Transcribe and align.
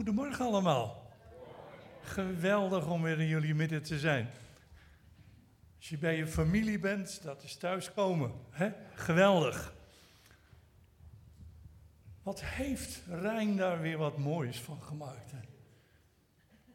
Goedemorgen 0.00 0.44
allemaal. 0.44 1.10
Geweldig 2.02 2.90
om 2.90 3.02
weer 3.02 3.20
in 3.20 3.26
jullie 3.26 3.54
midden 3.54 3.82
te 3.82 3.98
zijn. 3.98 4.30
Als 5.76 5.88
je 5.88 5.98
bij 5.98 6.16
je 6.16 6.26
familie 6.26 6.78
bent, 6.78 7.22
dat 7.22 7.42
is 7.42 7.56
thuiskomen. 7.56 8.32
Hè? 8.50 8.70
Geweldig. 8.94 9.74
Wat 12.22 12.44
heeft 12.44 13.02
Rijn 13.08 13.56
daar 13.56 13.80
weer 13.80 13.98
wat 13.98 14.18
moois 14.18 14.60
van 14.60 14.82
gemaakt? 14.82 15.32
Hè? 15.32 15.40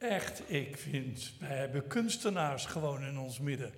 Echt, 0.07 0.51
ik 0.51 0.77
vind, 0.77 1.33
wij 1.39 1.57
hebben 1.57 1.87
kunstenaars 1.87 2.65
gewoon 2.65 3.03
in 3.03 3.17
ons 3.17 3.39
midden. 3.39 3.73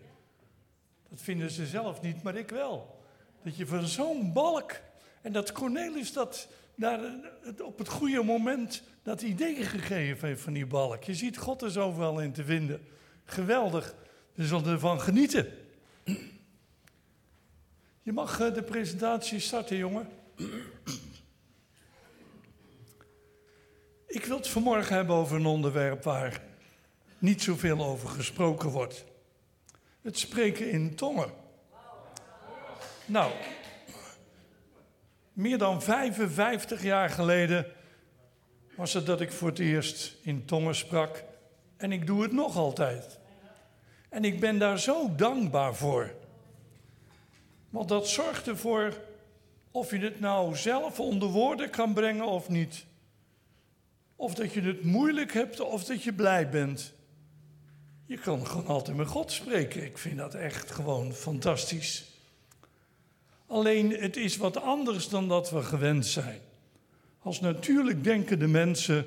Dat 1.10 1.22
vinden 1.22 1.52
ze 1.52 1.66
zelf 1.66 2.02
niet, 2.02 2.24
maar 2.24 2.36
ik 2.36 2.50
wel. 2.50 3.04
Dat 3.44 3.58
je 3.58 3.68
van 3.68 3.88
zo'n 3.88 4.34
balk, 4.34 4.82
en 5.22 5.32
dat 5.32 5.52
Cornelis 5.52 6.14
dat 6.14 6.48
op 7.64 7.78
het 7.78 7.88
goede 7.88 8.24
moment 8.24 8.84
dat 9.04 9.22
idee 9.22 9.56
gegeven 9.66 10.28
heeft 10.28 10.42
van 10.42 10.54
die 10.54 10.66
balk. 10.66 11.04
Je 11.04 11.16
ziet, 11.16 11.38
God 11.38 11.62
is 11.62 11.78
overal 11.78 12.20
in 12.20 12.32
te 12.32 12.44
vinden. 12.44 12.88
Geweldig. 13.26 13.96
We 14.34 14.46
zullen 14.46 14.66
ervan 14.66 15.02
genieten. 15.02 15.48
Je 18.02 18.14
mag 18.14 18.40
eh, 18.40 18.54
de 18.54 18.64
presentatie 18.64 19.40
starten, 19.40 19.78
jongen. 19.78 20.10
Ik 24.08 24.26
wil 24.26 24.38
het 24.38 24.48
vanmorgen 24.48 24.96
hebben 24.96 25.16
over 25.16 25.36
een 25.36 25.46
onderwerp 25.46 26.04
waar 26.04 26.42
niet 27.18 27.42
zoveel 27.42 27.86
over 27.86 28.10
gesproken 28.10 28.70
wordt. 28.70 29.06
Het 30.02 30.18
spreken 30.18 30.72
in 30.72 30.96
tongen. 30.96 31.32
Nou, 33.06 33.32
meer 35.38 35.58
dan 35.58 35.82
55 35.82 36.84
jaar 36.84 37.10
geleden 37.10 37.66
was 38.76 38.94
het 38.94 39.06
dat 39.06 39.22
ik 39.22 39.32
voor 39.32 39.48
het 39.48 39.60
eerst 39.60 40.18
in 40.22 40.46
tongen 40.46 40.76
sprak. 40.76 41.24
En 41.78 41.92
ik 41.92 42.08
doe 42.08 42.22
het 42.22 42.32
nog 42.32 42.56
altijd. 42.56 43.20
En 44.10 44.24
ik 44.24 44.40
ben 44.40 44.58
daar 44.58 44.80
zo 44.80 45.16
dankbaar 45.16 45.76
voor. 45.76 46.14
Want 47.70 47.90
dat 47.90 48.08
zorgt 48.08 48.48
ervoor 48.48 48.94
of 49.72 49.92
je 49.92 50.00
het 50.00 50.20
nou 50.20 50.56
zelf 50.56 51.00
onder 51.00 51.30
woorden 51.30 51.70
kan 51.70 51.94
brengen 51.94 52.26
of 52.26 52.50
niet. 52.50 52.86
Of 54.16 54.34
dat 54.34 54.54
je 54.54 54.62
het 54.62 54.84
moeilijk 54.84 55.34
hebt 55.34 55.60
of 55.60 55.84
dat 55.84 56.04
je 56.04 56.14
blij 56.14 56.50
bent. 56.50 56.94
Je 58.06 58.18
kan 58.18 58.48
gewoon 58.48 58.68
altijd 58.68 58.98
met 58.98 59.08
God 59.08 59.32
spreken. 59.32 59.84
Ik 59.84 59.98
vind 59.98 60.18
dat 60.18 60.34
echt 60.34 60.72
gewoon 60.72 61.14
fantastisch. 61.14 62.17
Alleen 63.48 63.92
het 63.92 64.18
is 64.18 64.38
wat 64.38 64.62
anders 64.62 65.10
dan 65.10 65.28
dat 65.28 65.50
we 65.50 65.62
gewend 65.62 66.06
zijn. 66.06 66.40
Als 67.20 67.40
natuurlijk 67.40 68.04
denkende 68.04 68.48
mensen 68.48 69.06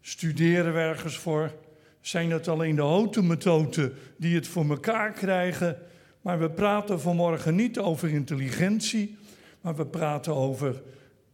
studeren 0.00 0.72
we 0.72 0.78
ergens 0.78 1.16
voor. 1.16 1.52
Zijn 2.00 2.30
het 2.30 2.48
alleen 2.48 2.76
de 2.76 2.82
houten 2.82 3.94
die 4.16 4.34
het 4.34 4.46
voor 4.46 4.70
elkaar 4.70 5.12
krijgen? 5.12 5.78
Maar 6.20 6.38
we 6.38 6.50
praten 6.50 7.00
vanmorgen 7.00 7.54
niet 7.54 7.78
over 7.78 8.08
intelligentie, 8.08 9.16
maar 9.60 9.76
we 9.76 9.86
praten 9.86 10.34
over 10.34 10.82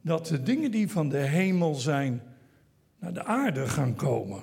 dat 0.00 0.26
de 0.26 0.42
dingen 0.42 0.70
die 0.70 0.90
van 0.90 1.08
de 1.08 1.18
hemel 1.18 1.74
zijn 1.74 2.22
naar 2.98 3.12
de 3.12 3.24
aarde 3.24 3.68
gaan 3.68 3.94
komen. 3.94 4.42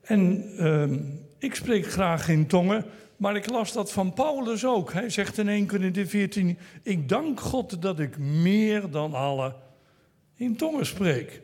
En 0.00 0.44
uh, 0.58 1.25
ik 1.46 1.54
spreek 1.54 1.86
graag 1.86 2.28
in 2.28 2.46
tongen, 2.46 2.84
maar 3.16 3.36
ik 3.36 3.50
las 3.50 3.72
dat 3.72 3.92
van 3.92 4.12
Paulus 4.12 4.64
ook. 4.64 4.92
Hij 4.92 5.10
zegt 5.10 5.38
in 5.38 5.48
1 5.48 5.66
Corinthië 5.66 6.06
14: 6.06 6.58
Ik 6.82 7.08
dank 7.08 7.40
God 7.40 7.82
dat 7.82 7.98
ik 7.98 8.18
meer 8.18 8.90
dan 8.90 9.14
alle 9.14 9.54
in 10.34 10.56
tongen 10.56 10.86
spreek. 10.86 11.40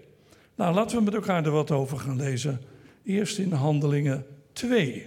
Nou, 0.54 0.74
laten 0.74 0.96
we 0.96 1.02
met 1.02 1.14
elkaar 1.14 1.44
er 1.44 1.50
wat 1.50 1.70
over 1.70 1.98
gaan 1.98 2.16
lezen. 2.16 2.60
Eerst 3.04 3.38
in 3.38 3.52
Handelingen 3.52 4.26
2. 4.52 5.06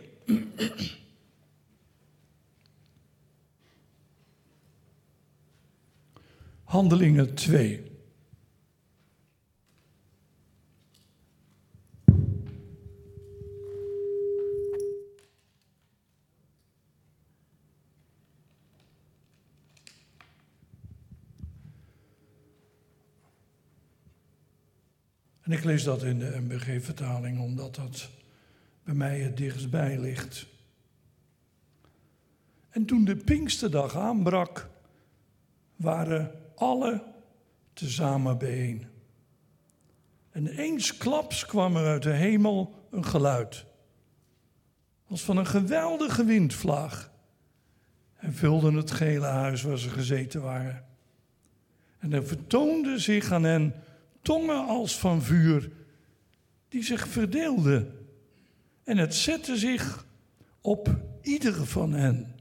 Handelingen 6.63 7.33
2. 7.33 7.94
En 25.45 25.51
ik 25.51 25.63
lees 25.63 25.83
dat 25.83 26.03
in 26.03 26.19
de 26.19 26.41
MBG-vertaling 26.41 27.39
omdat 27.39 27.75
dat 27.75 28.09
bij 28.83 28.93
mij 28.93 29.19
het 29.19 29.37
dichtstbij 29.37 29.99
ligt. 29.99 30.45
En 32.69 32.85
toen 32.85 33.05
de 33.05 33.15
Pinksterdag 33.15 33.95
aanbrak, 33.95 34.69
waren 35.75 36.31
alle 36.55 37.03
tezamen 37.73 38.37
bijeen. 38.37 38.85
En 40.31 40.47
eensklaps 40.47 41.45
kwam 41.45 41.75
er 41.75 41.85
uit 41.85 42.03
de 42.03 42.13
hemel 42.13 42.87
een 42.91 43.05
geluid, 43.05 43.65
als 45.07 45.23
van 45.23 45.37
een 45.37 45.47
geweldige 45.47 46.23
windvlaag, 46.23 47.11
en 48.15 48.33
vulde 48.33 48.71
het 48.71 48.91
gele 48.91 49.25
huis 49.25 49.61
waar 49.61 49.77
ze 49.77 49.89
gezeten 49.89 50.41
waren. 50.41 50.85
En 51.99 52.13
er 52.13 52.27
vertoonde 52.27 52.99
zich 52.99 53.31
aan 53.31 53.43
hen 53.43 53.73
tongen 54.25 54.67
als 54.67 54.97
van 54.97 55.21
vuur, 55.21 55.71
die 56.69 56.83
zich 56.83 57.07
verdeelden. 57.07 58.07
En 58.83 58.97
het 58.97 59.15
zette 59.15 59.57
zich 59.57 60.05
op 60.61 60.97
iedere 61.21 61.65
van 61.65 61.93
hen, 61.93 62.35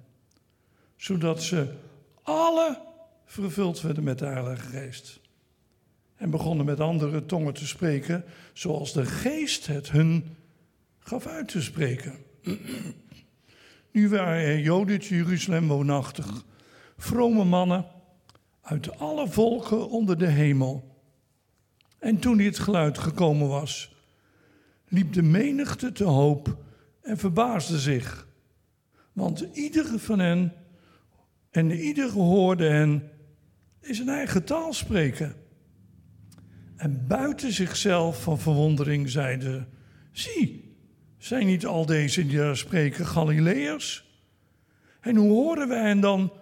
zodat 0.96 1.42
ze 1.42 1.74
alle 2.22 2.80
vervuld 3.24 3.80
werden 3.80 4.04
met 4.04 4.18
de 4.18 4.26
Heilige 4.26 4.66
Geest. 4.66 5.20
En 6.16 6.30
begonnen 6.30 6.66
met 6.66 6.80
andere 6.80 7.26
tongen 7.26 7.54
te 7.54 7.66
spreken, 7.66 8.24
zoals 8.52 8.92
de 8.92 9.04
Geest 9.04 9.66
het 9.66 9.90
hun 9.90 10.36
gaf 10.98 11.26
uit 11.26 11.48
te 11.48 11.62
spreken. 11.62 12.14
Nu 13.90 14.08
waren 14.08 14.42
er 14.42 14.58
Joden 14.58 15.00
in 15.00 15.16
Jeruzalem 15.16 15.68
woonachtig, 15.68 16.44
vrome 16.96 17.44
mannen 17.44 17.86
uit 18.62 18.98
alle 18.98 19.28
volken 19.28 19.88
onder 19.88 20.18
de 20.18 20.26
hemel. 20.26 20.93
En 22.04 22.18
toen 22.18 22.36
dit 22.36 22.58
geluid 22.58 22.98
gekomen 22.98 23.48
was, 23.48 23.94
liep 24.88 25.12
de 25.12 25.22
menigte 25.22 25.92
te 25.92 26.04
hoop 26.04 26.64
en 27.02 27.18
verbaasde 27.18 27.78
zich. 27.78 28.28
Want 29.12 29.46
iedere 29.52 29.98
van 29.98 30.18
hen 30.18 30.52
en 31.50 31.70
iedere 31.70 32.12
hoorde 32.12 32.68
hen 32.68 33.10
in 33.80 33.94
zijn 33.94 34.08
eigen 34.08 34.44
taal 34.44 34.72
spreken. 34.72 35.34
En 36.76 37.06
buiten 37.06 37.52
zichzelf 37.52 38.22
van 38.22 38.38
verwondering 38.38 39.10
zeiden: 39.10 39.68
Zie, 40.12 40.76
zijn 41.18 41.46
niet 41.46 41.66
al 41.66 41.86
deze 41.86 42.26
die 42.26 42.54
spreken 42.54 43.06
Galileërs? 43.06 44.18
En 45.00 45.16
hoe 45.16 45.30
horen 45.30 45.68
wij 45.68 45.82
hen 45.82 46.00
dan? 46.00 46.32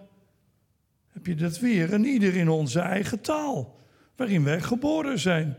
Heb 1.09 1.25
je 1.25 1.35
dat 1.35 1.59
weer? 1.59 1.93
En 1.93 2.05
ieder 2.05 2.35
in 2.35 2.49
onze 2.49 2.79
eigen 2.79 3.21
taal 3.21 3.81
waarin 4.15 4.43
wij 4.43 4.61
geboren 4.61 5.19
zijn. 5.19 5.55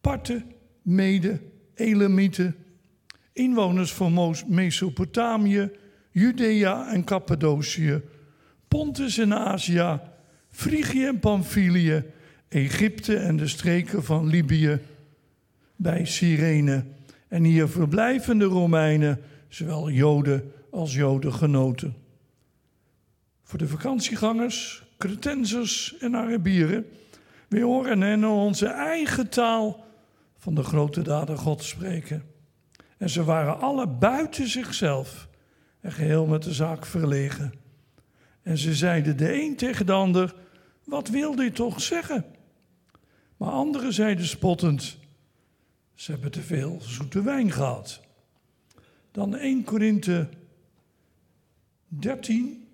Parten, 0.00 0.44
Mede, 0.82 1.40
Elamieten, 1.74 2.56
inwoners 3.32 3.92
van 3.92 4.36
Mesopotamië, 4.46 5.70
Judea 6.10 6.92
en 6.92 7.04
Cappadocië, 7.04 8.02
Pontus 8.68 9.18
en 9.18 9.34
Azië, 9.34 10.00
Frigië 10.50 11.06
en 11.06 11.18
Pamphylië, 11.18 12.04
Egypte 12.48 13.16
en 13.16 13.36
de 13.36 13.46
streken 13.46 14.04
van 14.04 14.26
Libië, 14.26 14.80
bij 15.76 16.04
Cyrene 16.04 16.84
en 17.28 17.44
hier 17.44 17.68
verblijvende 17.68 18.44
Romeinen, 18.44 19.20
zowel 19.48 19.90
Joden 19.90 20.52
als 20.70 20.94
Jodengenoten. 20.94 21.94
Voor 23.42 23.58
de 23.58 23.68
vakantiegangers, 23.68 24.82
Cretensers 24.98 25.96
en 25.98 26.16
Arabieren 26.16 26.86
we 27.48 27.60
horen 27.60 28.00
hen 28.00 28.24
onze 28.24 28.66
eigen 28.66 29.28
taal 29.28 29.84
van 30.36 30.54
de 30.54 30.62
grote 30.62 31.02
daden 31.02 31.38
God 31.38 31.62
spreken. 31.62 32.22
En 32.96 33.10
ze 33.10 33.24
waren 33.24 33.60
alle 33.60 33.88
buiten 33.88 34.48
zichzelf 34.48 35.28
en 35.80 35.92
geheel 35.92 36.26
met 36.26 36.42
de 36.42 36.52
zaak 36.52 36.86
verlegen. 36.86 37.52
En 38.42 38.58
ze 38.58 38.74
zeiden 38.74 39.16
de 39.16 39.42
een 39.42 39.56
tegen 39.56 39.86
de 39.86 39.92
ander: 39.92 40.34
Wat 40.84 41.08
wil 41.08 41.34
dit 41.34 41.54
toch 41.54 41.80
zeggen? 41.80 42.24
Maar 43.36 43.50
anderen 43.50 43.92
zeiden 43.92 44.26
spottend: 44.26 44.98
Ze 45.94 46.10
hebben 46.12 46.30
te 46.30 46.42
veel 46.42 46.78
zoete 46.80 47.22
wijn 47.22 47.50
gehad. 47.50 48.00
Dan 49.10 49.36
1 49.36 49.64
Korinthe 49.64 50.28
13, 51.88 52.67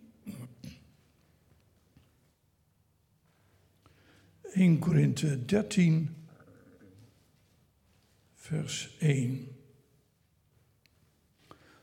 1 4.55 4.79
Korinthe 4.79 5.45
13, 5.45 6.17
vers 8.35 8.97
1. 8.99 9.49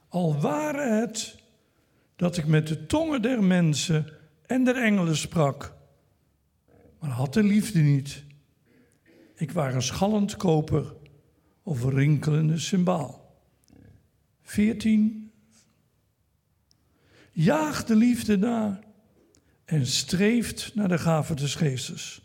Al 0.07 0.39
ware 0.39 0.99
het 1.01 1.39
dat 2.15 2.37
ik 2.37 2.45
met 2.45 2.67
de 2.67 2.85
tongen 2.85 3.21
der 3.21 3.43
mensen 3.43 4.13
en 4.45 4.63
der 4.63 4.75
engelen 4.75 5.17
sprak, 5.17 5.75
maar 6.99 7.09
had 7.09 7.33
de 7.33 7.43
liefde 7.43 7.79
niet. 7.79 8.23
Ik 9.35 9.51
was 9.51 9.73
een 9.73 9.81
schallend 9.81 10.35
koper 10.35 10.93
of 11.63 11.83
een 11.83 11.93
rinkelende 11.93 12.57
symbaal. 12.57 13.35
14. 14.41 15.31
Jaag 17.31 17.85
de 17.85 17.95
liefde 17.95 18.37
na 18.37 18.79
en 19.65 19.87
streeft 19.87 20.75
naar 20.75 20.87
de 20.87 20.97
gave 20.97 21.35
des 21.35 21.55
geestes. 21.55 22.20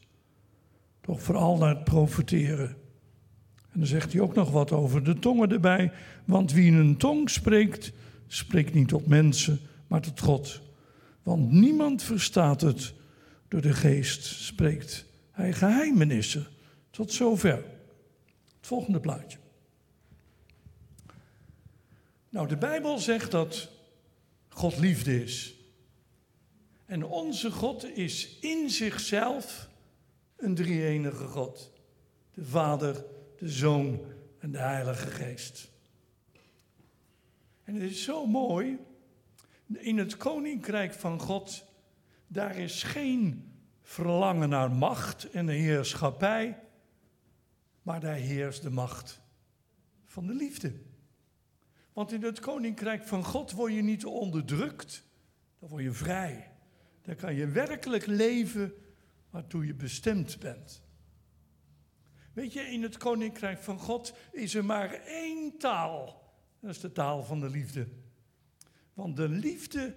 Toch 1.06 1.22
vooral 1.22 1.56
naar 1.56 1.68
het 1.68 1.84
profiteren. 1.84 2.68
En 3.72 3.78
dan 3.82 3.86
zegt 3.86 4.12
hij 4.12 4.20
ook 4.20 4.34
nog 4.34 4.50
wat 4.50 4.72
over 4.72 5.04
de 5.04 5.18
tongen 5.18 5.50
erbij. 5.50 5.92
Want 6.24 6.52
wie 6.52 6.66
in 6.66 6.74
een 6.74 6.96
tong 6.96 7.30
spreekt, 7.30 7.92
spreekt 8.26 8.74
niet 8.74 8.88
tot 8.88 9.06
mensen, 9.06 9.60
maar 9.86 10.00
tot 10.00 10.20
God. 10.20 10.60
Want 11.22 11.50
niemand 11.50 12.02
verstaat 12.02 12.60
het. 12.60 12.94
Door 13.48 13.60
de 13.60 13.72
geest 13.72 14.24
spreekt 14.24 15.06
hij 15.30 15.52
geheimenissen. 15.52 16.46
Tot 16.90 17.12
zover. 17.12 17.64
Het 18.56 18.66
volgende 18.66 19.00
plaatje. 19.00 19.38
Nou, 22.28 22.48
de 22.48 22.56
Bijbel 22.56 22.98
zegt 22.98 23.30
dat 23.30 23.70
God 24.48 24.78
liefde 24.78 25.22
is. 25.22 25.54
En 26.86 27.04
onze 27.04 27.50
God 27.50 27.96
is 27.96 28.38
in 28.40 28.70
zichzelf 28.70 29.65
een 30.36 30.54
drie-enige 30.54 31.26
God. 31.26 31.72
De 32.34 32.44
Vader, 32.44 33.04
de 33.38 33.48
Zoon 33.48 34.00
en 34.38 34.50
de 34.52 34.58
Heilige 34.58 35.06
Geest. 35.06 35.70
En 37.64 37.74
het 37.74 37.82
is 37.82 38.02
zo 38.02 38.26
mooi. 38.26 38.78
In 39.66 39.98
het 39.98 40.16
koninkrijk 40.16 40.92
van 40.92 41.20
God, 41.20 41.64
daar 42.26 42.56
is 42.56 42.82
geen 42.82 43.52
verlangen 43.82 44.48
naar 44.48 44.70
macht 44.70 45.30
en 45.30 45.48
heerschappij, 45.48 46.60
maar 47.82 48.00
daar 48.00 48.14
heerst 48.14 48.62
de 48.62 48.70
macht 48.70 49.20
van 50.04 50.26
de 50.26 50.34
liefde. 50.34 50.72
Want 51.92 52.12
in 52.12 52.22
het 52.22 52.40
koninkrijk 52.40 53.04
van 53.04 53.24
God 53.24 53.52
word 53.52 53.74
je 53.74 53.82
niet 53.82 54.04
onderdrukt, 54.04 55.04
dan 55.58 55.68
word 55.68 55.82
je 55.82 55.92
vrij. 55.92 56.50
Dan 57.02 57.16
kan 57.16 57.34
je 57.34 57.46
werkelijk 57.46 58.06
leven 58.06 58.72
waartoe 59.30 59.66
je 59.66 59.74
bestemd 59.74 60.38
bent. 60.38 60.82
Weet 62.32 62.52
je, 62.52 62.60
in 62.60 62.82
het 62.82 62.96
koninkrijk 62.96 63.62
van 63.62 63.78
God 63.78 64.14
is 64.32 64.54
er 64.54 64.64
maar 64.64 64.92
één 64.92 65.58
taal. 65.58 66.24
Dat 66.60 66.70
is 66.70 66.80
de 66.80 66.92
taal 66.92 67.24
van 67.24 67.40
de 67.40 67.50
liefde. 67.50 67.88
Want 68.94 69.16
de 69.16 69.28
liefde, 69.28 69.94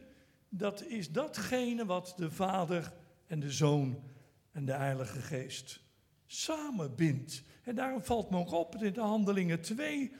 dat 0.49 0.83
is 0.83 1.11
datgene 1.11 1.85
wat 1.85 2.13
de 2.17 2.31
Vader 2.31 2.93
en 3.27 3.39
de 3.39 3.51
Zoon 3.51 4.03
en 4.51 4.65
de 4.65 4.73
Heilige 4.73 5.19
Geest 5.19 5.81
samenbindt. 6.25 7.43
En 7.63 7.75
daarom 7.75 8.03
valt 8.03 8.29
me 8.29 8.37
ook 8.37 8.51
op 8.51 8.75
in 8.75 8.93
de 8.93 9.01
Handelingen 9.01 9.61
2. 9.61 10.11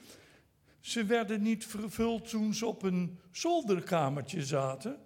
Ze 0.80 1.04
werden 1.04 1.42
niet 1.42 1.66
vervuld 1.66 2.28
toen 2.28 2.54
ze 2.54 2.66
op 2.66 2.82
een 2.82 3.18
zolderkamertje 3.30 4.44
zaten. 4.44 4.98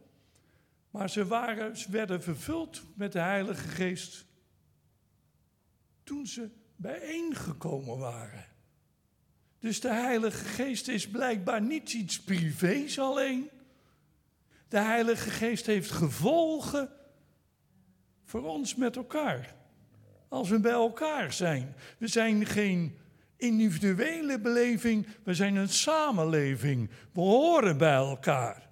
Maar 0.94 1.10
ze, 1.10 1.26
waren, 1.26 1.76
ze 1.76 1.90
werden 1.90 2.22
vervuld 2.22 2.82
met 2.94 3.12
de 3.12 3.18
Heilige 3.18 3.68
Geest 3.68 4.24
toen 6.04 6.26
ze 6.26 6.50
bijeengekomen 6.76 7.98
waren. 7.98 8.44
Dus 9.58 9.80
de 9.80 9.92
Heilige 9.92 10.44
Geest 10.44 10.88
is 10.88 11.08
blijkbaar 11.08 11.62
niet 11.62 11.92
iets 11.92 12.20
privés 12.20 12.98
alleen. 12.98 13.50
De 14.68 14.78
Heilige 14.78 15.30
Geest 15.30 15.66
heeft 15.66 15.90
gevolgen 15.90 16.90
voor 18.24 18.42
ons 18.42 18.74
met 18.74 18.96
elkaar. 18.96 19.54
Als 20.28 20.48
we 20.48 20.60
bij 20.60 20.72
elkaar 20.72 21.32
zijn. 21.32 21.74
We 21.98 22.06
zijn 22.06 22.46
geen 22.46 22.98
individuele 23.36 24.40
beleving, 24.40 25.06
we 25.22 25.34
zijn 25.34 25.56
een 25.56 25.68
samenleving. 25.68 26.90
We 27.12 27.20
horen 27.20 27.78
bij 27.78 27.94
elkaar. 27.94 28.63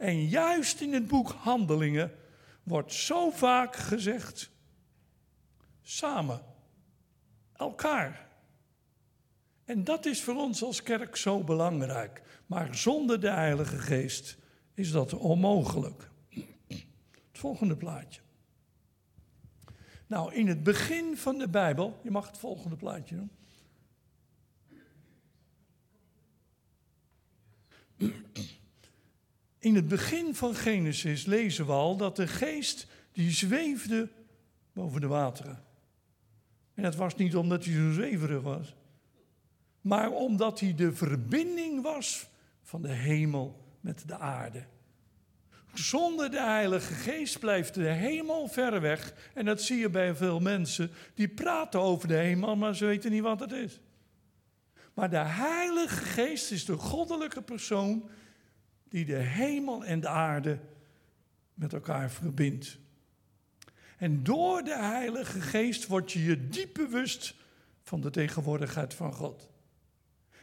En 0.00 0.28
juist 0.28 0.80
in 0.80 0.92
het 0.92 1.06
boek 1.06 1.30
Handelingen 1.30 2.12
wordt 2.62 2.92
zo 2.92 3.30
vaak 3.30 3.76
gezegd: 3.76 4.50
samen, 5.82 6.42
elkaar. 7.52 8.28
En 9.64 9.84
dat 9.84 10.06
is 10.06 10.22
voor 10.22 10.34
ons 10.34 10.62
als 10.62 10.82
kerk 10.82 11.16
zo 11.16 11.44
belangrijk. 11.44 12.22
Maar 12.46 12.74
zonder 12.74 13.20
de 13.20 13.30
Heilige 13.30 13.78
Geest 13.78 14.38
is 14.74 14.90
dat 14.90 15.14
onmogelijk. 15.14 16.10
Het 16.28 17.38
volgende 17.38 17.76
plaatje. 17.76 18.20
Nou, 20.06 20.34
in 20.34 20.46
het 20.46 20.62
begin 20.62 21.16
van 21.16 21.38
de 21.38 21.48
Bijbel, 21.48 22.00
je 22.02 22.10
mag 22.10 22.26
het 22.26 22.38
volgende 22.38 22.76
plaatje 22.76 23.16
doen. 23.16 23.30
In 29.60 29.74
het 29.74 29.88
begin 29.88 30.34
van 30.34 30.54
Genesis 30.54 31.24
lezen 31.24 31.66
we 31.66 31.72
al 31.72 31.96
dat 31.96 32.16
de 32.16 32.26
geest 32.26 32.86
die 33.12 33.30
zweefde 33.30 34.08
boven 34.72 35.00
de 35.00 35.06
wateren. 35.06 35.64
En 36.74 36.82
dat 36.82 36.94
was 36.94 37.14
niet 37.14 37.36
omdat 37.36 37.64
hij 37.64 37.74
zo 37.74 37.92
zweverig 37.92 38.42
was, 38.42 38.74
maar 39.80 40.10
omdat 40.10 40.60
hij 40.60 40.74
de 40.74 40.92
verbinding 40.92 41.82
was 41.82 42.26
van 42.62 42.82
de 42.82 42.92
hemel 42.92 43.64
met 43.80 44.02
de 44.08 44.18
aarde. 44.18 44.64
Zonder 45.74 46.30
de 46.30 46.42
Heilige 46.42 46.94
Geest 46.94 47.38
blijft 47.38 47.74
de 47.74 47.88
hemel 47.88 48.48
ver 48.48 48.80
weg. 48.80 49.14
En 49.34 49.44
dat 49.44 49.62
zie 49.62 49.78
je 49.78 49.90
bij 49.90 50.14
veel 50.14 50.40
mensen. 50.40 50.90
Die 51.14 51.28
praten 51.28 51.80
over 51.80 52.08
de 52.08 52.14
hemel, 52.14 52.56
maar 52.56 52.76
ze 52.76 52.84
weten 52.84 53.10
niet 53.10 53.22
wat 53.22 53.40
het 53.40 53.52
is. 53.52 53.80
Maar 54.94 55.10
de 55.10 55.16
Heilige 55.16 56.04
Geest 56.04 56.50
is 56.50 56.64
de 56.64 56.76
goddelijke 56.76 57.42
persoon 57.42 58.08
die 58.90 59.04
de 59.04 59.16
hemel 59.16 59.84
en 59.84 60.00
de 60.00 60.08
aarde 60.08 60.58
met 61.54 61.72
elkaar 61.72 62.10
verbindt. 62.10 62.78
En 63.96 64.22
door 64.22 64.62
de 64.62 64.78
Heilige 64.78 65.40
Geest 65.40 65.86
word 65.86 66.12
je 66.12 66.24
je 66.24 66.48
diep 66.48 66.74
bewust 66.74 67.34
van 67.82 68.00
de 68.00 68.10
tegenwoordigheid 68.10 68.94
van 68.94 69.12
God. 69.12 69.48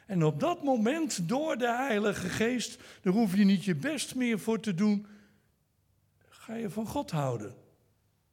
En 0.06 0.24
op 0.24 0.40
dat 0.40 0.64
moment, 0.64 1.30
door 1.30 1.58
de 1.58 1.76
Heilige 1.76 2.30
Geest, 2.30 2.80
daar 3.02 3.14
hoef 3.14 3.36
je 3.36 3.44
niet 3.44 3.64
je 3.64 3.76
best 3.76 4.16
meer 4.16 4.40
voor 4.40 4.60
te 4.60 4.74
doen, 4.74 5.06
ga 6.30 6.56
je 6.56 6.70
van 6.70 6.88
God 6.88 7.12
houden. 7.12 7.56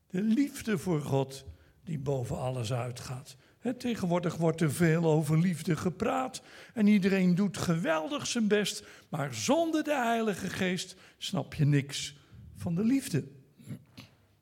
De 0.06 0.22
liefde 0.22 0.78
voor 0.78 1.00
God 1.00 1.44
die 1.84 1.98
boven 1.98 2.38
alles 2.38 2.72
uitgaat. 2.72 3.36
Tegenwoordig 3.72 4.36
wordt 4.36 4.60
er 4.60 4.72
veel 4.72 5.04
over 5.04 5.38
liefde 5.38 5.76
gepraat 5.76 6.42
en 6.74 6.86
iedereen 6.86 7.34
doet 7.34 7.56
geweldig 7.56 8.26
zijn 8.26 8.48
best, 8.48 8.84
maar 9.08 9.34
zonder 9.34 9.84
de 9.84 9.94
Heilige 9.94 10.50
Geest 10.50 10.96
snap 11.18 11.54
je 11.54 11.64
niks 11.64 12.16
van 12.56 12.74
de 12.74 12.84
liefde. 12.84 13.24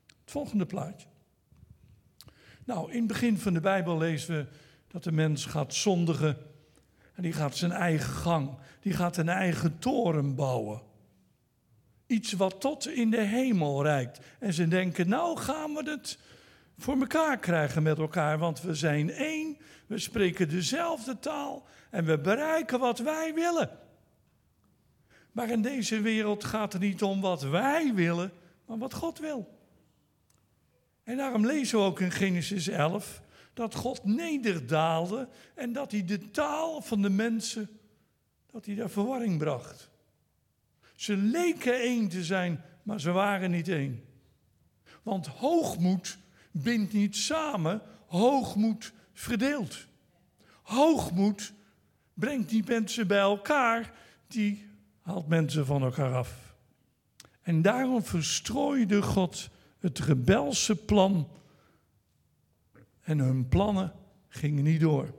Het 0.05 0.31
volgende 0.31 0.65
plaatje. 0.65 1.07
Nou, 2.65 2.91
in 2.91 2.97
het 2.97 3.07
begin 3.07 3.37
van 3.37 3.53
de 3.53 3.59
Bijbel 3.59 3.97
lezen 3.97 4.35
we 4.35 4.45
dat 4.87 5.03
de 5.03 5.11
mens 5.11 5.45
gaat 5.45 5.73
zondigen 5.73 6.37
en 7.13 7.23
die 7.23 7.33
gaat 7.33 7.55
zijn 7.55 7.71
eigen 7.71 8.13
gang, 8.13 8.57
die 8.79 8.93
gaat 8.93 9.17
een 9.17 9.29
eigen 9.29 9.79
toren 9.79 10.35
bouwen. 10.35 10.81
Iets 12.07 12.33
wat 12.33 12.61
tot 12.61 12.87
in 12.87 13.09
de 13.09 13.21
hemel 13.21 13.83
reikt. 13.83 14.19
En 14.39 14.53
ze 14.53 14.67
denken, 14.67 15.09
nou 15.09 15.37
gaan 15.37 15.73
we 15.73 15.89
het 15.89 16.17
voor 16.77 16.99
elkaar 16.99 17.39
krijgen 17.39 17.83
met 17.83 17.97
elkaar, 17.97 18.37
want 18.37 18.61
we 18.61 18.75
zijn 18.75 19.11
één, 19.11 19.57
we 19.87 19.97
spreken 19.97 20.49
dezelfde 20.49 21.19
taal 21.19 21.65
en 21.89 22.05
we 22.05 22.19
bereiken 22.19 22.79
wat 22.79 22.99
wij 22.99 23.33
willen. 23.33 23.69
Maar 25.31 25.49
in 25.49 25.61
deze 25.61 26.01
wereld 26.01 26.43
gaat 26.43 26.73
het 26.73 26.81
niet 26.81 27.03
om 27.03 27.21
wat 27.21 27.41
wij 27.41 27.93
willen, 27.93 28.31
maar 28.65 28.77
wat 28.77 28.93
God 28.93 29.19
wil. 29.19 29.57
En 31.03 31.17
daarom 31.17 31.45
lezen 31.45 31.77
we 31.77 31.83
ook 31.83 31.99
in 31.99 32.11
Genesis 32.11 32.67
11 32.67 33.21
dat 33.53 33.75
God 33.75 34.03
nederdaalde 34.03 35.29
en 35.55 35.73
dat 35.73 35.91
hij 35.91 36.05
de 36.05 36.31
taal 36.31 36.81
van 36.81 37.01
de 37.01 37.09
mensen, 37.09 37.79
dat 38.51 38.65
hij 38.65 38.75
daar 38.75 38.89
verwarring 38.89 39.37
bracht. 39.37 39.89
Ze 40.95 41.17
leken 41.17 41.73
één 41.73 42.07
te 42.09 42.23
zijn, 42.23 42.63
maar 42.83 42.99
ze 42.99 43.11
waren 43.11 43.51
niet 43.51 43.67
één. 43.67 44.03
Want 45.03 45.27
hoogmoed 45.27 46.17
bindt 46.53 46.93
niet 46.93 47.15
samen, 47.15 47.81
hoogmoed 48.05 48.93
verdeelt. 49.13 49.87
Hoogmoed 50.61 51.53
brengt 52.13 52.49
die 52.49 52.63
mensen 52.67 53.07
bij 53.07 53.19
elkaar, 53.19 53.93
die 54.27 54.69
haalt 55.01 55.27
mensen 55.27 55.65
van 55.65 55.83
elkaar 55.83 56.15
af. 56.15 56.55
En 57.41 57.61
daarom 57.61 58.03
verstrooide 58.03 59.01
God 59.01 59.49
het 59.79 59.99
rebelse 59.99 60.75
plan. 60.75 61.27
En 63.01 63.19
hun 63.19 63.47
plannen 63.47 63.93
gingen 64.27 64.63
niet 64.63 64.81
door. 64.81 65.13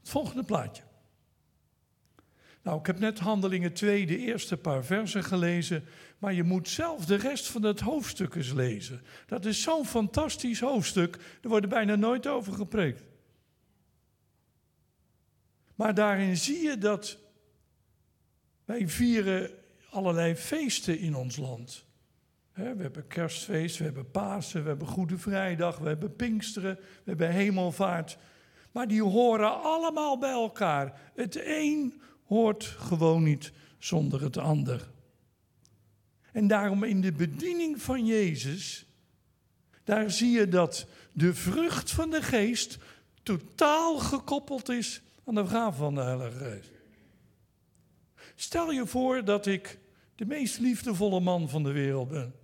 Het 0.00 0.12
volgende 0.12 0.44
plaatje. 0.44 0.82
Nou, 2.62 2.78
ik 2.78 2.86
heb 2.86 2.98
net 2.98 3.18
Handelingen 3.18 3.72
2, 3.72 4.06
de 4.06 4.18
eerste 4.18 4.56
paar 4.56 4.84
versen 4.84 5.24
gelezen, 5.24 5.84
maar 6.18 6.32
je 6.32 6.42
moet 6.42 6.68
zelf 6.68 7.04
de 7.04 7.14
rest 7.14 7.46
van 7.46 7.62
het 7.62 7.80
hoofdstuk 7.80 8.34
eens 8.34 8.52
lezen. 8.52 9.02
Dat 9.26 9.44
is 9.44 9.62
zo'n 9.62 9.86
fantastisch 9.86 10.60
hoofdstuk, 10.60 11.18
er 11.42 11.48
wordt 11.48 11.68
bijna 11.68 11.94
nooit 11.94 12.26
over 12.26 12.52
gepreekt. 12.52 13.02
Maar 15.74 15.94
daarin 15.94 16.36
zie 16.36 16.62
je 16.62 16.78
dat 16.78 17.18
wij 18.64 18.88
vieren 18.88 19.50
allerlei 19.90 20.34
feesten 20.34 20.98
in 20.98 21.14
ons 21.14 21.36
land. 21.36 21.84
We 22.52 22.62
hebben 22.62 23.06
kerstfeest, 23.06 23.78
we 23.78 23.84
hebben 23.84 24.10
Pasen, 24.10 24.62
we 24.62 24.68
hebben 24.68 24.86
Goede 24.86 25.18
Vrijdag, 25.18 25.78
we 25.78 25.88
hebben 25.88 26.16
Pinksteren, 26.16 26.74
we 26.76 27.02
hebben 27.04 27.30
Hemelvaart. 27.30 28.18
Maar 28.72 28.88
die 28.88 29.02
horen 29.02 29.62
allemaal 29.62 30.18
bij 30.18 30.30
elkaar. 30.30 31.00
Het 31.14 31.46
een 31.46 32.00
hoort 32.24 32.64
gewoon 32.64 33.22
niet 33.22 33.52
zonder 33.78 34.22
het 34.22 34.36
ander. 34.36 34.90
En 36.34 36.46
daarom 36.46 36.82
in 36.82 37.00
de 37.00 37.12
bediening 37.12 37.82
van 37.82 38.06
Jezus, 38.06 38.86
daar 39.84 40.10
zie 40.10 40.30
je 40.30 40.48
dat 40.48 40.86
de 41.12 41.34
vrucht 41.34 41.90
van 41.90 42.10
de 42.10 42.22
geest 42.22 42.78
totaal 43.22 43.98
gekoppeld 43.98 44.68
is 44.68 45.02
aan 45.24 45.34
de 45.34 45.46
gave 45.46 45.76
van 45.78 45.94
de 45.94 46.00
Heilige 46.00 46.38
Geest. 46.38 46.70
Stel 48.34 48.70
je 48.70 48.86
voor 48.86 49.24
dat 49.24 49.46
ik 49.46 49.78
de 50.14 50.26
meest 50.26 50.58
liefdevolle 50.58 51.20
man 51.20 51.48
van 51.48 51.62
de 51.62 51.72
wereld 51.72 52.08
ben. 52.08 52.34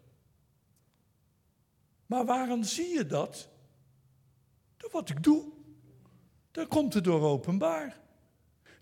Maar 2.06 2.25
waarom 2.25 2.62
zie 2.62 2.88
je 2.88 3.06
dat? 3.06 3.49
Door 4.76 4.90
wat 4.90 5.11
ik 5.11 5.23
doe. 5.23 5.44
Daar 6.50 6.66
komt 6.66 6.94
het 6.94 7.04
door 7.04 7.23
openbaar. 7.23 8.00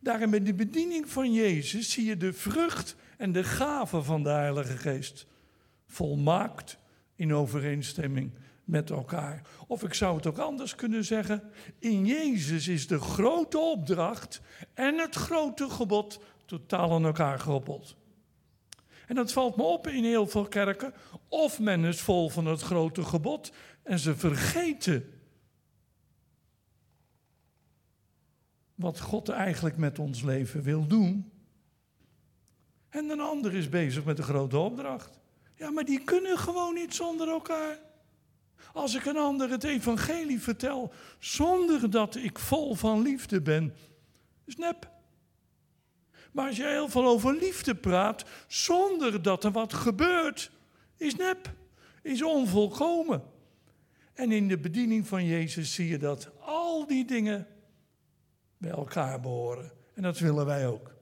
Daarom 0.09 0.35
in 0.35 0.45
de 0.45 0.55
bediening 0.55 1.09
van 1.09 1.33
Jezus 1.33 1.91
zie 1.91 2.05
je 2.05 2.17
de 2.17 2.33
vrucht 2.33 2.97
en 3.17 3.33
de 3.33 3.45
gave 3.45 4.03
van 4.03 4.23
de 4.23 4.29
Heilige 4.29 4.77
Geest 4.77 5.27
volmaakt 5.87 6.79
in 7.17 7.35
overeenstemming 7.35 8.31
met 8.65 8.91
elkaar. 8.91 9.43
Of 9.67 9.83
ik 9.83 9.95
zou 9.95 10.17
het 10.17 10.27
ook 10.27 10.39
anders 10.39 10.75
kunnen 10.75 11.05
zeggen: 11.05 11.43
in 11.79 12.07
Jezus 12.07 12.69
is 12.69 12.87
de 12.87 13.01
grote 13.01 13.59
opdracht 13.59 14.41
en 14.75 14.99
het 14.99 15.15
grote 15.15 15.71
gebod 15.71 16.21
totaal 16.47 16.93
aan 16.93 17.05
elkaar 17.05 17.39
geroppeld. 17.39 17.97
En 19.07 19.15
dat 19.15 19.33
valt 19.33 19.57
me 19.57 19.63
op 19.63 19.87
in 19.87 20.05
heel 20.05 20.27
veel 20.27 20.49
kerken. 20.49 20.95
Of 21.29 21.61
men 21.61 21.85
is 21.85 22.01
vol 22.01 22.29
van 22.29 22.47
het 22.47 22.61
grote 22.61 23.03
gebod 23.03 23.53
en 23.83 23.99
ze 23.99 24.17
vergeten 24.17 25.18
wat 28.79 29.01
God 29.01 29.29
eigenlijk 29.29 29.77
met 29.77 29.99
ons 29.99 30.23
leven 30.23 30.63
wil 30.63 30.87
doen. 30.87 31.33
En 32.89 33.09
een 33.09 33.21
ander 33.21 33.55
is 33.55 33.69
bezig 33.69 34.05
met 34.05 34.17
de 34.17 34.23
grote 34.23 34.59
opdracht. 34.59 35.19
Ja, 35.55 35.71
maar 35.71 35.85
die 35.85 36.05
kunnen 36.05 36.39
gewoon 36.39 36.75
niet 36.75 36.95
zonder 36.95 37.29
elkaar. 37.29 37.79
Als 38.73 38.95
ik 38.95 39.05
een 39.05 39.17
ander 39.17 39.51
het 39.51 39.65
evangelie 39.65 40.41
vertel 40.41 40.93
zonder 41.19 41.91
dat 41.91 42.17
ik 42.17 42.39
vol 42.39 42.75
van 42.75 43.03
liefde 43.03 43.41
ben, 43.41 43.75
is 44.45 44.57
nep. 44.57 44.91
Maar 46.33 46.47
als 46.47 46.57
je 46.57 46.67
heel 46.67 46.89
veel 46.89 47.07
over 47.07 47.35
liefde 47.35 47.75
praat 47.75 48.25
zonder 48.47 49.23
dat 49.23 49.45
er 49.45 49.53
wat 49.53 49.73
gebeurt, 49.73 50.51
is 50.97 51.15
nep, 51.15 51.55
is 52.03 52.23
onvolkomen. 52.23 53.23
En 54.13 54.33
in 54.33 54.49
de 54.49 54.59
bediening 54.59 55.07
van 55.07 55.25
Jezus 55.27 55.75
zie 55.75 55.89
je 55.89 55.99
dat 55.99 56.31
al 56.41 56.87
die 56.87 57.05
dingen 57.05 57.47
bij 58.59 58.71
elkaar 58.71 59.21
behoren. 59.21 59.73
En 59.95 60.03
dat 60.03 60.19
willen 60.19 60.47
wij 60.47 60.67
ook. 60.67 60.97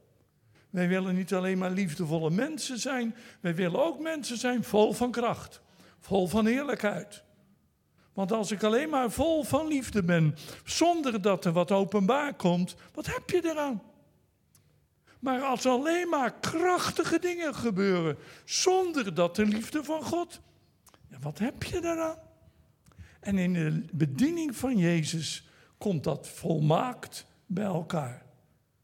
Wij 0.69 0.87
willen 0.87 1.15
niet 1.15 1.33
alleen 1.33 1.57
maar 1.57 1.71
liefdevolle 1.71 2.29
mensen 2.29 2.79
zijn, 2.79 3.15
wij 3.39 3.55
willen 3.55 3.85
ook 3.85 3.99
mensen 3.99 4.37
zijn 4.37 4.63
vol 4.63 4.93
van 4.93 5.11
kracht, 5.11 5.61
vol 5.99 6.27
van 6.27 6.47
eerlijkheid. 6.47 7.23
Want 8.13 8.31
als 8.31 8.51
ik 8.51 8.63
alleen 8.63 8.89
maar 8.89 9.11
vol 9.11 9.43
van 9.43 9.67
liefde 9.67 10.03
ben, 10.03 10.35
zonder 10.63 11.21
dat 11.21 11.45
er 11.45 11.51
wat 11.51 11.71
openbaar 11.71 12.33
komt, 12.33 12.75
wat 12.93 13.05
heb 13.05 13.29
je 13.29 13.41
eraan? 13.43 13.81
Maar 15.19 15.41
als 15.41 15.65
alleen 15.65 16.09
maar 16.09 16.33
krachtige 16.39 17.19
dingen 17.19 17.55
gebeuren, 17.55 18.17
zonder 18.45 19.13
dat 19.13 19.35
de 19.35 19.45
liefde 19.45 19.83
van 19.83 20.03
God, 20.03 20.41
ja, 21.09 21.17
wat 21.19 21.39
heb 21.39 21.63
je 21.63 21.81
daaraan? 21.81 22.17
En 23.19 23.37
in 23.37 23.53
de 23.53 23.85
bediening 23.93 24.55
van 24.55 24.77
Jezus 24.77 25.49
komt 25.77 26.03
dat 26.03 26.27
volmaakt 26.27 27.25
bij 27.47 27.65
elkaar. 27.65 28.25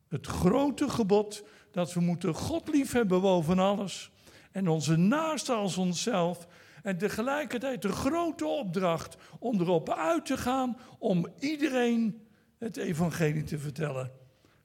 Het 0.07 0.27
grote 0.27 0.89
gebod 0.89 1.43
dat 1.71 1.93
we 1.93 1.99
moeten 1.99 2.33
God 2.33 2.67
lief 2.67 2.91
hebben 2.91 3.21
boven 3.21 3.59
alles 3.59 4.11
en 4.51 4.67
onze 4.67 4.95
naaste 4.95 5.53
als 5.53 5.77
onszelf. 5.77 6.47
En 6.83 6.97
tegelijkertijd 6.97 7.81
de 7.81 7.91
grote 7.91 8.45
opdracht 8.45 9.17
om 9.39 9.59
erop 9.59 9.89
uit 9.89 10.25
te 10.25 10.37
gaan 10.37 10.77
om 10.99 11.27
iedereen 11.39 12.27
het 12.57 12.77
evangelie 12.77 13.43
te 13.43 13.59
vertellen, 13.59 14.11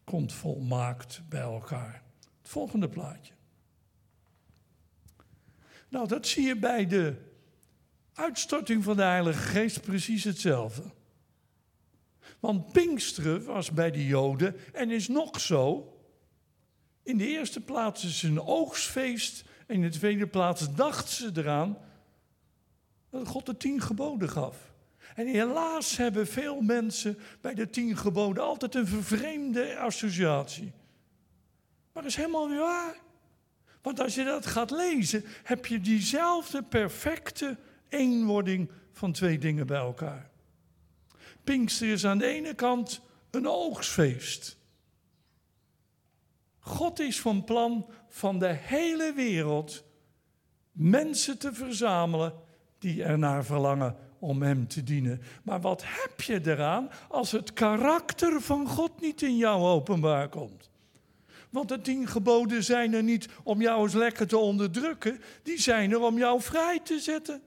komt 0.04 0.32
volmaakt 0.32 1.22
bij 1.28 1.40
elkaar. 1.40 2.02
Het 2.42 2.48
volgende 2.48 2.88
plaatje. 2.88 3.32
Nou, 5.88 6.08
dat 6.08 6.26
zie 6.26 6.46
je 6.46 6.56
bij 6.56 6.86
de 6.86 7.14
uitstorting 8.14 8.84
van 8.84 8.96
de 8.96 9.02
Heilige 9.02 9.42
Geest 9.42 9.80
precies 9.80 10.24
hetzelfde. 10.24 10.82
Want 12.40 12.72
Pinksteren 12.72 13.44
was 13.44 13.72
bij 13.72 13.90
de 13.90 14.06
Joden 14.06 14.56
en 14.72 14.90
is 14.90 15.08
nog 15.08 15.40
zo. 15.40 15.92
In 17.02 17.16
de 17.18 17.26
eerste 17.26 17.60
plaats 17.60 18.04
is 18.04 18.22
een 18.22 18.40
oogstfeest. 18.40 19.44
En 19.66 19.74
in 19.74 19.82
de 19.82 19.88
tweede 19.88 20.26
plaats 20.26 20.74
dachten 20.74 21.14
ze 21.14 21.30
eraan 21.34 21.78
dat 23.10 23.26
God 23.26 23.46
de 23.46 23.56
tien 23.56 23.80
geboden 23.80 24.28
gaf. 24.28 24.72
En 25.14 25.26
helaas 25.26 25.96
hebben 25.96 26.26
veel 26.26 26.60
mensen 26.60 27.18
bij 27.40 27.54
de 27.54 27.70
tien 27.70 27.96
geboden 27.96 28.42
altijd 28.42 28.74
een 28.74 28.86
vervreemde 28.86 29.76
associatie. 29.76 30.72
Maar 31.92 32.02
dat 32.02 32.12
is 32.12 32.16
helemaal 32.16 32.48
niet 32.48 32.58
waar. 32.58 32.96
Want 33.82 34.00
als 34.00 34.14
je 34.14 34.24
dat 34.24 34.46
gaat 34.46 34.70
lezen, 34.70 35.24
heb 35.42 35.66
je 35.66 35.80
diezelfde 35.80 36.62
perfecte 36.62 37.56
eenwording 37.88 38.70
van 38.92 39.12
twee 39.12 39.38
dingen 39.38 39.66
bij 39.66 39.78
elkaar. 39.78 40.27
Pinkster 41.48 41.88
is 41.88 42.04
aan 42.04 42.18
de 42.18 42.26
ene 42.26 42.54
kant 42.54 43.00
een 43.30 43.48
oogstfeest. 43.48 44.56
God 46.58 46.98
is 46.98 47.20
van 47.20 47.44
plan 47.44 47.86
van 48.08 48.38
de 48.38 48.52
hele 48.52 49.12
wereld 49.16 49.84
mensen 50.72 51.38
te 51.38 51.52
verzamelen 51.52 52.34
die 52.78 53.02
ernaar 53.02 53.44
verlangen 53.44 53.96
om 54.18 54.42
Hem 54.42 54.68
te 54.68 54.82
dienen. 54.82 55.22
Maar 55.42 55.60
wat 55.60 55.82
heb 55.86 56.20
je 56.20 56.40
eraan 56.44 56.90
als 57.08 57.32
het 57.32 57.52
karakter 57.52 58.40
van 58.40 58.66
God 58.66 59.00
niet 59.00 59.22
in 59.22 59.36
jou 59.36 59.62
openbaar 59.62 60.28
komt? 60.28 60.70
Want 61.50 61.68
de 61.68 61.80
tien 61.80 62.06
geboden 62.06 62.64
zijn 62.64 62.92
er 62.92 63.02
niet 63.02 63.28
om 63.42 63.60
jou 63.60 63.82
eens 63.82 63.94
lekker 63.94 64.26
te 64.26 64.38
onderdrukken, 64.38 65.20
die 65.42 65.60
zijn 65.60 65.92
er 65.92 66.00
om 66.00 66.18
jou 66.18 66.40
vrij 66.40 66.80
te 66.80 66.98
zetten. 66.98 67.42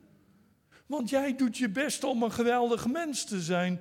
Want 0.91 1.09
jij 1.09 1.35
doet 1.35 1.57
je 1.57 1.69
best 1.69 2.03
om 2.03 2.23
een 2.23 2.31
geweldig 2.31 2.87
mens 2.87 3.23
te 3.25 3.41
zijn. 3.41 3.79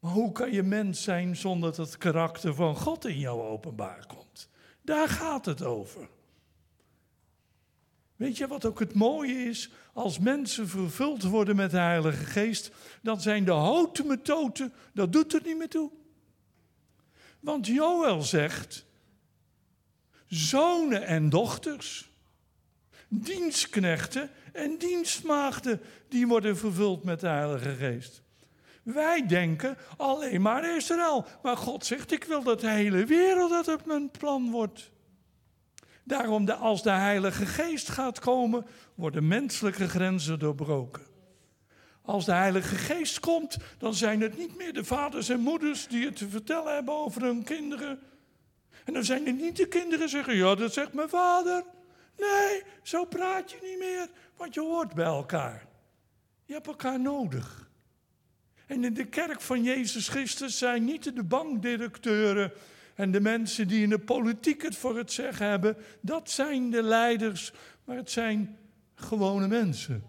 Maar 0.00 0.10
hoe 0.10 0.32
kan 0.32 0.52
je 0.52 0.62
mens 0.62 1.02
zijn 1.02 1.36
zonder 1.36 1.74
dat 1.74 1.86
het 1.86 1.98
karakter 1.98 2.54
van 2.54 2.76
God 2.76 3.04
in 3.04 3.18
jou 3.18 3.40
openbaar 3.40 4.06
komt? 4.06 4.48
Daar 4.82 5.08
gaat 5.08 5.44
het 5.44 5.62
over. 5.62 6.08
Weet 8.16 8.36
je 8.36 8.46
wat 8.46 8.64
ook 8.64 8.78
het 8.78 8.94
mooie 8.94 9.34
is? 9.34 9.70
Als 9.92 10.18
mensen 10.18 10.68
vervuld 10.68 11.22
worden 11.22 11.56
met 11.56 11.70
de 11.70 11.78
Heilige 11.78 12.24
Geest, 12.24 12.70
dan 13.02 13.20
zijn 13.20 13.44
de 13.44 13.52
houten 13.52 14.06
methoden, 14.06 14.72
dat 14.92 15.12
doet 15.12 15.34
er 15.34 15.42
niet 15.44 15.58
meer 15.58 15.68
toe. 15.68 15.90
Want 17.40 17.66
Joël 17.66 18.22
zegt, 18.22 18.86
zonen 20.26 21.06
en 21.06 21.28
dochters, 21.28 22.10
dienstknechten 23.08 24.30
en 24.52 24.78
dienstmaagden, 24.78 25.80
die 26.08 26.26
worden 26.26 26.56
vervuld 26.56 27.04
met 27.04 27.20
de 27.20 27.28
Heilige 27.28 27.74
Geest. 27.74 28.22
Wij 28.82 29.26
denken 29.26 29.76
alleen 29.96 30.42
maar 30.42 30.76
Israël. 30.76 31.26
Maar 31.42 31.56
God 31.56 31.84
zegt, 31.84 32.12
ik 32.12 32.24
wil 32.24 32.42
dat 32.42 32.60
de 32.60 32.70
hele 32.70 33.04
wereld 33.04 33.50
dat 33.50 33.68
op 33.68 33.86
mijn 33.86 34.10
plan 34.10 34.50
wordt. 34.50 34.90
Daarom, 36.04 36.48
als 36.48 36.82
de 36.82 36.90
Heilige 36.90 37.46
Geest 37.46 37.88
gaat 37.88 38.18
komen, 38.18 38.66
worden 38.94 39.28
menselijke 39.28 39.88
grenzen 39.88 40.38
doorbroken. 40.38 41.02
Als 42.02 42.24
de 42.24 42.32
Heilige 42.32 42.74
Geest 42.74 43.20
komt, 43.20 43.56
dan 43.78 43.94
zijn 43.94 44.20
het 44.20 44.38
niet 44.38 44.56
meer 44.56 44.72
de 44.72 44.84
vaders 44.84 45.28
en 45.28 45.40
moeders 45.40 45.88
die 45.88 46.04
het 46.04 46.16
te 46.16 46.28
vertellen 46.28 46.74
hebben 46.74 46.94
over 46.94 47.22
hun 47.22 47.42
kinderen. 47.42 47.98
En 48.84 48.92
dan 48.92 49.04
zijn 49.04 49.26
het 49.26 49.40
niet 49.40 49.56
de 49.56 49.68
kinderen 49.68 49.98
die 49.98 50.08
zeggen, 50.08 50.36
ja, 50.36 50.54
dat 50.54 50.72
zegt 50.72 50.92
mijn 50.92 51.08
vader. 51.08 51.64
Nee, 52.18 52.62
zo 52.82 53.04
praat 53.04 53.50
je 53.50 53.58
niet 53.62 53.78
meer, 53.78 54.08
want 54.36 54.54
je 54.54 54.60
hoort 54.60 54.94
bij 54.94 55.04
elkaar. 55.04 55.66
Je 56.44 56.52
hebt 56.52 56.66
elkaar 56.66 57.00
nodig. 57.00 57.70
En 58.66 58.84
in 58.84 58.94
de 58.94 59.04
kerk 59.04 59.40
van 59.40 59.62
Jezus 59.62 60.08
Christus 60.08 60.58
zijn 60.58 60.84
niet 60.84 61.16
de 61.16 61.24
bankdirecteuren 61.24 62.52
en 62.94 63.10
de 63.10 63.20
mensen 63.20 63.68
die 63.68 63.82
in 63.82 63.88
de 63.88 63.98
politiek 63.98 64.62
het 64.62 64.76
voor 64.76 64.96
het 64.96 65.12
zeggen 65.12 65.46
hebben. 65.46 65.76
Dat 66.00 66.30
zijn 66.30 66.70
de 66.70 66.82
leiders, 66.82 67.52
maar 67.84 67.96
het 67.96 68.10
zijn 68.10 68.58
gewone 68.94 69.48
mensen. 69.48 70.04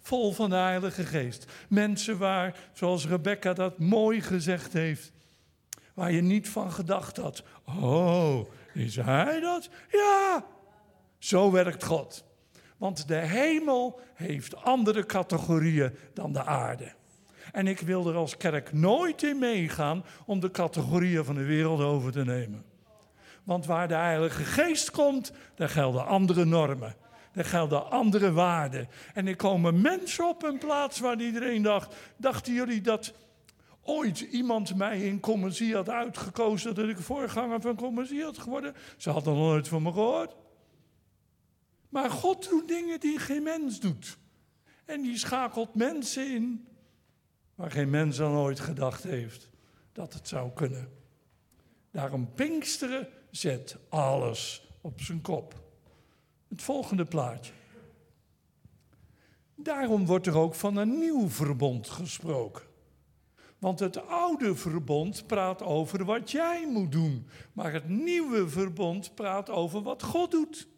Vol 0.00 0.32
van 0.32 0.50
de 0.50 0.56
Heilige 0.56 1.04
Geest. 1.04 1.52
Mensen 1.68 2.18
waar, 2.18 2.58
zoals 2.72 3.06
Rebecca 3.06 3.52
dat 3.52 3.78
mooi 3.78 4.20
gezegd 4.20 4.72
heeft, 4.72 5.12
waar 5.94 6.12
je 6.12 6.22
niet 6.22 6.48
van 6.48 6.72
gedacht 6.72 7.16
had. 7.16 7.42
Oh, 7.64 8.50
is 8.74 8.96
hij 8.96 9.40
dat? 9.40 9.68
Ja, 9.90 10.46
zo 11.20 11.50
werkt 11.50 11.84
God. 11.84 12.24
Want 12.76 13.08
de 13.08 13.16
hemel 13.16 14.00
heeft 14.14 14.56
andere 14.56 15.06
categorieën 15.06 15.94
dan 16.14 16.32
de 16.32 16.44
aarde. 16.44 16.92
En 17.52 17.66
ik 17.66 17.80
wil 17.80 18.08
er 18.08 18.14
als 18.14 18.36
kerk 18.36 18.72
nooit 18.72 19.22
in 19.22 19.38
meegaan 19.38 20.04
om 20.26 20.40
de 20.40 20.50
categorieën 20.50 21.24
van 21.24 21.34
de 21.34 21.44
wereld 21.44 21.80
over 21.80 22.12
te 22.12 22.24
nemen. 22.24 22.64
Want 23.44 23.66
waar 23.66 23.88
de 23.88 23.94
Heilige 23.94 24.44
Geest 24.44 24.90
komt, 24.90 25.32
daar 25.54 25.68
gelden 25.68 26.06
andere 26.06 26.44
normen. 26.44 26.96
Daar 27.32 27.44
gelden 27.44 27.90
andere 27.90 28.32
waarden. 28.32 28.88
En 29.14 29.26
er 29.26 29.36
komen 29.36 29.80
mensen 29.80 30.28
op 30.28 30.42
een 30.42 30.58
plaats 30.58 31.00
waar 31.00 31.20
iedereen 31.20 31.62
dacht: 31.62 31.94
dachten 32.16 32.52
jullie 32.52 32.80
dat 32.80 33.12
ooit 33.82 34.20
iemand 34.20 34.76
mij 34.76 35.00
in 35.00 35.20
Commissie 35.20 35.74
had 35.74 35.88
uitgekozen 35.88 36.74
dat 36.74 36.88
ik 36.88 36.98
voorganger 36.98 37.60
van 37.60 37.76
Commissie 37.76 38.22
had 38.22 38.38
geworden? 38.38 38.74
Ze 38.96 39.10
hadden 39.10 39.34
nog 39.34 39.42
nooit 39.42 39.68
van 39.68 39.82
me 39.82 39.92
gehoord. 39.92 40.34
Maar 41.90 42.10
God 42.10 42.48
doet 42.48 42.68
dingen 42.68 43.00
die 43.00 43.18
geen 43.18 43.42
mens 43.42 43.80
doet. 43.80 44.18
En 44.84 45.02
die 45.02 45.18
schakelt 45.18 45.74
mensen 45.74 46.34
in 46.34 46.68
waar 47.54 47.70
geen 47.70 47.90
mens 47.90 48.20
aan 48.20 48.36
ooit 48.36 48.60
gedacht 48.60 49.02
heeft 49.02 49.50
dat 49.92 50.12
het 50.12 50.28
zou 50.28 50.50
kunnen. 50.50 50.92
Daarom 51.90 52.32
Pinksteren 52.34 53.08
zet 53.30 53.76
alles 53.88 54.68
op 54.80 55.00
zijn 55.00 55.20
kop. 55.20 55.62
Het 56.48 56.62
volgende 56.62 57.04
plaatje. 57.04 57.52
Daarom 59.54 60.06
wordt 60.06 60.26
er 60.26 60.36
ook 60.36 60.54
van 60.54 60.76
een 60.76 60.98
nieuw 60.98 61.28
verbond 61.28 61.88
gesproken. 61.88 62.62
Want 63.58 63.78
het 63.78 64.06
oude 64.06 64.54
verbond 64.54 65.26
praat 65.26 65.62
over 65.62 66.04
wat 66.04 66.30
jij 66.30 66.66
moet 66.66 66.92
doen, 66.92 67.26
maar 67.52 67.72
het 67.72 67.88
nieuwe 67.88 68.48
verbond 68.48 69.14
praat 69.14 69.50
over 69.50 69.82
wat 69.82 70.02
God 70.02 70.30
doet. 70.30 70.68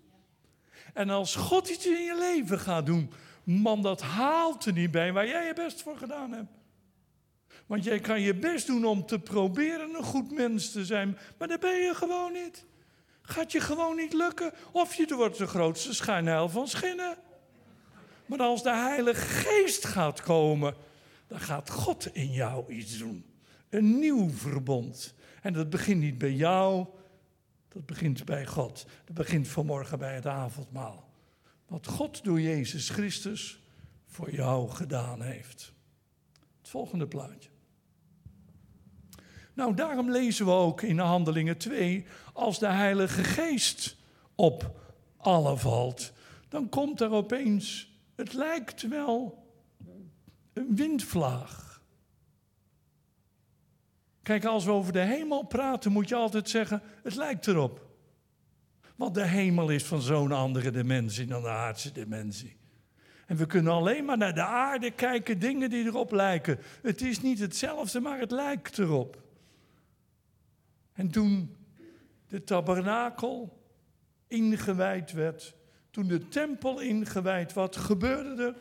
En 0.93 1.11
als 1.11 1.35
God 1.35 1.69
iets 1.69 1.87
in 1.87 2.03
je 2.05 2.17
leven 2.19 2.59
gaat 2.59 2.87
doen, 2.87 3.11
man, 3.45 3.83
dat 3.83 4.01
haalt 4.01 4.65
er 4.65 4.73
niet 4.73 4.91
bij 4.91 5.13
waar 5.13 5.27
jij 5.27 5.47
je 5.47 5.55
best 5.55 5.83
voor 5.83 5.97
gedaan 5.97 6.33
hebt. 6.33 6.51
Want 7.67 7.85
jij 7.85 8.01
kan 8.01 8.21
je 8.21 8.35
best 8.35 8.67
doen 8.67 8.85
om 8.85 9.07
te 9.07 9.19
proberen 9.19 9.95
een 9.95 10.05
goed 10.05 10.31
mens 10.31 10.73
te 10.73 10.85
zijn, 10.85 11.19
maar 11.39 11.49
dat 11.49 11.61
ben 11.61 11.77
je 11.77 11.95
gewoon 11.95 12.33
niet. 12.33 12.65
Gaat 13.23 13.53
je 13.53 13.61
gewoon 13.61 13.97
niet 13.97 14.13
lukken, 14.13 14.53
of 14.73 14.95
je 14.95 15.15
wordt 15.15 15.39
de 15.39 15.47
grootste 15.47 15.95
schijnheil 15.95 16.49
van 16.49 16.69
schinnen. 16.69 17.17
Maar 18.27 18.39
als 18.39 18.63
de 18.63 18.75
Heilige 18.75 19.21
Geest 19.21 19.85
gaat 19.85 20.21
komen, 20.21 20.75
dan 21.27 21.41
gaat 21.41 21.71
God 21.71 22.09
in 22.13 22.33
jou 22.33 22.73
iets 22.73 22.99
doen. 22.99 23.25
Een 23.69 23.99
nieuw 23.99 24.31
verbond. 24.31 25.15
En 25.43 25.53
dat 25.53 25.71
begint 25.71 26.01
niet 26.01 26.19
bij 26.19 26.33
jou, 26.33 26.87
dat 27.73 27.87
begint 27.87 28.25
bij 28.25 28.47
God. 28.47 28.87
Dat 29.05 29.15
begint 29.15 29.49
vanmorgen 29.49 29.99
bij 29.99 30.15
het 30.15 30.27
avondmaal. 30.27 31.11
Wat 31.67 31.87
God 31.87 32.25
door 32.25 32.41
Jezus 32.41 32.89
Christus 32.89 33.63
voor 34.07 34.31
jou 34.35 34.71
gedaan 34.71 35.23
heeft. 35.23 35.73
Het 36.61 36.69
volgende 36.69 37.07
plaatje. 37.07 37.51
Nou, 39.55 39.75
daarom 39.75 40.11
lezen 40.11 40.47
we 40.47 40.53
ook 40.53 40.83
in 40.83 40.99
Handelingen 40.99 41.57
2, 41.57 42.07
als 42.33 42.59
de 42.59 42.67
Heilige 42.67 43.25
Geest 43.25 43.97
op 44.35 44.81
alle 45.17 45.57
valt, 45.57 46.13
dan 46.49 46.69
komt 46.69 47.01
er 47.01 47.11
opeens, 47.11 47.93
het 48.15 48.33
lijkt 48.33 48.89
wel 48.89 49.47
een 50.53 50.77
windvlaag. 50.77 51.72
Kijk, 54.23 54.45
als 54.45 54.65
we 54.65 54.71
over 54.71 54.93
de 54.93 55.01
hemel 55.01 55.43
praten, 55.43 55.93
moet 55.93 56.09
je 56.09 56.15
altijd 56.15 56.49
zeggen, 56.49 56.83
het 57.03 57.15
lijkt 57.15 57.47
erop. 57.47 57.87
Want 58.97 59.15
de 59.15 59.27
hemel 59.27 59.71
is 59.71 59.85
van 59.85 60.01
zo'n 60.01 60.33
andere 60.33 60.71
dimensie 60.71 61.27
dan 61.27 61.43
de 61.43 61.49
aardse 61.49 61.93
dimensie. 61.93 62.57
En 63.27 63.37
we 63.37 63.47
kunnen 63.47 63.73
alleen 63.73 64.05
maar 64.05 64.19
naar 64.19 64.35
de 64.35 64.45
aarde 64.45 64.91
kijken, 64.91 65.39
dingen 65.39 65.71
die 65.71 65.85
erop 65.85 66.13
lijken. 66.13 66.59
Het 66.83 67.01
is 67.01 67.21
niet 67.21 67.39
hetzelfde, 67.39 68.01
maar 68.01 68.19
het 68.19 68.31
lijkt 68.31 68.79
erop. 68.79 69.23
En 70.93 71.11
toen 71.11 71.57
de 72.29 72.45
tabernakel 72.45 73.63
ingewijd 74.27 75.13
werd, 75.13 75.55
toen 75.91 76.07
de 76.07 76.29
tempel 76.29 76.81
ingewijd 76.81 77.53
wat 77.53 77.77
gebeurde 77.77 78.43
er? 78.43 78.55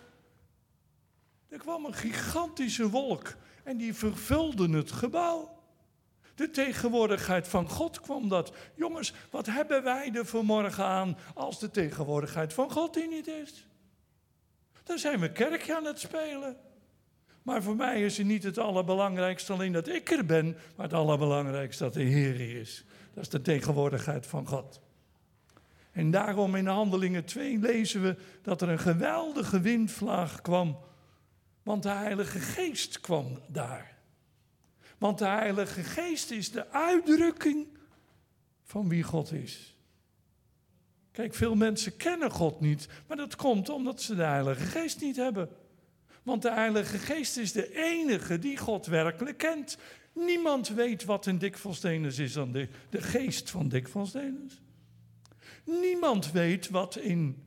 Er 1.48 1.58
kwam 1.58 1.86
een 1.86 1.94
gigantische 1.94 2.90
wolk 2.90 3.36
en 3.64 3.78
die 3.78 3.94
vervulde 3.94 4.78
het 4.78 4.92
gebouw. 4.92 5.60
De 6.36 6.50
tegenwoordigheid 6.50 7.48
van 7.48 7.70
God 7.70 8.02
kwam 8.02 8.30
dat. 8.30 8.54
Jongens, 8.76 9.14
wat 9.30 9.46
hebben 9.46 9.84
wij 9.84 10.12
er 10.14 10.26
vanmorgen 10.26 10.86
aan 10.86 11.18
als 11.34 11.60
de 11.60 11.72
tegenwoordigheid 11.72 12.54
van 12.54 12.72
God 12.72 12.96
hier 12.96 13.08
niet 13.08 13.28
is? 13.28 13.68
Dan 14.84 14.98
zijn 14.98 15.20
we 15.20 15.32
kerkje 15.32 15.76
aan 15.76 15.86
het 15.86 16.00
spelen. 16.00 16.58
Maar 17.44 17.64
voor 17.64 17.76
mij 17.76 18.06
is 18.06 18.18
het 18.18 18.28
niet 18.28 18.44
het 18.44 18.58
allerbelangrijkste 18.58 19.54
alleen 19.54 19.72
dat 19.72 19.88
ik 19.88 20.12
er 20.12 20.26
ben, 20.26 20.58
maar 20.76 20.86
het 20.86 20.96
allerbelangrijkste 20.96 21.84
dat 21.84 21.94
de 21.94 22.04
Heer 22.04 22.60
is. 22.60 22.86
Dat 23.14 23.24
is 23.24 23.30
de 23.30 23.42
tegenwoordigheid 23.42 24.28
van 24.28 24.48
God. 24.48 24.82
En 25.92 26.12
daarom 26.12 26.56
in 26.56 26.68
Handelingen 26.68 27.26
2 27.26 27.60
lezen 27.60 28.02
we 28.02 28.16
dat 28.42 28.62
er 28.62 28.70
een 28.70 28.80
geweldige 28.80 29.60
windvlaag 29.60 30.42
kwam. 30.42 30.78
Want 31.64 31.84
de 31.84 31.90
Heilige 31.90 32.40
Geest 32.40 33.02
kwam 33.02 33.40
daar. 33.48 33.98
Want 34.98 35.18
de 35.18 35.26
Heilige 35.26 35.84
Geest 35.84 36.32
is 36.32 36.52
de 36.52 36.70
uitdrukking 36.70 37.68
van 38.64 38.90
wie 38.90 39.04
God 39.04 39.32
is. 39.32 39.78
Kijk, 41.12 41.34
veel 41.34 41.56
mensen 41.56 41.98
kennen 41.98 42.32
God 42.32 42.60
niet, 42.60 42.88
maar 43.08 43.18
dat 43.18 43.36
komt 43.36 43.70
omdat 43.70 44.02
ze 44.02 44.16
de 44.16 44.24
Heilige 44.24 44.66
Geest 44.66 45.02
niet 45.02 45.16
hebben. 45.16 45.50
Want 46.24 46.42
de 46.42 46.52
Heilige 46.52 46.98
Geest 46.98 47.38
is 47.38 47.52
de 47.52 47.76
enige 47.76 48.40
die 48.40 48.58
God 48.58 48.86
werkelijk 48.86 49.38
kent. 49.38 49.78
Niemand 50.14 50.68
weet 50.68 51.04
wat 51.04 51.26
een 51.26 51.38
Dick 51.38 51.58
van 51.58 51.76
is 51.84 52.34
dan 52.34 52.52
de, 52.52 52.68
de 52.90 53.02
geest 53.02 53.50
van 53.50 53.70
Dick 53.70 53.88
van 53.88 54.08
Niemand 55.66 56.32
weet 56.32 56.70
wat 56.70 56.96
in 56.96 57.44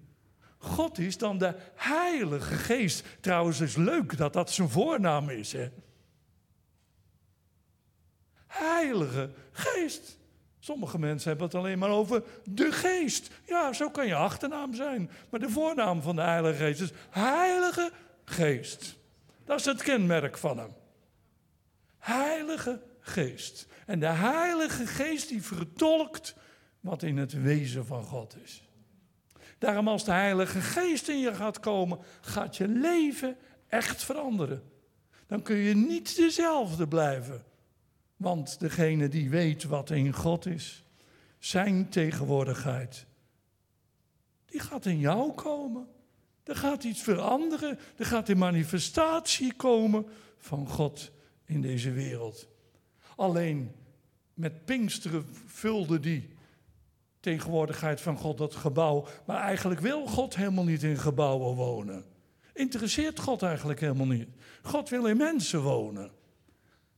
God 0.64 0.98
is 0.98 1.18
dan 1.18 1.38
de 1.38 1.54
Heilige 1.74 2.54
Geest. 2.54 3.04
Trouwens, 3.20 3.60
is 3.60 3.76
leuk 3.76 4.16
dat 4.16 4.32
dat 4.32 4.50
zijn 4.50 4.68
voornaam 4.68 5.28
is. 5.30 5.52
Hè? 5.52 5.68
Heilige 8.46 9.30
Geest. 9.52 10.18
Sommige 10.58 10.98
mensen 10.98 11.28
hebben 11.28 11.46
het 11.46 11.56
alleen 11.56 11.78
maar 11.78 11.90
over 11.90 12.22
de 12.44 12.72
Geest. 12.72 13.30
Ja, 13.46 13.72
zo 13.72 13.90
kan 13.90 14.06
je 14.06 14.14
achternaam 14.14 14.74
zijn. 14.74 15.10
Maar 15.30 15.40
de 15.40 15.50
voornaam 15.50 16.02
van 16.02 16.16
de 16.16 16.22
Heilige 16.22 16.64
Geest 16.64 16.80
is 16.80 16.92
Heilige 17.10 17.90
Geest. 18.24 18.96
Dat 19.44 19.58
is 19.58 19.64
het 19.64 19.82
kenmerk 19.82 20.38
van 20.38 20.58
hem. 20.58 20.74
Heilige 21.98 22.82
Geest. 23.00 23.66
En 23.86 24.00
de 24.00 24.06
Heilige 24.06 24.86
Geest 24.86 25.28
die 25.28 25.42
vertolkt 25.42 26.34
wat 26.80 27.02
in 27.02 27.16
het 27.16 27.32
wezen 27.42 27.86
van 27.86 28.04
God 28.04 28.36
is. 28.42 28.62
Daarom 29.64 29.88
als 29.88 30.04
de 30.04 30.12
Heilige 30.12 30.60
Geest 30.60 31.08
in 31.08 31.18
je 31.18 31.34
gaat 31.34 31.60
komen, 31.60 31.98
gaat 32.20 32.56
je 32.56 32.68
leven 32.68 33.36
echt 33.68 34.04
veranderen. 34.04 34.62
Dan 35.26 35.42
kun 35.42 35.56
je 35.56 35.74
niet 35.74 36.16
dezelfde 36.16 36.88
blijven. 36.88 37.44
Want 38.16 38.60
degene 38.60 39.08
die 39.08 39.30
weet 39.30 39.64
wat 39.64 39.90
in 39.90 40.12
God 40.12 40.46
is, 40.46 40.84
zijn 41.38 41.88
tegenwoordigheid, 41.88 43.06
die 44.46 44.60
gaat 44.60 44.86
in 44.86 44.98
jou 44.98 45.32
komen. 45.32 45.86
Er 46.42 46.56
gaat 46.56 46.84
iets 46.84 47.02
veranderen. 47.02 47.78
Er 47.96 48.06
gaat 48.06 48.28
een 48.28 48.38
manifestatie 48.38 49.54
komen 49.54 50.06
van 50.36 50.68
God 50.68 51.10
in 51.44 51.60
deze 51.60 51.90
wereld. 51.90 52.48
Alleen 53.16 53.72
met 54.34 54.64
Pinksteren 54.64 55.26
vulde 55.46 56.00
die 56.00 56.33
tegenwoordigheid 57.24 58.00
van 58.00 58.16
God 58.16 58.38
dat 58.38 58.54
gebouw. 58.54 59.06
Maar 59.24 59.40
eigenlijk 59.40 59.80
wil 59.80 60.06
God 60.06 60.36
helemaal 60.36 60.64
niet 60.64 60.82
in 60.82 60.98
gebouwen 60.98 61.54
wonen. 61.54 62.04
Interesseert 62.52 63.20
God 63.20 63.42
eigenlijk 63.42 63.80
helemaal 63.80 64.06
niet. 64.06 64.28
God 64.62 64.88
wil 64.88 65.06
in 65.06 65.16
mensen 65.16 65.62
wonen. 65.62 66.10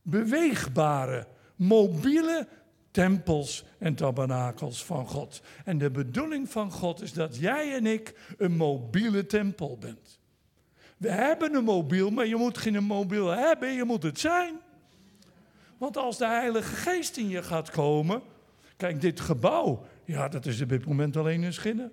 Beweegbare, 0.01 1.27
mobiele 1.55 2.47
tempels 2.91 3.63
en 3.77 3.95
tabernakels 3.95 4.85
van 4.85 5.07
God. 5.07 5.41
En 5.65 5.77
de 5.77 5.91
bedoeling 5.91 6.49
van 6.49 6.71
God 6.71 7.01
is 7.01 7.13
dat 7.13 7.37
jij 7.37 7.75
en 7.75 7.85
ik 7.85 8.13
een 8.37 8.55
mobiele 8.55 9.25
tempel 9.25 9.77
bent. 9.77 10.19
We 10.97 11.11
hebben 11.11 11.55
een 11.55 11.63
mobiel, 11.63 12.09
maar 12.09 12.27
je 12.27 12.35
moet 12.35 12.57
geen 12.57 12.83
mobiel 12.83 13.27
hebben, 13.27 13.71
je 13.71 13.83
moet 13.83 14.03
het 14.03 14.19
zijn. 14.19 14.59
Want 15.77 15.97
als 15.97 16.17
de 16.17 16.27
Heilige 16.27 16.75
Geest 16.75 17.17
in 17.17 17.29
je 17.29 17.43
gaat 17.43 17.69
komen, 17.69 18.21
kijk, 18.77 19.01
dit 19.01 19.19
gebouw, 19.19 19.85
ja, 20.07 20.27
dat 20.27 20.45
is 20.45 20.61
op 20.61 20.69
dit 20.69 20.85
moment 20.85 21.17
alleen 21.17 21.43
een 21.43 21.53
schinnen. 21.53 21.91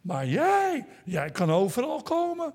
Maar 0.00 0.26
jij, 0.26 0.86
jij 1.04 1.30
kan 1.30 1.50
overal 1.50 2.02
komen. 2.02 2.54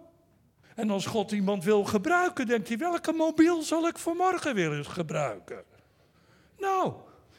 En 0.76 0.90
als 0.90 1.06
God 1.06 1.32
iemand 1.32 1.64
wil 1.64 1.84
gebruiken, 1.84 2.48
denkt 2.48 2.68
hij, 2.68 2.78
welke 2.78 3.12
mobiel 3.12 3.62
zal 3.62 3.88
ik 3.88 3.98
vanmorgen 3.98 4.56
willen 4.56 4.86
gebruiken? 4.86 5.64
Nou, 6.58 6.94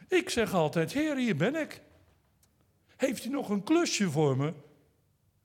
ik 0.09 0.31
zeg 0.31 0.55
altijd, 0.55 0.93
Heer, 0.93 1.17
hier 1.17 1.37
ben 1.37 1.55
ik. 1.55 1.83
Heeft 2.97 3.25
u 3.25 3.29
nog 3.29 3.49
een 3.49 3.63
klusje 3.63 4.11
voor 4.11 4.37
me? 4.37 4.53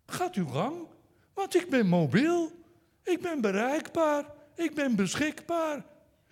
Gaat 0.05 0.35
uw 0.35 0.47
gang, 0.47 0.87
want 1.33 1.55
ik 1.55 1.69
ben 1.69 1.87
mobiel. 1.87 2.51
Ik 3.03 3.21
ben 3.21 3.41
bereikbaar. 3.41 4.25
Ik 4.55 4.73
ben 4.73 4.95
beschikbaar. 4.95 5.77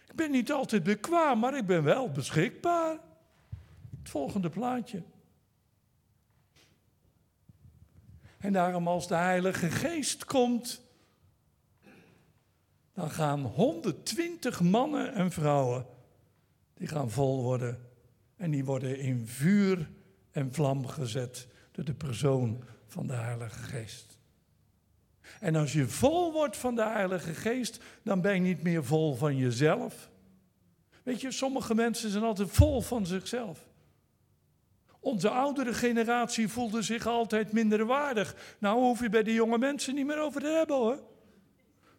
Ik 0.08 0.15
ben 0.15 0.32
niet 0.32 0.52
altijd 0.52 0.84
bekwaam, 0.84 1.39
maar 1.39 1.58
ik 1.58 1.65
ben 1.65 1.84
wel 1.84 2.12
beschikbaar. 2.12 3.06
Het 4.08 4.15
volgende 4.15 4.50
plaatje. 4.50 5.04
En 8.38 8.54
daarom 8.54 8.88
als 8.88 9.08
de 9.08 9.15
Heilige 9.15 9.72
Geest 9.72 10.26
komt, 10.26 10.82
dan 12.93 13.12
gaan 13.12 13.41
120 13.41 14.62
mannen 14.62 15.13
en 15.13 15.32
vrouwen, 15.32 15.86
die 16.74 16.88
gaan 16.88 17.12
vol 17.12 17.43
worden. 17.43 17.88
En 18.36 18.52
die 18.52 18.65
worden 18.65 19.00
in 19.00 19.28
vuur 19.28 19.89
en 20.32 20.54
vlam 20.54 20.88
gezet 20.88 21.48
door 21.72 21.86
de 21.86 21.93
persoon 21.93 22.63
van 22.86 23.08
de 23.08 23.13
Heilige 23.13 23.63
Geest. 23.63 24.20
En 25.39 25.56
als 25.56 25.74
je 25.74 25.88
vol 25.88 26.32
wordt 26.32 26.58
van 26.58 26.76
de 26.76 26.86
Heilige 26.86 27.34
Geest, 27.34 27.80
dan 28.04 28.22
ben 28.22 28.34
je 28.34 28.39
niet 28.39 28.63
meer 28.63 28.86
vol 28.86 29.15
van 29.15 29.36
jezelf. 29.38 30.10
Weet 31.04 31.22
je, 31.22 31.32
sommige 31.32 31.76
mensen 31.76 32.10
zijn 32.10 32.24
altijd 32.24 32.50
vol 32.52 32.82
van 32.82 33.06
zichzelf. 33.06 33.67
Onze 35.00 35.30
oudere 35.30 35.74
generatie 35.74 36.48
voelde 36.48 36.82
zich 36.82 37.08
altijd 37.08 37.52
minder 37.52 37.86
waardig. 37.86 38.56
Nou 38.60 38.80
hoef 38.80 39.00
je 39.00 39.10
bij 39.10 39.24
de 39.24 39.34
jonge 39.34 39.58
mensen 39.58 39.96
niet 39.96 40.06
meer 40.06 40.20
over 40.20 40.42
te 40.42 40.48
hebben 40.48 40.76
hoor. 40.76 41.04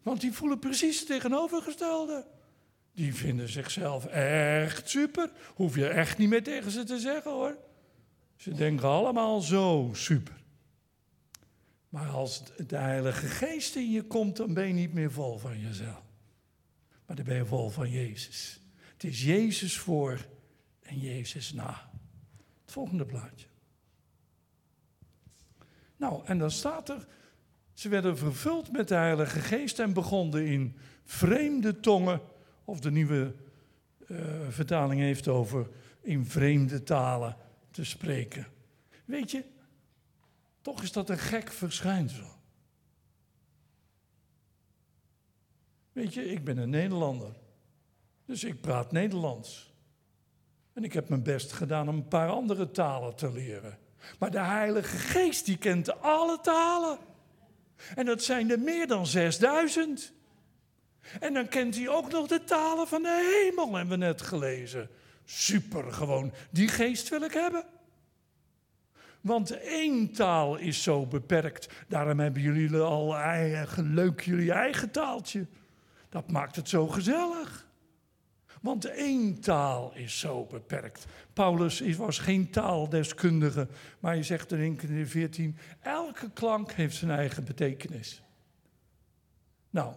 Want 0.02 0.20
die 0.20 0.32
voelen 0.32 0.58
precies 0.58 0.98
het 0.98 1.08
tegenovergestelde. 1.08 2.26
Die 2.92 3.14
vinden 3.14 3.48
zichzelf 3.48 4.06
echt 4.06 4.88
super. 4.88 5.30
Hoef 5.54 5.74
je 5.74 5.88
echt 5.88 6.18
niet 6.18 6.28
meer 6.28 6.42
tegen 6.42 6.70
ze 6.70 6.84
te 6.84 6.98
zeggen 6.98 7.30
hoor. 7.30 7.56
Ze 8.36 8.54
denken 8.54 8.88
allemaal 8.88 9.40
zo 9.40 9.90
super. 9.92 10.36
Maar 11.88 12.08
als 12.08 12.42
de 12.66 12.76
Heilige 12.76 13.26
Geest 13.26 13.76
in 13.76 13.90
je 13.90 14.02
komt, 14.02 14.36
dan 14.36 14.54
ben 14.54 14.66
je 14.66 14.72
niet 14.72 14.92
meer 14.92 15.12
vol 15.12 15.38
van 15.38 15.60
jezelf. 15.60 16.02
Maar 17.06 17.16
dan 17.16 17.24
ben 17.24 17.36
je 17.36 17.46
vol 17.46 17.70
van 17.70 17.90
Jezus. 17.90 18.60
Het 18.92 19.04
is 19.04 19.22
Jezus 19.22 19.78
voor 19.78 20.26
en 20.82 20.98
Jezus 20.98 21.52
na. 21.52 21.87
Volgende 22.70 23.06
plaatje. 23.06 23.46
Nou, 25.96 26.24
en 26.24 26.38
dan 26.38 26.50
staat 26.50 26.88
er, 26.88 27.06
ze 27.72 27.88
werden 27.88 28.18
vervuld 28.18 28.72
met 28.72 28.88
de 28.88 28.94
Heilige 28.94 29.40
Geest 29.40 29.78
en 29.78 29.92
begonnen 29.92 30.46
in 30.46 30.76
vreemde 31.04 31.80
tongen, 31.80 32.20
of 32.64 32.80
de 32.80 32.90
nieuwe 32.90 33.34
uh, 34.06 34.18
vertaling 34.48 35.00
heeft 35.00 35.28
over 35.28 35.68
in 36.00 36.26
vreemde 36.26 36.82
talen 36.82 37.36
te 37.70 37.84
spreken. 37.84 38.46
Weet 39.04 39.30
je, 39.30 39.44
toch 40.60 40.82
is 40.82 40.92
dat 40.92 41.10
een 41.10 41.18
gek 41.18 41.52
verschijnsel. 41.52 42.36
Weet 45.92 46.14
je, 46.14 46.30
ik 46.30 46.44
ben 46.44 46.58
een 46.58 46.70
Nederlander, 46.70 47.32
dus 48.24 48.44
ik 48.44 48.60
praat 48.60 48.92
Nederlands. 48.92 49.67
En 50.78 50.84
ik 50.84 50.92
heb 50.92 51.08
mijn 51.08 51.22
best 51.22 51.52
gedaan 51.52 51.88
om 51.88 51.94
een 51.94 52.08
paar 52.08 52.28
andere 52.28 52.70
talen 52.70 53.14
te 53.14 53.32
leren. 53.32 53.78
Maar 54.18 54.30
de 54.30 54.40
Heilige 54.40 54.96
Geest, 54.96 55.44
die 55.44 55.56
kent 55.56 56.00
alle 56.00 56.40
talen. 56.40 56.98
En 57.94 58.06
dat 58.06 58.22
zijn 58.22 58.50
er 58.50 58.58
meer 58.58 58.86
dan 58.86 59.06
6000. 59.06 60.12
En 61.20 61.34
dan 61.34 61.48
kent 61.48 61.76
hij 61.76 61.88
ook 61.88 62.10
nog 62.10 62.26
de 62.26 62.44
talen 62.44 62.88
van 62.88 63.02
de 63.02 63.42
hemel, 63.44 63.74
hebben 63.74 63.98
we 63.98 64.04
net 64.04 64.22
gelezen. 64.22 64.90
Super 65.24 65.92
gewoon, 65.92 66.32
die 66.50 66.68
geest 66.68 67.08
wil 67.08 67.22
ik 67.22 67.32
hebben. 67.32 67.64
Want 69.20 69.50
één 69.60 70.12
taal 70.12 70.56
is 70.56 70.82
zo 70.82 71.06
beperkt. 71.06 71.68
Daarom 71.88 72.20
hebben 72.20 72.42
jullie 72.42 72.76
al 72.76 73.16
eigen, 73.16 73.94
leuk 73.94 74.20
jullie 74.20 74.52
eigen 74.52 74.90
taaltje. 74.90 75.46
Dat 76.08 76.30
maakt 76.30 76.56
het 76.56 76.68
zo 76.68 76.86
gezellig. 76.86 77.67
Want 78.60 78.84
één 78.84 79.40
taal 79.40 79.92
is 79.94 80.18
zo 80.18 80.44
beperkt. 80.44 81.06
Paulus 81.32 81.96
was 81.96 82.18
geen 82.18 82.50
taaldeskundige, 82.50 83.68
maar 83.98 84.12
hij 84.12 84.22
zegt 84.22 84.52
in 84.52 84.58
1 84.58 84.78
Corinthië 84.78 85.06
14, 85.06 85.56
elke 85.80 86.30
klank 86.30 86.72
heeft 86.72 86.96
zijn 86.96 87.10
eigen 87.10 87.44
betekenis. 87.44 88.22
Nou, 89.70 89.94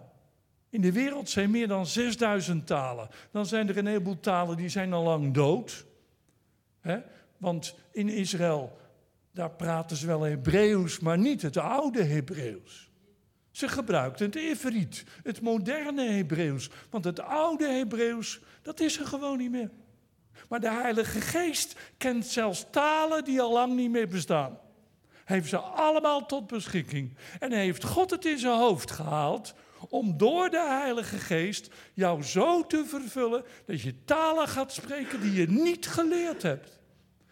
in 0.69 0.82
de 0.82 0.91
wereld 0.91 1.30
zijn 1.30 1.52
meer 1.52 1.67
dan 1.67 1.86
6000 1.86 2.67
talen. 2.67 3.10
Dan 3.32 3.45
zijn 3.45 3.69
er 3.69 3.78
een 3.78 3.86
heleboel 3.86 4.19
talen 4.19 4.58
die 4.58 4.69
zijn 4.69 4.93
al 4.93 5.04
lang 5.04 5.34
dood. 5.34 5.86
Hè? 6.80 7.00
Want 7.38 7.76
in 7.91 8.10
Israël, 8.10 8.78
daar 9.32 9.52
praten 9.52 9.97
ze 9.97 10.08
wel 10.08 10.21
Hebreeuws, 10.21 11.00
maar 11.00 11.17
niet 11.17 11.41
het 11.41 11.58
oude 11.58 12.04
Hebreeuws. 12.04 12.90
Ze 13.52 13.68
gebruikten 13.68 14.26
het 14.26 14.36
Ivriet, 14.36 15.04
het 15.24 15.42
moderne 15.42 16.10
Hebreeuws. 16.10 16.70
Want 16.90 17.04
het 17.04 17.20
oude 17.20 17.68
Hebreeuws, 17.68 18.40
dat 18.62 18.80
is 18.80 19.00
er 19.00 19.06
gewoon 19.06 19.38
niet 19.38 19.52
meer. 19.52 19.70
Maar 20.50 20.60
de 20.60 20.72
Heilige 20.72 21.22
Geest 21.22 21.76
kent 21.98 22.26
zelfs 22.26 22.66
talen 22.72 23.24
die 23.24 23.42
al 23.42 23.52
lang 23.52 23.76
niet 23.76 23.92
meer 23.92 24.08
bestaan. 24.08 24.60
Heeft 25.26 25.50
ze 25.50 25.58
allemaal 25.58 26.26
tot 26.26 26.48
beschikking. 26.48 27.16
En 27.40 27.52
heeft 27.52 27.84
God 27.84 28.10
het 28.12 28.26
in 28.26 28.40
zijn 28.40 28.58
hoofd 28.58 28.92
gehaald 28.92 29.54
om 29.90 30.18
door 30.18 30.50
de 30.50 30.66
Heilige 30.68 31.18
Geest 31.18 31.74
jou 31.94 32.24
zo 32.24 32.68
te 32.68 32.86
vervullen 32.86 33.44
dat 33.66 33.82
je 33.82 34.04
talen 34.06 34.48
gaat 34.48 34.74
spreken 34.74 35.22
die 35.22 35.34
je 35.34 35.50
niet 35.50 35.88
geleerd 35.88 36.42
hebt. 36.42 36.80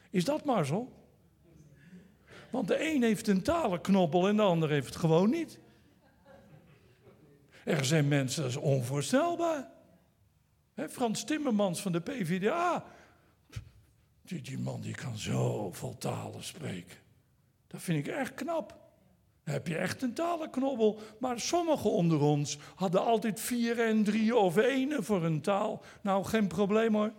Is 0.09 0.25
dat 0.25 0.45
maar 0.45 0.65
zo? 0.65 0.91
Want 2.49 2.67
de 2.67 2.93
een 2.93 3.03
heeft 3.03 3.27
een 3.27 3.41
talenknobbel 3.41 4.27
en 4.27 4.35
de 4.35 4.41
ander 4.41 4.69
heeft 4.69 4.87
het 4.87 4.95
gewoon 4.95 5.29
niet. 5.29 5.59
Er 7.69 7.85
zijn 7.85 8.07
mensen, 8.07 8.41
dat 8.41 8.51
is 8.51 8.57
onvoorstelbaar. 8.57 9.67
Frans 10.89 11.23
Timmermans 11.23 11.81
van 11.81 11.91
de 11.91 11.99
PvdA. 11.99 12.83
Die, 14.21 14.41
die 14.41 14.59
man 14.59 14.81
die 14.81 14.95
kan 14.95 15.17
zo 15.17 15.71
vol 15.71 15.97
talen 15.97 16.43
spreken. 16.43 16.97
Dat 17.67 17.81
vind 17.81 18.07
ik 18.07 18.13
echt 18.13 18.33
knap. 18.33 18.77
Dan 19.43 19.53
heb 19.53 19.67
je 19.67 19.77
echt 19.77 20.01
een 20.01 20.13
talenknobbel. 20.13 20.99
Maar 21.19 21.39
sommigen 21.39 21.91
onder 21.91 22.19
ons 22.19 22.57
hadden 22.75 23.05
altijd 23.05 23.39
vier 23.39 23.79
en 23.79 24.03
drie 24.03 24.35
of 24.35 24.57
één 24.57 25.03
voor 25.03 25.23
een 25.23 25.41
taal. 25.41 25.83
Nou, 26.01 26.25
geen 26.25 26.47
probleem 26.47 26.95
hoor. 26.95 27.13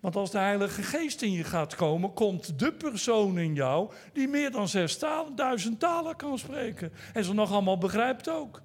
Want 0.00 0.16
als 0.16 0.30
de 0.30 0.38
Heilige 0.38 0.82
Geest 0.82 1.22
in 1.22 1.32
je 1.32 1.44
gaat 1.44 1.74
komen, 1.74 2.12
komt 2.12 2.58
de 2.58 2.72
persoon 2.72 3.38
in 3.38 3.54
jou 3.54 3.92
die 4.12 4.28
meer 4.28 4.50
dan 4.50 4.68
6000 4.68 5.80
talen 5.80 6.16
kan 6.16 6.38
spreken. 6.38 6.92
En 7.12 7.24
ze 7.24 7.34
nog 7.34 7.52
allemaal 7.52 7.78
begrijpt 7.78 8.28
ook. 8.28 8.62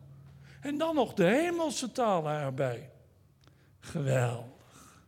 En 0.65 0.77
dan 0.77 0.95
nog 0.95 1.13
de 1.13 1.23
hemelse 1.23 1.91
talen 1.91 2.33
erbij. 2.33 2.91
Geweldig. 3.79 5.03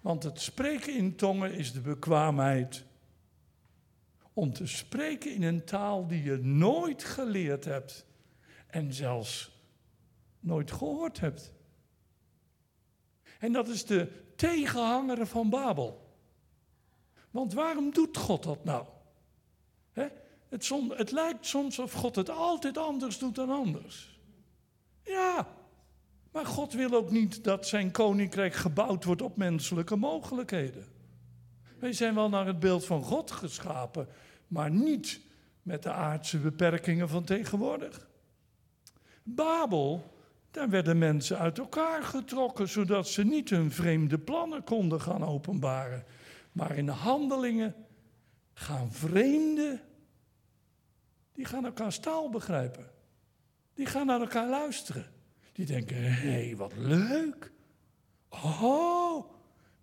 Want 0.00 0.22
het 0.22 0.40
spreken 0.40 0.94
in 0.94 1.16
tongen 1.16 1.52
is 1.52 1.72
de 1.72 1.80
bekwaamheid 1.80 2.84
om 4.32 4.52
te 4.52 4.66
spreken 4.66 5.34
in 5.34 5.42
een 5.42 5.64
taal 5.64 6.06
die 6.06 6.22
je 6.22 6.36
nooit 6.36 7.04
geleerd 7.04 7.64
hebt 7.64 8.06
en 8.66 8.92
zelfs 8.92 9.50
nooit 10.40 10.70
gehoord 10.72 11.20
hebt. 11.20 11.52
En 13.38 13.52
dat 13.52 13.68
is 13.68 13.84
de 13.84 14.32
tegenhanger 14.36 15.26
van 15.26 15.50
Babel. 15.50 16.16
Want 17.30 17.52
waarom 17.52 17.92
doet 17.92 18.16
God 18.16 18.42
dat 18.42 18.64
nou? 18.64 18.86
Het, 19.92 20.68
het 20.88 21.10
lijkt 21.10 21.46
soms 21.46 21.78
of 21.78 21.92
God 21.92 22.16
het 22.16 22.30
altijd 22.30 22.78
anders 22.78 23.18
doet 23.18 23.34
dan 23.34 23.50
anders. 23.50 24.11
Ja, 25.04 25.48
maar 26.32 26.46
God 26.46 26.72
wil 26.72 26.94
ook 26.94 27.10
niet 27.10 27.44
dat 27.44 27.66
zijn 27.66 27.90
koninkrijk 27.90 28.54
gebouwd 28.54 29.04
wordt 29.04 29.22
op 29.22 29.36
menselijke 29.36 29.96
mogelijkheden. 29.96 30.86
Wij 31.78 31.92
zijn 31.92 32.14
wel 32.14 32.28
naar 32.28 32.46
het 32.46 32.58
beeld 32.58 32.84
van 32.84 33.02
God 33.02 33.30
geschapen, 33.30 34.08
maar 34.46 34.70
niet 34.70 35.20
met 35.62 35.82
de 35.82 35.92
aardse 35.92 36.38
beperkingen 36.38 37.08
van 37.08 37.24
tegenwoordig. 37.24 38.08
Babel, 39.22 40.14
daar 40.50 40.70
werden 40.70 40.98
mensen 40.98 41.38
uit 41.38 41.58
elkaar 41.58 42.02
getrokken, 42.02 42.68
zodat 42.68 43.08
ze 43.08 43.24
niet 43.24 43.50
hun 43.50 43.72
vreemde 43.72 44.18
plannen 44.18 44.64
konden 44.64 45.00
gaan 45.00 45.24
openbaren. 45.24 46.04
Maar 46.52 46.76
in 46.76 46.86
de 46.86 46.92
handelingen 46.92 47.74
gaan 48.54 48.92
vreemden, 48.92 49.80
die 51.32 51.44
gaan 51.44 51.64
elkaar 51.64 51.92
staal 51.92 52.30
begrijpen. 52.30 52.90
Die 53.74 53.86
gaan 53.86 54.06
naar 54.06 54.20
elkaar 54.20 54.48
luisteren. 54.48 55.06
Die 55.52 55.66
denken, 55.66 55.96
hé, 55.96 56.10
hey, 56.10 56.56
wat 56.56 56.72
leuk. 56.76 57.50
Oh, 58.28 59.24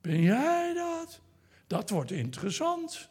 ben 0.02 0.22
jij 0.22 0.74
dat? 0.74 1.20
Dat 1.68 1.90
wordt 1.90 2.12
interessant. 2.12 3.10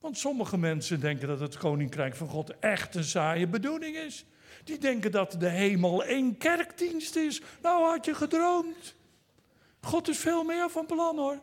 Want 0.00 0.18
sommige 0.18 0.58
mensen 0.58 1.00
denken 1.00 1.28
dat 1.28 1.40
het 1.40 1.56
koninkrijk 1.56 2.16
van 2.16 2.28
God 2.28 2.58
echt 2.58 2.94
een 2.94 3.04
saaie 3.04 3.46
bedoeling 3.46 3.96
is. 3.96 4.24
Die 4.64 4.78
denken 4.78 5.10
dat 5.10 5.36
de 5.38 5.48
hemel 5.48 6.04
één 6.04 6.36
kerkdienst 6.36 7.16
is. 7.16 7.42
Nou 7.62 7.84
had 7.84 8.04
je 8.04 8.14
gedroomd. 8.14 8.94
God 9.80 10.08
is 10.08 10.18
veel 10.18 10.44
meer 10.44 10.70
van 10.70 10.86
plan 10.86 11.16
hoor. 11.16 11.40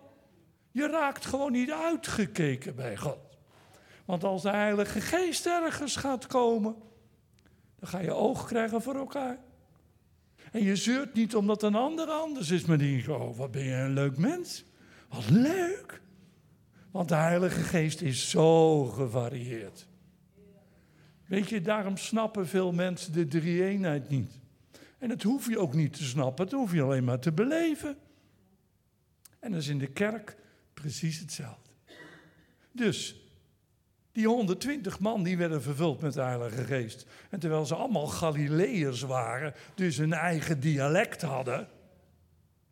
Je 0.72 0.88
raakt 0.88 1.26
gewoon 1.26 1.52
niet 1.52 1.72
uitgekeken 1.72 2.76
bij 2.76 2.98
God. 2.98 3.38
Want 4.06 4.24
als 4.24 4.42
de 4.42 4.50
Heilige 4.50 5.02
Geest 5.02 5.46
ergens 5.46 5.96
gaat 5.96 6.28
komen, 6.28 6.76
dan 7.84 7.92
ga 7.92 8.00
je 8.00 8.14
oog 8.14 8.46
krijgen 8.46 8.82
voor 8.82 8.96
elkaar. 8.96 9.38
En 10.52 10.64
je 10.64 10.76
zeurt 10.76 11.14
niet 11.14 11.36
omdat 11.36 11.64
een 11.64 11.76
ander 11.76 12.08
anders 12.08 12.52
is, 12.52 12.66
maar 12.66 12.78
denk 12.78 13.02
je, 13.02 13.14
oh, 13.14 13.38
wat 13.38 13.52
ben 13.52 13.64
je 13.64 13.74
een 13.74 13.94
leuk 13.94 14.18
mens. 14.18 14.64
Wat 15.10 15.30
leuk. 15.30 16.02
Want 16.92 17.10
de 17.10 17.16
Heilige 17.16 17.60
Geest 17.62 18.02
is 18.02 18.30
zo 18.30 18.86
gevarieerd. 18.86 19.88
Weet 21.26 21.50
je, 21.50 21.62
daarom 21.62 21.98
snappen 21.98 22.48
veel 22.48 22.72
mensen 22.72 23.14
de 23.14 23.28
drie-eenheid 23.28 24.10
niet. 24.10 24.40
En 24.98 25.10
dat 25.10 25.22
hoef 25.22 25.50
je 25.50 25.60
ook 25.60 25.74
niet 25.74 25.94
te 25.94 26.04
snappen, 26.04 26.46
dat 26.50 26.60
hoef 26.60 26.74
je 26.74 26.82
alleen 26.82 27.04
maar 27.04 27.20
te 27.20 27.32
beleven. 27.32 27.98
En 29.40 29.52
dat 29.52 29.62
is 29.62 29.68
in 29.68 29.80
de 29.80 29.92
kerk 29.92 30.38
precies 30.74 31.20
hetzelfde. 31.20 31.70
Dus, 32.72 33.23
die 34.14 34.28
120 34.28 35.00
man 35.00 35.24
die 35.24 35.38
werden 35.38 35.62
vervuld 35.62 36.02
met 36.02 36.14
de 36.14 36.22
Heilige 36.22 36.64
Geest. 36.64 37.06
En 37.30 37.40
terwijl 37.40 37.66
ze 37.66 37.76
allemaal 37.76 38.08
Galileërs 38.08 39.02
waren, 39.02 39.54
dus 39.76 39.98
een 39.98 40.14
eigen 40.14 40.60
dialect 40.60 41.22
hadden. 41.22 41.68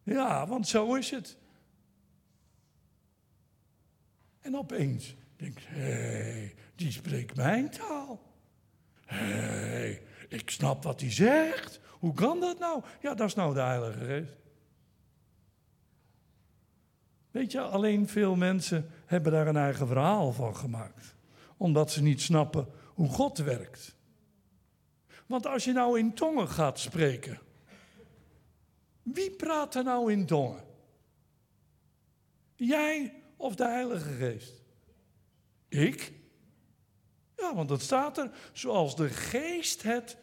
Ja, 0.03 0.47
want 0.47 0.67
zo 0.67 0.95
is 0.95 1.11
het. 1.11 1.37
En 4.39 4.57
opeens 4.57 5.15
denk 5.35 5.57
ik, 5.57 5.65
hé, 5.67 5.81
hey, 5.81 6.55
die 6.75 6.91
spreekt 6.91 7.35
mijn 7.35 7.69
taal. 7.69 8.21
Hé, 9.05 9.17
hey, 9.17 10.01
ik 10.29 10.49
snap 10.49 10.83
wat 10.83 11.01
hij 11.01 11.11
zegt. 11.11 11.79
Hoe 11.89 12.13
kan 12.13 12.39
dat 12.39 12.59
nou? 12.59 12.83
Ja, 13.01 13.13
dat 13.13 13.27
is 13.27 13.35
nou 13.35 13.53
de 13.53 13.61
Heilige 13.61 14.05
Geest. 14.05 14.35
Weet 17.31 17.51
je, 17.51 17.61
alleen 17.61 18.07
veel 18.07 18.35
mensen 18.35 18.89
hebben 19.05 19.31
daar 19.31 19.47
een 19.47 19.57
eigen 19.57 19.87
verhaal 19.87 20.31
van 20.31 20.55
gemaakt. 20.55 21.15
Omdat 21.61 21.91
ze 21.91 22.01
niet 22.01 22.21
snappen 22.21 22.67
hoe 22.93 23.09
God 23.09 23.37
werkt. 23.37 23.95
Want 25.25 25.45
als 25.45 25.63
je 25.63 25.71
nou 25.71 25.99
in 25.99 26.13
tongen 26.13 26.47
gaat 26.47 26.79
spreken. 26.79 27.39
Wie 29.03 29.31
praat 29.31 29.75
er 29.75 29.83
nou 29.83 30.11
in 30.11 30.25
tongen? 30.25 30.63
Jij 32.55 33.13
of 33.35 33.55
de 33.55 33.65
Heilige 33.65 34.09
Geest? 34.09 34.63
Ik? 35.69 36.11
Ja, 37.37 37.55
want 37.55 37.69
dat 37.69 37.81
staat 37.81 38.17
er. 38.17 38.31
Zoals 38.53 38.95
de 38.95 39.09
Geest 39.09 39.83
het 39.83 40.17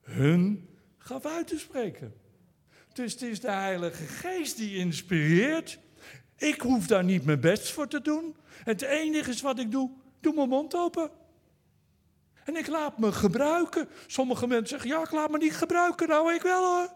hun 0.00 0.68
gaf 0.98 1.26
uit 1.26 1.46
te 1.46 1.58
spreken. 1.58 2.14
Dus 2.92 3.12
het 3.12 3.22
is 3.22 3.40
de 3.40 3.50
Heilige 3.50 4.04
Geest 4.04 4.56
die 4.56 4.76
inspireert. 4.76 5.78
Ik 6.36 6.60
hoef 6.60 6.86
daar 6.86 7.04
niet 7.04 7.24
mijn 7.24 7.40
best 7.40 7.70
voor 7.70 7.88
te 7.88 8.00
doen. 8.00 8.36
Het 8.46 8.82
enige 8.82 9.30
is 9.30 9.40
wat 9.40 9.58
ik 9.58 9.70
doe, 9.70 9.90
doe 10.22 10.34
mijn 10.34 10.48
mond 10.48 10.74
open. 10.74 11.10
En 12.44 12.56
ik 12.56 12.66
laat 12.66 12.98
me 12.98 13.12
gebruiken. 13.12 13.88
Sommige 14.06 14.46
mensen 14.46 14.68
zeggen, 14.68 14.90
ja, 14.90 15.04
ik 15.04 15.10
laat 15.10 15.30
me 15.30 15.38
niet 15.38 15.56
gebruiken. 15.56 16.08
Nou, 16.08 16.34
ik 16.34 16.42
wel 16.42 16.64
hoor. 16.64 16.92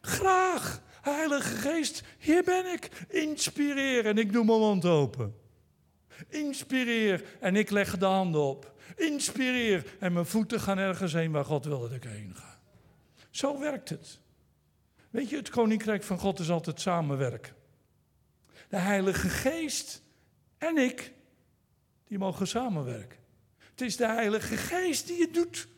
Graag. 0.00 0.82
Heilige 1.02 1.56
Geest, 1.56 2.02
hier 2.18 2.44
ben 2.44 2.72
ik. 2.72 3.06
Inspireer 3.08 4.06
en 4.06 4.18
ik 4.18 4.32
doe 4.32 4.44
mijn 4.44 4.58
mond 4.58 4.84
open. 4.84 5.34
Inspireer 6.28 7.24
en 7.40 7.56
ik 7.56 7.70
leg 7.70 7.98
de 7.98 8.04
handen 8.04 8.40
op. 8.40 8.72
Inspireer 8.96 9.96
en 10.00 10.12
mijn 10.12 10.26
voeten 10.26 10.60
gaan 10.60 10.78
ergens 10.78 11.12
heen 11.12 11.32
waar 11.32 11.44
God 11.44 11.64
wil 11.64 11.80
dat 11.80 11.92
ik 11.92 12.04
heen 12.04 12.34
ga. 12.34 12.60
Zo 13.30 13.58
werkt 13.58 13.88
het. 13.88 14.20
Weet 15.10 15.28
je, 15.28 15.36
het 15.36 15.50
koninkrijk 15.50 16.02
van 16.02 16.18
God 16.18 16.38
is 16.38 16.50
altijd 16.50 16.80
samenwerken. 16.80 17.54
De 18.68 18.76
Heilige 18.76 19.28
Geest 19.28 20.02
en 20.58 20.78
ik, 20.78 21.12
die 22.12 22.20
mogen 22.20 22.46
samenwerken. 22.46 23.18
Het 23.70 23.80
is 23.80 23.96
de 23.96 24.06
Heilige 24.06 24.56
Geest 24.56 25.06
die 25.06 25.20
het 25.20 25.34
doet. 25.34 25.68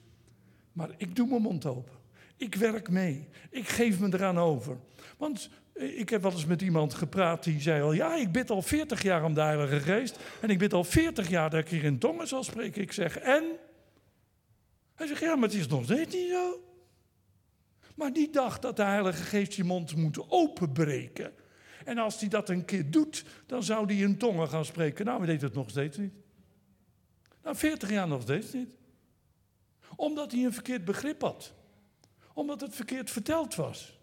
Maar 0.72 0.90
ik 0.96 1.16
doe 1.16 1.28
mijn 1.28 1.42
mond 1.42 1.66
open. 1.66 1.94
Ik 2.36 2.54
werk 2.54 2.90
mee. 2.90 3.28
Ik 3.50 3.68
geef 3.68 4.00
me 4.00 4.08
eraan 4.12 4.38
over. 4.38 4.76
Want 5.16 5.50
eh, 5.72 5.98
ik 5.98 6.08
heb 6.08 6.22
wel 6.22 6.32
eens 6.32 6.46
met 6.46 6.62
iemand 6.62 6.94
gepraat 6.94 7.44
die 7.44 7.60
zei 7.60 7.82
al: 7.82 7.92
Ja, 7.92 8.16
ik 8.16 8.32
bid 8.32 8.50
al 8.50 8.62
40 8.62 9.02
jaar 9.02 9.24
om 9.24 9.34
de 9.34 9.40
Heilige 9.40 9.80
Geest. 9.80 10.18
En 10.40 10.48
ik 10.48 10.58
bid 10.58 10.72
al 10.72 10.84
40 10.84 11.28
jaar 11.28 11.50
dat 11.50 11.60
ik 11.60 11.68
hier 11.68 11.84
in 11.84 11.98
tongen 11.98 12.28
zal 12.28 12.44
spreken. 12.44 12.82
Ik 12.82 12.92
zeg: 12.92 13.18
En? 13.18 13.44
Hij 14.94 15.06
zegt: 15.06 15.20
Ja, 15.20 15.34
maar 15.34 15.48
het 15.48 15.58
is 15.58 15.66
nog 15.66 15.84
steeds 15.84 16.14
niet 16.14 16.30
zo. 16.30 16.60
Maar 17.94 18.12
die 18.12 18.30
dacht 18.30 18.62
dat 18.62 18.76
de 18.76 18.84
Heilige 18.84 19.22
Geest 19.22 19.52
je 19.52 19.64
mond 19.64 19.96
moet 19.96 20.30
openbreken. 20.30 21.32
En 21.84 21.98
als 21.98 22.20
hij 22.20 22.28
dat 22.28 22.48
een 22.48 22.64
keer 22.64 22.90
doet, 22.90 23.24
dan 23.46 23.62
zou 23.62 23.86
hij 23.86 23.96
in 23.96 24.18
tongen 24.18 24.48
gaan 24.48 24.64
spreken. 24.64 25.04
Nou, 25.04 25.18
hij 25.18 25.26
deed 25.26 25.40
het 25.40 25.54
nog 25.54 25.70
steeds 25.70 25.96
niet. 25.96 26.22
Nou, 27.44 27.57
40 27.57 27.90
jaar 27.90 28.09
nog 28.09 28.22
steeds 28.22 28.52
niet. 28.52 28.70
Omdat 29.96 30.33
hij 30.33 30.44
een 30.44 30.52
verkeerd 30.52 30.85
begrip 30.85 31.20
had. 31.20 31.52
Omdat 32.33 32.61
het 32.61 32.74
verkeerd 32.74 33.11
verteld 33.11 33.54
was. 33.54 33.98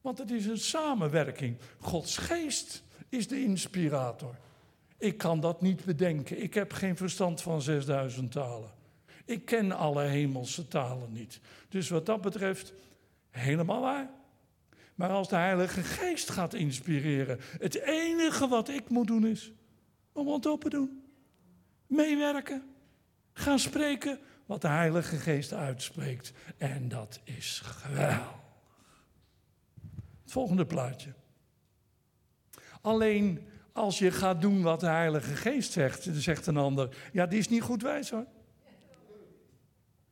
Want 0.00 0.18
het 0.18 0.30
is 0.30 0.46
een 0.46 0.58
samenwerking. 0.58 1.56
Gods 1.78 2.16
geest 2.16 2.82
is 3.08 3.28
de 3.28 3.42
inspirator. 3.42 4.34
Ik 4.98 5.18
kan 5.18 5.40
dat 5.40 5.60
niet 5.60 5.84
bedenken. 5.84 6.42
Ik 6.42 6.54
heb 6.54 6.72
geen 6.72 6.96
verstand 6.96 7.42
van 7.42 7.62
6000 7.62 8.32
talen. 8.32 8.70
Ik 9.24 9.44
ken 9.44 9.72
alle 9.72 10.02
hemelse 10.02 10.68
talen 10.68 11.12
niet. 11.12 11.40
Dus 11.68 11.88
wat 11.88 12.06
dat 12.06 12.20
betreft, 12.20 12.72
helemaal 13.30 13.80
waar. 13.80 14.10
Maar 14.94 15.10
als 15.10 15.28
de 15.28 15.36
Heilige 15.36 15.82
Geest 15.82 16.30
gaat 16.30 16.54
inspireren, 16.54 17.38
het 17.58 17.74
enige 17.74 18.48
wat 18.48 18.68
ik 18.68 18.88
moet 18.88 19.06
doen 19.06 19.26
is 19.26 19.52
om 20.12 20.24
mond 20.24 20.46
open 20.46 20.70
doen. 20.70 21.07
Meewerken. 21.88 22.62
Gaan 23.32 23.58
spreken 23.58 24.18
wat 24.46 24.60
de 24.60 24.68
Heilige 24.68 25.16
Geest 25.16 25.52
uitspreekt. 25.52 26.32
En 26.56 26.88
dat 26.88 27.20
is 27.24 27.62
geweldig. 27.64 28.36
Het 30.22 30.32
volgende 30.32 30.66
plaatje. 30.66 31.12
Alleen 32.80 33.48
als 33.72 33.98
je 33.98 34.10
gaat 34.10 34.40
doen 34.40 34.62
wat 34.62 34.80
de 34.80 34.86
Heilige 34.86 35.36
Geest 35.36 35.72
zegt, 35.72 36.08
zegt 36.12 36.46
een 36.46 36.56
ander, 36.56 36.96
ja, 37.12 37.26
die 37.26 37.38
is 37.38 37.48
niet 37.48 37.62
goed 37.62 37.82
wijs 37.82 38.10
hoor. 38.10 38.26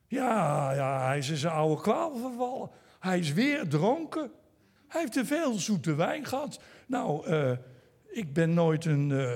Ja, 0.06 0.72
ja, 0.72 1.06
hij 1.06 1.18
is 1.18 1.28
in 1.28 1.36
zijn 1.36 1.52
oude 1.52 1.82
kwaal 1.82 2.16
vervallen. 2.16 2.70
Hij 2.98 3.18
is 3.18 3.32
weer 3.32 3.68
dronken. 3.68 4.30
Hij 4.88 5.00
heeft 5.00 5.12
te 5.12 5.24
veel 5.24 5.54
zoete 5.54 5.94
wijn 5.94 6.24
gehad. 6.24 6.60
Nou, 6.86 7.30
uh, 7.30 7.52
ik 8.06 8.32
ben 8.32 8.54
nooit 8.54 8.84
een, 8.84 9.10
uh, 9.10 9.32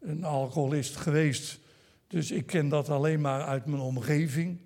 een 0.00 0.24
alcoholist 0.24 0.96
geweest, 0.96 1.60
dus 2.08 2.30
ik 2.30 2.46
ken 2.46 2.68
dat 2.68 2.88
alleen 2.88 3.20
maar 3.20 3.44
uit 3.44 3.66
mijn 3.66 3.82
omgeving. 3.82 4.58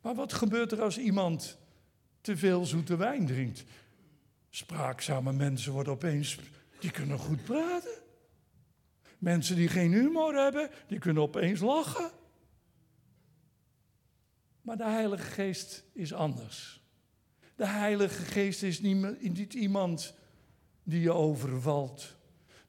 Maar 0.00 0.14
wat 0.14 0.32
gebeurt 0.32 0.72
er 0.72 0.82
als 0.82 0.98
iemand 0.98 1.58
te 2.20 2.36
veel 2.36 2.64
zoete 2.64 2.96
wijn 2.96 3.26
drinkt. 3.26 3.64
Spraakzame 4.50 5.32
mensen 5.32 5.72
worden 5.72 5.92
opeens, 5.92 6.38
die 6.78 6.90
kunnen 6.90 7.18
goed 7.18 7.44
praten. 7.44 8.02
Mensen 9.18 9.56
die 9.56 9.68
geen 9.68 9.92
humor 9.92 10.34
hebben, 10.34 10.70
die 10.86 10.98
kunnen 10.98 11.22
opeens 11.22 11.60
lachen. 11.60 12.10
Maar 14.60 14.76
de 14.76 14.84
Heilige 14.84 15.30
Geest 15.30 15.84
is 15.92 16.12
anders. 16.12 16.82
De 17.56 17.66
Heilige 17.66 18.22
Geest 18.22 18.62
is 18.62 18.80
niet, 18.80 19.54
iemand 19.54 20.14
die 20.82 21.00
je 21.00 21.12
overvalt. 21.12 22.16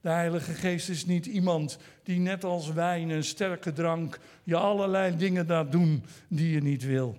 De 0.06 0.12
Heilige 0.12 0.52
Geest 0.52 0.88
is 0.88 1.06
niet 1.06 1.26
iemand 1.26 1.78
die 2.02 2.18
net 2.18 2.44
als 2.44 2.72
wijn 2.72 3.10
en 3.10 3.24
sterke 3.24 3.72
drank 3.72 4.18
je 4.42 4.56
allerlei 4.56 5.16
dingen 5.16 5.46
laat 5.46 5.72
doen 5.72 6.04
die 6.28 6.50
je 6.50 6.62
niet 6.62 6.84
wil. 6.84 7.16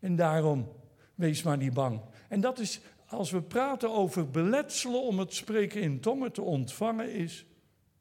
En 0.00 0.16
daarom, 0.16 0.72
wees 1.14 1.42
maar 1.42 1.56
niet 1.56 1.72
bang. 1.72 2.00
En 2.28 2.40
dat 2.40 2.58
is, 2.58 2.80
als 3.06 3.30
we 3.30 3.42
praten 3.42 3.90
over 3.90 4.30
beletselen 4.30 5.02
om 5.02 5.18
het 5.18 5.34
spreken 5.34 5.80
in 5.80 6.00
tongen 6.00 6.32
te 6.32 6.42
ontvangen, 6.42 7.12
is, 7.12 7.46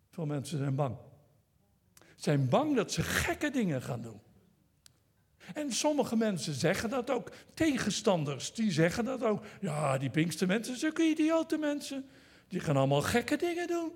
veel 0.10 0.26
mensen 0.26 0.58
zijn 0.58 0.76
bang. 0.76 0.96
Zijn 2.16 2.50
bang 2.50 2.76
dat 2.76 2.92
ze 2.92 3.04
gekke 3.04 3.50
dingen 3.50 3.82
gaan 3.82 4.02
doen. 4.02 4.22
En 5.54 5.72
sommige 5.72 6.16
mensen 6.16 6.54
zeggen 6.54 6.90
dat 6.90 7.10
ook. 7.10 7.32
Tegenstanders, 7.54 8.54
die 8.54 8.72
zeggen 8.72 9.06
dat 9.06 9.24
ook. 9.24 9.46
Ja, 9.60 9.98
die 9.98 10.10
pinkste 10.10 10.46
mensen, 10.46 10.78
zulke 10.78 11.04
idiote 11.04 11.58
mensen. 11.58 12.06
Die 12.54 12.62
gaan 12.62 12.78
allemaal 12.78 13.02
gekke 13.02 13.36
dingen 13.36 13.68
doen. 13.68 13.92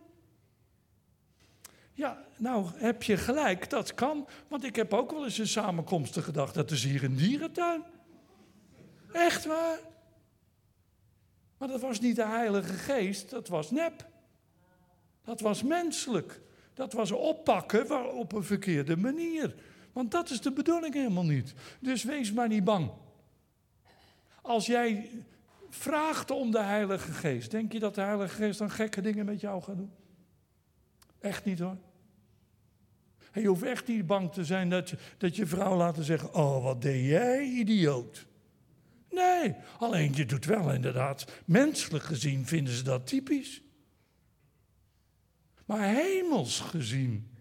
Ja, 1.93 2.25
nou 2.37 2.69
heb 2.75 3.03
je 3.03 3.17
gelijk, 3.17 3.69
dat 3.69 3.93
kan. 3.93 4.27
Want 4.47 4.63
ik 4.63 4.75
heb 4.75 4.93
ook 4.93 5.11
wel 5.11 5.23
eens 5.23 5.39
in 5.39 5.47
samenkomsten 5.47 6.23
gedacht, 6.23 6.53
dat 6.53 6.71
is 6.71 6.83
hier 6.83 7.03
een 7.03 7.15
dierentuin. 7.15 7.83
Echt 9.11 9.45
waar. 9.45 9.79
Maar 11.57 11.67
dat 11.67 11.81
was 11.81 11.99
niet 11.99 12.15
de 12.15 12.25
Heilige 12.25 12.73
Geest, 12.73 13.29
dat 13.29 13.47
was 13.47 13.71
nep. 13.71 14.07
Dat 15.23 15.39
was 15.39 15.63
menselijk. 15.63 16.41
Dat 16.73 16.93
was 16.93 17.11
oppakken 17.11 18.13
op 18.13 18.31
een 18.31 18.43
verkeerde 18.43 18.97
manier. 18.97 19.55
Want 19.93 20.11
dat 20.11 20.29
is 20.29 20.41
de 20.41 20.51
bedoeling 20.51 20.93
helemaal 20.93 21.25
niet. 21.25 21.53
Dus 21.79 22.03
wees 22.03 22.33
maar 22.33 22.47
niet 22.47 22.63
bang. 22.63 22.91
Als 24.41 24.65
jij 24.65 25.09
vraagt 25.69 26.31
om 26.31 26.51
de 26.51 26.61
Heilige 26.61 27.11
Geest, 27.11 27.51
denk 27.51 27.71
je 27.71 27.79
dat 27.79 27.95
de 27.95 28.01
Heilige 28.01 28.35
Geest 28.35 28.59
dan 28.59 28.71
gekke 28.71 29.01
dingen 29.01 29.25
met 29.25 29.41
jou 29.41 29.61
gaat 29.61 29.77
doen? 29.77 29.91
Echt 31.19 31.45
niet 31.45 31.59
hoor. 31.59 31.77
En 33.31 33.41
je 33.41 33.47
hoeft 33.47 33.63
echt 33.63 33.87
niet 33.87 34.05
bang 34.05 34.31
te 34.31 34.45
zijn 34.45 34.69
dat 34.69 34.89
je, 34.89 34.97
dat 35.17 35.35
je 35.35 35.45
vrouw 35.45 35.75
laten 35.75 36.03
zeggen: 36.03 36.33
Oh, 36.33 36.63
wat 36.63 36.81
deed 36.81 37.05
jij, 37.05 37.43
idioot? 37.43 38.27
Nee, 39.09 39.55
alleen 39.79 40.13
je 40.13 40.25
doet 40.25 40.45
wel 40.45 40.73
inderdaad. 40.73 41.31
Menselijk 41.45 42.03
gezien 42.03 42.45
vinden 42.45 42.73
ze 42.73 42.83
dat 42.83 43.07
typisch. 43.07 43.61
Maar 45.65 45.93
hemels 45.95 46.59
gezien 46.59 47.31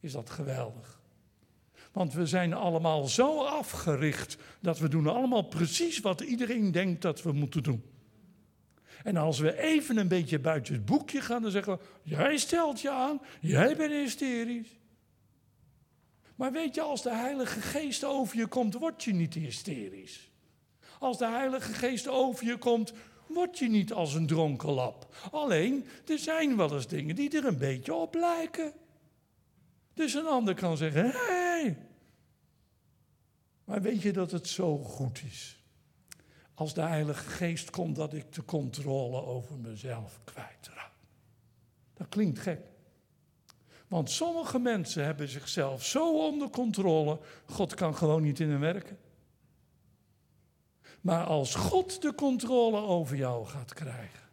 is 0.00 0.12
dat 0.12 0.30
geweldig. 0.30 0.93
Want 1.94 2.12
we 2.12 2.26
zijn 2.26 2.52
allemaal 2.52 3.06
zo 3.06 3.44
afgericht 3.44 4.36
dat 4.60 4.78
we 4.78 4.88
doen 4.88 5.06
allemaal 5.06 5.42
precies 5.42 6.00
wat 6.00 6.20
iedereen 6.20 6.72
denkt 6.72 7.02
dat 7.02 7.22
we 7.22 7.32
moeten 7.32 7.62
doen. 7.62 7.82
En 9.02 9.16
als 9.16 9.38
we 9.38 9.58
even 9.58 9.96
een 9.96 10.08
beetje 10.08 10.38
buiten 10.38 10.74
het 10.74 10.84
boekje 10.84 11.20
gaan, 11.20 11.42
dan 11.42 11.50
zeggen 11.50 11.72
we: 11.72 11.84
Jij 12.02 12.36
stelt 12.36 12.80
je 12.80 12.90
aan, 12.90 13.20
jij 13.40 13.76
bent 13.76 13.92
hysterisch. 13.92 14.78
Maar 16.34 16.52
weet 16.52 16.74
je, 16.74 16.80
als 16.80 17.02
de 17.02 17.14
Heilige 17.14 17.60
Geest 17.60 18.04
over 18.04 18.36
je 18.36 18.46
komt, 18.46 18.74
word 18.74 19.04
je 19.04 19.12
niet 19.12 19.34
hysterisch. 19.34 20.30
Als 20.98 21.18
de 21.18 21.26
Heilige 21.26 21.72
Geest 21.72 22.08
over 22.08 22.46
je 22.46 22.56
komt, 22.56 22.92
word 23.26 23.58
je 23.58 23.68
niet 23.68 23.92
als 23.92 24.14
een 24.14 24.26
dronken 24.26 24.72
lap. 24.72 25.14
Alleen, 25.30 25.86
er 26.06 26.18
zijn 26.18 26.56
wel 26.56 26.74
eens 26.74 26.86
dingen 26.86 27.14
die 27.14 27.36
er 27.36 27.44
een 27.44 27.58
beetje 27.58 27.94
op 27.94 28.14
lijken. 28.14 28.72
Dus 29.94 30.14
een 30.14 30.26
ander 30.26 30.54
kan 30.54 30.76
zeggen. 30.76 31.10
Hey. 31.10 31.78
Maar 33.64 33.82
weet 33.82 34.02
je 34.02 34.12
dat 34.12 34.30
het 34.30 34.48
zo 34.48 34.78
goed 34.78 35.22
is? 35.26 35.62
Als 36.54 36.74
de 36.74 36.80
Heilige 36.80 37.28
Geest 37.28 37.70
komt, 37.70 37.96
dat 37.96 38.12
ik 38.12 38.32
de 38.32 38.44
controle 38.44 39.22
over 39.22 39.58
mezelf 39.58 40.20
kwijtraak. 40.24 40.92
Dat 41.94 42.08
klinkt 42.08 42.38
gek. 42.38 42.60
Want 43.88 44.10
sommige 44.10 44.58
mensen 44.58 45.04
hebben 45.04 45.28
zichzelf 45.28 45.84
zo 45.84 46.26
onder 46.26 46.50
controle, 46.50 47.18
God 47.46 47.74
kan 47.74 47.96
gewoon 47.96 48.22
niet 48.22 48.40
in 48.40 48.48
hun 48.48 48.60
werken. 48.60 48.98
Maar 51.00 51.24
als 51.24 51.54
God 51.54 52.02
de 52.02 52.14
controle 52.14 52.80
over 52.80 53.16
jou 53.16 53.46
gaat 53.46 53.74
krijgen, 53.74 54.28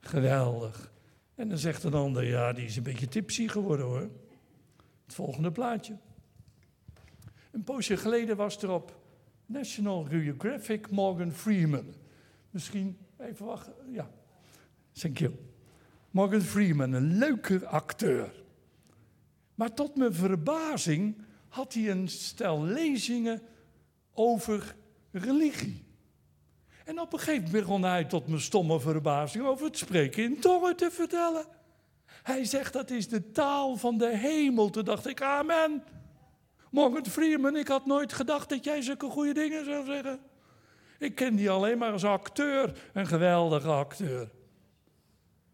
geweldig. 0.00 0.89
En 1.40 1.48
dan 1.48 1.58
zegt 1.58 1.84
een 1.84 1.94
ander, 1.94 2.24
ja, 2.24 2.52
die 2.52 2.64
is 2.64 2.76
een 2.76 2.82
beetje 2.82 3.08
tipsy 3.08 3.48
geworden 3.48 3.86
hoor. 3.86 4.10
Het 5.04 5.14
volgende 5.14 5.52
plaatje. 5.52 5.96
Een 7.50 7.64
poosje 7.64 7.96
geleden 7.96 8.36
was 8.36 8.62
er 8.62 8.70
op 8.70 9.00
National 9.46 10.04
Geographic 10.04 10.90
Morgan 10.90 11.32
Freeman. 11.32 11.94
Misschien 12.50 12.98
even 13.18 13.46
wachten. 13.46 13.72
Ja, 13.92 14.10
thank 14.92 15.18
you. 15.18 15.34
Morgan 16.10 16.40
Freeman, 16.40 16.92
een 16.92 17.18
leuke 17.18 17.66
acteur. 17.66 18.32
Maar 19.54 19.74
tot 19.74 19.96
mijn 19.96 20.14
verbazing 20.14 21.16
had 21.48 21.74
hij 21.74 21.90
een 21.90 22.08
stel 22.08 22.64
lezingen 22.64 23.42
over 24.12 24.74
religie. 25.10 25.84
En 26.90 27.00
op 27.00 27.12
een 27.12 27.18
gegeven 27.18 27.44
moment 27.44 27.64
begon 27.64 27.82
hij 27.82 28.04
tot 28.04 28.26
mijn 28.26 28.40
stomme 28.40 28.80
verbazing 28.80 29.44
over 29.44 29.66
het 29.66 29.78
spreken 29.78 30.22
in 30.22 30.40
tongen 30.40 30.76
te 30.76 30.90
vertellen. 30.90 31.44
Hij 32.22 32.44
zegt 32.44 32.72
dat 32.72 32.90
is 32.90 33.08
de 33.08 33.30
taal 33.30 33.76
van 33.76 33.98
de 33.98 34.16
hemel. 34.16 34.70
Toen 34.70 34.84
dacht 34.84 35.06
ik, 35.06 35.22
amen. 35.22 35.84
Morgan 36.70 37.06
Freeman, 37.06 37.56
ik 37.56 37.68
had 37.68 37.86
nooit 37.86 38.12
gedacht 38.12 38.48
dat 38.48 38.64
jij 38.64 38.82
zulke 38.82 39.06
goede 39.06 39.34
dingen 39.34 39.64
zou 39.64 39.84
zeggen. 39.84 40.20
Ik 40.98 41.14
ken 41.14 41.36
die 41.36 41.50
alleen 41.50 41.78
maar 41.78 41.92
als 41.92 42.04
acteur, 42.04 42.90
een 42.92 43.06
geweldige 43.06 43.70
acteur. 43.70 44.30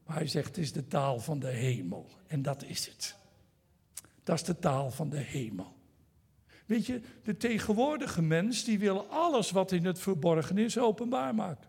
Maar 0.07 0.16
hij 0.16 0.27
zegt, 0.27 0.46
het 0.46 0.59
is 0.59 0.72
de 0.72 0.87
taal 0.87 1.20
van 1.20 1.38
de 1.38 1.51
hemel. 1.51 2.11
En 2.27 2.42
dat 2.42 2.62
is 2.62 2.87
het. 2.87 3.16
Dat 4.25 4.37
is 4.37 4.44
de 4.44 4.59
taal 4.59 4.90
van 4.90 5.09
de 5.09 5.20
hemel. 5.20 5.76
Weet 6.67 6.87
je, 6.87 7.01
de 7.23 7.37
tegenwoordige 7.37 8.23
mens 8.23 8.65
die 8.65 8.79
wil 8.79 9.07
alles 9.07 9.51
wat 9.51 9.73
in 9.73 9.85
het 9.85 9.99
verborgen 9.99 10.59
is 10.59 10.79
openbaar 10.79 11.35
maken. 11.35 11.69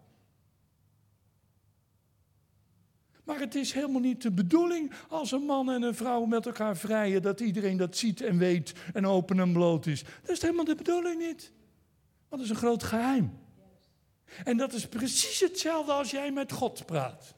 Maar 3.23 3.39
het 3.39 3.55
is 3.55 3.71
helemaal 3.71 4.01
niet 4.01 4.21
de 4.21 4.31
bedoeling 4.31 4.93
als 5.09 5.31
een 5.31 5.41
man 5.41 5.71
en 5.71 5.81
een 5.81 5.95
vrouw 5.95 6.25
met 6.25 6.45
elkaar 6.45 6.77
vrijen 6.77 7.21
dat 7.21 7.39
iedereen 7.39 7.77
dat 7.77 7.97
ziet 7.97 8.21
en 8.21 8.37
weet 8.37 8.73
en 8.93 9.05
open 9.05 9.39
en 9.39 9.53
bloot 9.53 9.85
is. 9.85 10.03
Dat 10.21 10.29
is 10.31 10.41
helemaal 10.41 10.65
de 10.65 10.75
bedoeling 10.75 11.19
niet. 11.19 11.51
Want 12.29 12.29
dat 12.29 12.39
is 12.41 12.49
een 12.49 12.55
groot 12.55 12.83
geheim. 12.83 13.39
En 14.43 14.57
dat 14.57 14.73
is 14.73 14.87
precies 14.87 15.39
hetzelfde 15.39 15.91
als 15.91 16.11
jij 16.11 16.31
met 16.31 16.51
God 16.51 16.85
praat. 16.85 17.35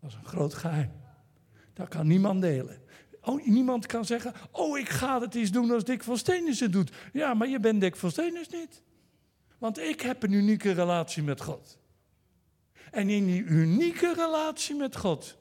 Dat 0.00 0.10
is 0.10 0.16
een 0.16 0.24
groot 0.24 0.54
geheim. 0.54 0.92
Dat 1.72 1.88
kan 1.88 2.06
niemand 2.06 2.40
delen. 2.40 2.81
Oh, 3.24 3.46
niemand 3.46 3.86
kan 3.86 4.04
zeggen, 4.04 4.34
oh 4.50 4.78
ik 4.78 4.88
ga 4.88 5.20
het 5.20 5.34
eens 5.34 5.50
doen 5.50 5.70
als 5.70 5.84
Dick 5.84 6.02
van 6.02 6.16
Steenis 6.16 6.60
het 6.60 6.72
doet. 6.72 6.90
Ja, 7.12 7.34
maar 7.34 7.48
je 7.48 7.60
bent 7.60 7.80
Dick 7.80 7.96
van 7.96 8.10
Steenis 8.10 8.48
niet. 8.48 8.82
Want 9.58 9.78
ik 9.78 10.00
heb 10.00 10.22
een 10.22 10.32
unieke 10.32 10.72
relatie 10.72 11.22
met 11.22 11.40
God. 11.40 11.78
En 12.90 13.08
in 13.08 13.26
die 13.26 13.42
unieke 13.42 14.14
relatie 14.14 14.74
met 14.74 14.96
God 14.96 15.36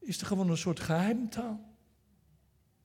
is 0.00 0.20
er 0.20 0.26
gewoon 0.26 0.50
een 0.50 0.56
soort 0.56 0.80
geheimtaal. 0.80 1.74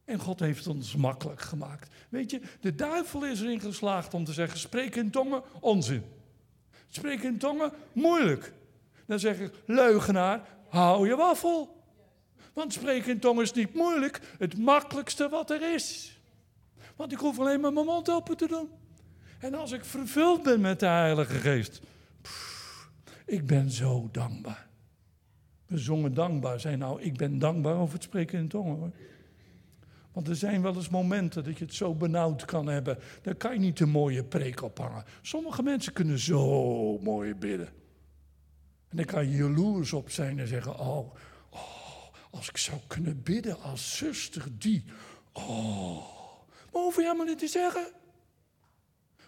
En 0.05 0.19
God 0.19 0.39
heeft 0.39 0.67
ons 0.67 0.95
makkelijk 0.95 1.41
gemaakt. 1.41 1.95
Weet 2.09 2.31
je, 2.31 2.41
de 2.59 2.75
duivel 2.75 3.25
is 3.25 3.41
erin 3.41 3.59
geslaagd 3.59 4.13
om 4.13 4.23
te 4.23 4.33
zeggen: 4.33 4.59
spreek 4.59 4.95
in 4.95 5.11
tongen, 5.11 5.43
onzin. 5.59 6.03
Spreek 6.87 7.23
in 7.23 7.37
tongen, 7.37 7.71
moeilijk. 7.93 8.53
Dan 9.05 9.19
zeg 9.19 9.39
ik, 9.39 9.53
leugenaar, 9.65 10.47
hou 10.69 11.07
je 11.07 11.15
waffel. 11.15 11.80
Want 12.53 12.73
spreken 12.73 13.11
in 13.11 13.19
tongen 13.19 13.43
is 13.43 13.53
niet 13.53 13.73
moeilijk, 13.73 14.35
het 14.37 14.57
makkelijkste 14.57 15.29
wat 15.29 15.49
er 15.49 15.73
is. 15.73 16.19
Want 16.95 17.11
ik 17.11 17.19
hoef 17.19 17.39
alleen 17.39 17.59
maar 17.59 17.73
mijn 17.73 17.85
mond 17.85 18.09
open 18.09 18.37
te 18.37 18.47
doen. 18.47 18.69
En 19.39 19.53
als 19.53 19.71
ik 19.71 19.85
vervuld 19.85 20.43
ben 20.43 20.61
met 20.61 20.79
de 20.79 20.85
Heilige 20.85 21.33
Geest, 21.33 21.81
ik 23.25 23.45
ben 23.45 23.71
zo 23.71 24.09
dankbaar. 24.11 24.67
We 25.65 25.77
zongen 25.77 26.13
dankbaar, 26.13 26.59
zijn 26.59 26.79
nou, 26.79 27.01
ik 27.01 27.17
ben 27.17 27.39
dankbaar 27.39 27.75
over 27.75 27.93
het 27.93 28.03
spreken 28.03 28.39
in 28.39 28.47
tongen 28.47 28.75
hoor. 28.75 28.91
Want 30.11 30.27
er 30.27 30.35
zijn 30.35 30.61
wel 30.61 30.75
eens 30.75 30.89
momenten 30.89 31.43
dat 31.43 31.57
je 31.57 31.65
het 31.65 31.73
zo 31.73 31.95
benauwd 31.95 32.45
kan 32.45 32.67
hebben. 32.67 32.97
Daar 33.21 33.35
kan 33.35 33.53
je 33.53 33.59
niet 33.59 33.79
een 33.79 33.89
mooie 33.89 34.23
preek 34.23 34.61
ophangen. 34.63 35.03
Sommige 35.21 35.63
mensen 35.63 35.93
kunnen 35.93 36.19
zo 36.19 36.97
mooi 36.97 37.35
bidden. 37.35 37.67
En 38.89 38.97
dan 38.97 39.05
kan 39.05 39.29
je 39.29 39.37
jaloers 39.37 39.93
op 39.93 40.09
zijn 40.09 40.39
en 40.39 40.47
zeggen: 40.47 40.79
oh 40.79 41.15
als 42.31 42.49
ik 42.49 42.57
zou 42.57 42.79
kunnen 42.87 43.23
bidden 43.23 43.61
als 43.61 43.97
zuster 43.97 44.45
die. 44.57 44.83
Oh. 45.31 46.19
Maar 46.71 46.81
hoef 46.81 46.95
je 46.95 47.01
helemaal 47.01 47.25
niet 47.25 47.39
te 47.39 47.47
zeggen. 47.47 47.87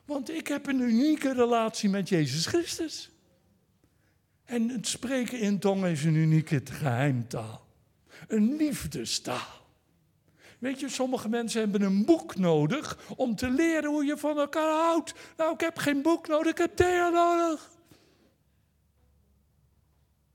Want 0.05 0.29
ik 0.29 0.47
heb 0.47 0.67
een 0.67 0.79
unieke 0.79 1.33
relatie 1.33 1.89
met 1.89 2.09
Jezus 2.09 2.45
Christus. 2.45 3.09
En 4.45 4.69
het 4.69 4.87
spreken 4.87 5.39
in 5.39 5.59
tongen 5.59 5.91
is 5.91 6.03
een 6.03 6.15
unieke 6.15 6.61
geheimtaal. 6.71 7.67
Een 8.27 8.55
liefdestaal. 8.55 9.61
Weet 10.59 10.79
je, 10.79 10.89
sommige 10.89 11.29
mensen 11.29 11.59
hebben 11.59 11.81
een 11.81 12.05
boek 12.05 12.35
nodig 12.35 12.97
om 13.15 13.35
te 13.35 13.49
leren 13.49 13.89
hoe 13.89 14.05
je 14.05 14.17
van 14.17 14.37
elkaar 14.37 14.71
houdt. 14.71 15.13
Nou, 15.37 15.53
ik 15.53 15.59
heb 15.59 15.77
geen 15.77 16.01
boek 16.01 16.27
nodig, 16.27 16.51
ik 16.51 16.57
heb 16.57 16.75
Thea 16.75 17.09
nodig. 17.09 17.71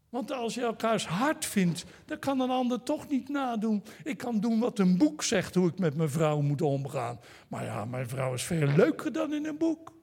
Want 0.09 0.33
als 0.33 0.55
je 0.55 0.61
elkaars 0.61 1.07
hart 1.07 1.45
vindt, 1.45 1.85
dan 2.05 2.19
kan 2.19 2.41
een 2.41 2.51
ander 2.51 2.83
toch 2.83 3.09
niet 3.09 3.29
nadoen. 3.29 3.83
Ik 4.05 4.19
kan 4.19 4.41
doen 4.41 4.59
wat 4.59 4.79
een 4.79 4.99
boek 4.99 5.23
zegt 5.23 5.55
hoe 5.55 5.69
ik 5.69 5.79
met 5.79 5.97
mijn 5.97 6.11
vrouw 6.11 6.41
moet 6.41 6.63
omgaan. 6.63 7.21
Maar 7.49 7.65
ja, 7.65 7.85
mijn 7.85 8.09
vrouw 8.09 8.35
is 8.35 8.43
veel 8.43 8.67
leuker 8.67 9.13
dan 9.13 9.35
in 9.35 9.47
een 9.47 9.59
boek. 9.59 9.97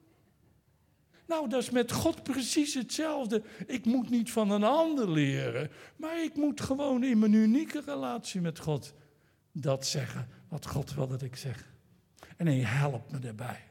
Nou, 1.26 1.48
dat 1.48 1.62
is 1.62 1.70
met 1.70 1.92
God 1.92 2.22
precies 2.22 2.74
hetzelfde. 2.74 3.42
Ik 3.66 3.84
moet 3.84 4.10
niet 4.10 4.32
van 4.32 4.50
een 4.50 4.64
ander 4.64 5.10
leren, 5.10 5.70
maar 5.96 6.22
ik 6.22 6.36
moet 6.36 6.60
gewoon 6.60 7.04
in 7.04 7.18
mijn 7.18 7.32
unieke 7.32 7.82
relatie 7.86 8.40
met 8.40 8.58
God 8.58 8.94
dat 9.52 9.86
zeggen 9.86 10.28
wat 10.48 10.66
God 10.66 10.94
wil 10.94 11.06
dat 11.06 11.22
ik 11.22 11.36
zeg. 11.36 11.74
En 12.36 12.46
hij 12.46 12.58
helpt 12.58 13.12
me 13.12 13.18
daarbij. 13.18 13.64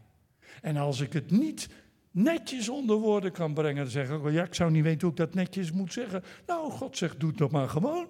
En 0.62 0.78
als 0.78 1.00
ik 1.00 1.14
het 1.14 1.32
niet 1.32 1.70
netjes 2.16 2.70
onder 2.70 2.98
woorden 2.98 3.32
kan 3.32 3.54
brengen. 3.54 3.84
Dan 3.84 3.92
zeggen, 3.92 4.22
oh 4.22 4.32
ja, 4.32 4.44
ik 4.44 4.54
zou 4.54 4.72
niet 4.72 4.84
weten 4.84 5.02
hoe 5.02 5.10
ik 5.10 5.18
dat 5.18 5.34
netjes 5.34 5.72
moet 5.72 5.94
zeggen. 5.94 6.24
Nou, 6.46 6.72
God 6.72 6.98
zegt, 6.98 7.20
doe 7.20 7.30
het 7.30 7.38
toch 7.38 7.52
maar 7.52 7.70
gewoon. 7.70 8.10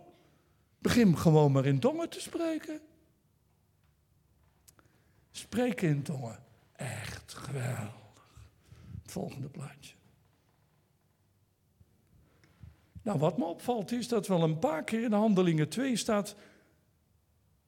Begin 0.80 1.18
gewoon 1.18 1.52
maar 1.52 1.66
in 1.66 1.80
tongen 1.80 2.10
te 2.10 2.22
spreken. 2.22 2.82
Spreken 5.32 5.90
in 5.90 6.04
tongen. 6.04 6.44
Echt 6.76 7.34
geweldig. 7.34 8.44
Het 9.02 9.12
volgende 9.12 9.50
plaatje. 9.50 9.96
Nou, 13.02 13.20
wat 13.20 13.38
me 13.38 13.46
opvalt 13.46 13.92
is 13.92 14.08
dat 14.08 14.28
wel 14.28 14.44
een 14.44 14.60
paar 14.60 14.84
keer 14.84 15.04
in 15.04 15.14
Handelingen 15.14 15.70
2 15.70 15.96
staat. 15.96 16.36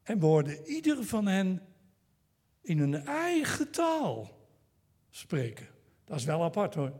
En 0.04 0.20
we 0.20 0.64
ieder 0.66 1.04
van 1.04 1.28
hen 1.28 1.62
in 2.62 2.80
hun 2.80 3.06
eigen 3.06 3.72
taal 3.72 4.32
spreken. 5.10 5.76
Dat 6.08 6.18
is 6.18 6.26
wel 6.26 6.44
apart 6.44 6.74
hoor. 6.74 6.92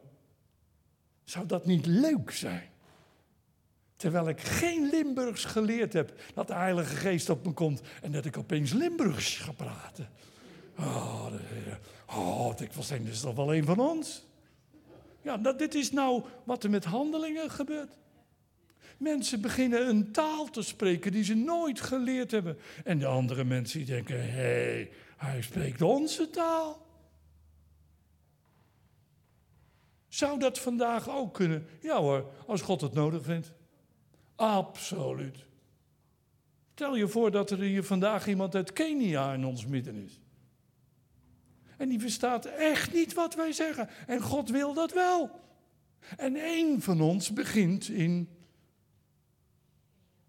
Zou 1.24 1.46
dat 1.46 1.66
niet 1.66 1.86
leuk 1.86 2.32
zijn? 2.32 2.70
Terwijl 3.96 4.30
ik 4.30 4.40
geen 4.40 4.90
Limburgs 4.90 5.46
geleerd 5.46 5.94
heb, 5.94 6.22
dat 6.34 6.48
de 6.48 6.54
Heilige 6.54 6.96
Geest 6.96 7.30
op 7.30 7.46
me 7.46 7.52
komt 7.52 7.82
en 8.02 8.12
dat 8.12 8.26
ik 8.26 8.38
opeens 8.38 8.74
Limburgs 8.74 9.38
ga 9.38 9.52
praten. 9.52 10.10
Oh, 10.80 11.26
oh 12.06 12.52
ik 12.52 12.58
denk, 12.58 12.74
dit 13.04 13.14
is 13.14 13.20
toch 13.20 13.36
wel 13.36 13.54
een 13.54 13.66
van 13.66 13.80
ons? 13.80 14.26
Ja, 15.22 15.38
dat, 15.38 15.60
dit 15.60 15.76
is 15.76 15.92
nou 15.92 16.24
wat 16.44 16.64
er 16.64 16.70
met 16.70 16.86
handelingen 16.86 17.52
gebeurt. 17.52 17.98
Mensen 18.98 19.42
beginnen 19.42 19.88
een 19.88 20.12
taal 20.12 20.50
te 20.50 20.62
spreken 20.62 21.12
die 21.12 21.24
ze 21.24 21.36
nooit 21.36 21.82
geleerd 21.82 22.32
hebben. 22.32 22.58
En 22.84 23.00
de 23.00 23.06
andere 23.06 23.44
mensen 23.44 23.78
die 23.78 23.88
denken, 23.88 24.20
hé, 24.20 24.42
hey, 24.42 24.92
hij 25.18 25.42
spreekt 25.42 25.82
onze 25.82 26.30
taal. 26.30 26.87
Zou 30.08 30.40
dat 30.40 30.60
vandaag 30.60 31.10
ook 31.10 31.34
kunnen? 31.34 31.68
Ja 31.82 31.98
hoor, 31.98 32.26
als 32.46 32.62
God 32.62 32.82
het 32.82 32.94
nodig 32.94 33.24
vindt. 33.24 33.54
Absoluut. 34.36 35.46
Stel 36.74 36.96
je 36.96 37.08
voor 37.08 37.32
dat 37.32 37.52
er 37.52 37.60
hier 37.60 37.84
vandaag 37.84 38.28
iemand 38.28 38.56
uit 38.56 38.74
Kenia 38.74 39.34
in 39.34 39.46
ons 39.46 39.66
midden 39.66 39.96
is. 39.96 40.20
En 41.78 41.90
die 41.90 42.00
verstaat 42.00 42.46
echt 42.46 42.94
niet 42.94 43.14
wat 43.14 43.36
wij 43.36 43.52
zeggen. 43.52 43.90
En 44.08 44.22
God 44.22 44.50
wil 44.50 44.74
dat 44.74 44.94
wel. 44.94 45.40
En 46.18 46.36
één 46.36 46.82
van 46.82 47.02
ons 47.02 47.34
begint 47.34 47.90
in 47.90 48.30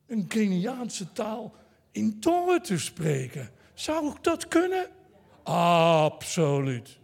een 0.07 0.27
Keniaanse 0.27 1.13
taal 1.13 1.55
in 1.91 2.21
tongen 2.21 2.63
te 2.63 2.79
spreken. 2.79 3.51
Zou 3.75 4.15
dat 4.21 4.49
kunnen? 4.49 4.87
Absoluut. 5.43 6.98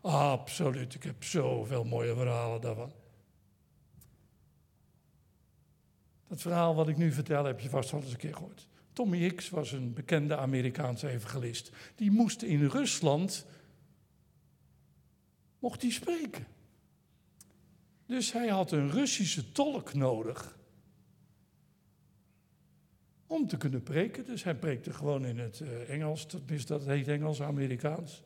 Absoluut. 0.00 0.94
Ik 0.94 1.02
heb 1.02 1.24
zoveel 1.24 1.84
mooie 1.84 2.14
verhalen 2.14 2.60
daarvan. 2.60 2.92
Dat 6.28 6.40
verhaal 6.40 6.74
wat 6.74 6.88
ik 6.88 6.96
nu 6.96 7.12
vertel 7.12 7.44
heb 7.44 7.60
je 7.60 7.68
vast 7.68 7.90
wel 7.90 8.00
eens 8.00 8.12
een 8.12 8.18
keer 8.18 8.34
gehoord. 8.34 8.68
Tommy 8.92 9.18
Hicks 9.18 9.50
was 9.50 9.72
een 9.72 9.92
bekende 9.92 10.36
Amerikaanse 10.36 11.08
evangelist. 11.08 11.70
Die 11.94 12.10
moest 12.10 12.42
in 12.42 12.66
Rusland, 12.66 13.46
mocht 15.58 15.82
hij 15.82 15.90
spreken. 15.90 16.46
Dus 18.06 18.32
hij 18.32 18.48
had 18.48 18.72
een 18.72 18.90
Russische 18.90 19.52
tolk 19.52 19.94
nodig 19.94 20.58
om 23.26 23.46
te 23.46 23.56
kunnen 23.56 23.82
preken. 23.82 24.24
Dus 24.24 24.44
hij 24.44 24.54
preekte 24.54 24.92
gewoon 24.92 25.24
in 25.24 25.38
het 25.38 25.60
uh, 25.60 25.90
Engels, 25.90 26.26
dat 26.66 26.84
heet 26.84 27.08
Engels, 27.08 27.42
Amerikaans. 27.42 28.22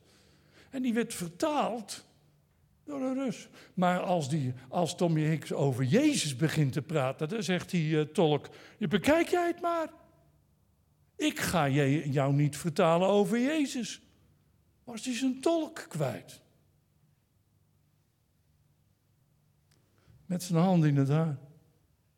En 0.73 0.81
die 0.81 0.93
werd 0.93 1.13
vertaald 1.13 2.05
door 2.83 3.01
een 3.01 3.13
Rus. 3.13 3.49
Maar 3.73 3.99
als, 3.99 4.29
die, 4.29 4.53
als 4.69 4.95
Tommy 4.95 5.21
Hicks 5.21 5.53
over 5.53 5.83
Jezus 5.83 6.35
begint 6.35 6.73
te 6.73 6.81
praten, 6.81 7.29
dan 7.29 7.43
zegt 7.43 7.69
die 7.69 7.95
uh, 7.95 8.01
tolk: 8.01 8.49
Bekijk 8.79 9.27
jij 9.27 9.47
het 9.47 9.61
maar. 9.61 9.89
Ik 11.15 11.39
ga 11.39 11.65
je, 11.65 12.09
jou 12.09 12.33
niet 12.33 12.57
vertalen 12.57 13.07
over 13.07 13.39
Jezus. 13.39 14.01
Was 14.83 15.05
hij 15.05 15.15
zijn 15.15 15.41
tolk 15.41 15.85
kwijt? 15.87 16.41
Met 20.25 20.43
zijn 20.43 20.59
hand 20.59 20.83
in 20.83 20.97
het 20.97 21.09
haar. 21.09 21.37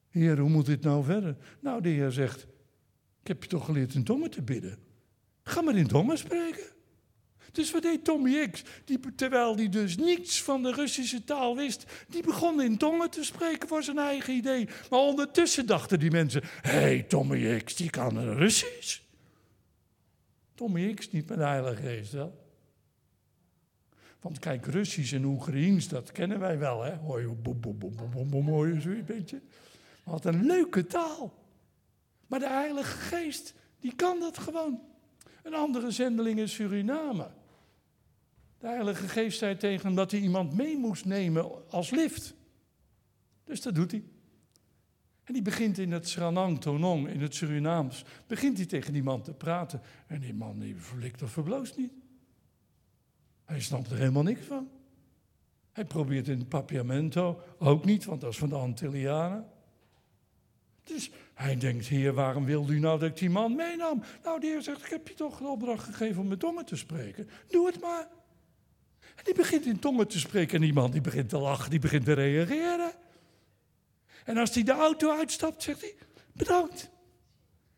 Heer, 0.10 0.38
hoe 0.40 0.50
moet 0.50 0.66
dit 0.66 0.82
nou 0.82 1.04
verder? 1.04 1.38
Nou, 1.60 1.82
de 1.82 1.90
Heer 1.90 2.12
zegt: 2.12 2.48
ik 3.22 3.28
heb 3.28 3.44
je 3.44 3.50
toch 3.50 3.66
geleerd 3.66 3.94
in 3.94 4.04
tongen 4.04 4.32
te 4.32 4.42
bidden. 4.42 4.78
Ga 5.44 5.62
maar 5.62 5.76
in 5.76 5.88
tongen 5.88 6.18
spreken. 6.18 6.75
Dus 7.52 7.72
wat 7.72 7.82
deed 7.82 8.04
Tommy 8.04 8.48
X? 8.48 8.64
Die, 8.86 9.00
terwijl 9.16 9.56
hij 9.56 9.70
dus 9.70 9.98
niets 9.98 10.44
van 10.44 10.64
de 10.64 10.72
Russische 10.72 11.24
taal 11.24 11.56
wist, 11.56 11.86
die 12.08 12.24
begon 12.24 12.62
in 12.62 12.78
tongen 12.78 13.10
te 13.10 13.24
spreken 13.24 13.68
voor 13.68 13.84
zijn 13.84 13.98
eigen 13.98 14.34
idee. 14.34 14.68
Maar 14.90 15.00
ondertussen 15.00 15.66
dachten 15.66 16.00
die 16.00 16.12
mensen: 16.12 16.42
hé, 16.62 16.72
hey, 16.72 17.04
Tommy 17.04 17.60
X, 17.60 17.76
die 17.76 17.90
kan 17.90 18.20
Russisch. 18.20 19.00
Tommy 20.56 20.94
X 20.94 21.12
niet 21.12 21.28
met 21.30 21.38
de 21.38 21.44
Heilige 21.44 21.82
Geest 21.82 22.12
wel. 22.12 22.44
Want 24.26 24.40
kijk, 24.40 24.66
Russisch 24.66 25.14
en 25.14 25.24
Oekraïens, 25.24 25.88
dat 25.88 26.12
kennen 26.12 26.40
wij 26.40 26.58
wel, 26.60 26.84
hè? 26.84 26.96
Hoor 26.96 27.22
je, 27.22 27.28
boem, 27.28 27.60
boem, 27.60 27.78
boem, 27.78 27.96
boem, 28.12 28.30
boem, 28.30 28.82
zo'n 28.82 29.04
beetje. 29.06 29.42
Wat 30.04 30.26
een 30.26 30.46
leuke 30.46 30.88
taal. 30.88 31.34
Maar 32.28 32.40
de 32.40 32.50
Heilige 32.50 32.98
Geest, 32.98 33.54
die 33.80 33.96
kan 33.96 34.20
dat 34.20 34.38
gewoon. 34.38 34.82
Een 35.46 35.54
andere 35.54 35.92
zendeling 35.92 36.40
in 36.40 36.50
Suriname. 36.50 37.28
De 38.60 38.68
Heilige 38.68 39.08
Geest 39.08 39.38
zei 39.38 39.58
tegen 39.58 39.86
hem 39.86 39.96
dat 39.96 40.12
hij 40.12 40.20
iemand 40.20 40.54
mee 40.54 40.78
moest 40.78 41.06
nemen 41.06 41.70
als 41.70 41.90
lift. 41.90 42.34
Dus 43.44 43.62
dat 43.62 43.76
doet 43.76 43.92
hij. 43.92 44.04
En 45.24 45.34
die 45.34 45.42
begint 45.42 45.78
in 45.78 45.92
het 45.92 46.08
Sranang 46.08 46.62
Tonong, 46.62 47.08
in 47.08 47.22
het 47.22 47.36
Surinaams, 47.36 48.06
begint 48.28 48.58
hij 48.58 48.66
tegen 48.66 48.94
die 48.94 49.04
man 49.04 49.22
te 49.22 49.34
praten. 49.34 49.82
En 50.08 50.20
die 50.20 50.34
man 50.34 50.60
die 50.60 50.76
verlikt 50.76 51.22
of 51.22 51.32
verbloost 51.32 51.78
niet. 51.78 51.94
Hij 53.44 53.62
snapt 53.62 53.92
er 53.92 53.98
helemaal 53.98 54.24
niks 54.24 54.46
van. 54.46 54.70
Hij 55.72 55.86
probeert 55.86 56.28
in 56.28 56.48
Papiamento 56.48 57.42
ook 57.60 57.86
niet, 57.86 58.06
want 58.06 58.22
dat 58.22 58.32
is 58.32 58.38
van 58.38 58.50
de 58.50 58.56
Antillianen. 58.56 59.46
Dus 60.86 61.12
hij 61.34 61.58
denkt, 61.58 61.88
heer, 61.88 62.14
waarom 62.14 62.46
wilde 62.46 62.74
u 62.74 62.80
nou 62.80 63.00
dat 63.00 63.10
ik 63.10 63.18
die 63.18 63.30
man 63.30 63.56
meenam? 63.56 64.04
Nou, 64.24 64.40
de 64.40 64.48
heer 64.48 64.62
zegt, 64.62 64.84
ik 64.84 64.90
heb 64.90 65.08
je 65.08 65.14
toch 65.14 65.40
een 65.40 65.46
opdracht 65.46 65.84
gegeven 65.84 66.22
om 66.22 66.28
met 66.28 66.40
tongen 66.40 66.66
te 66.66 66.76
spreken. 66.76 67.30
Doe 67.48 67.66
het 67.66 67.82
maar. 67.82 68.08
En 69.16 69.24
die 69.24 69.34
begint 69.34 69.66
in 69.66 69.80
tongen 69.80 70.08
te 70.08 70.20
spreken 70.20 70.56
en 70.56 70.62
die 70.62 70.74
man 70.74 70.92
die 70.92 71.02
begint 71.02 71.30
te 71.30 71.38
lachen, 71.38 71.70
die 71.70 71.80
begint 71.80 72.06
te 72.06 72.14
reageren. 72.14 72.92
En 74.26 74.38
als 74.38 74.54
hij 74.54 74.64
de 74.64 74.72
auto 74.72 75.18
uitstapt, 75.18 75.64
zegt 75.64 75.82
hij, 75.82 75.96
bedankt. 76.32 76.90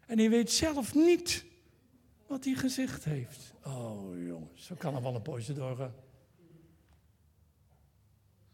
En 0.06 0.18
hij 0.18 0.30
weet 0.30 0.52
zelf 0.52 0.96
niet 0.96 1.46
wat 2.28 2.44
hij 2.46 2.54
gezegd 2.54 3.04
heeft. 3.04 3.54
Oh 3.64 4.26
jongens, 4.26 4.66
zo 4.66 4.76
kan 4.76 4.96
er 4.96 5.02
wel 5.02 5.16
een 5.16 5.22
poosje 5.22 5.54
doorgaan. 5.54 5.94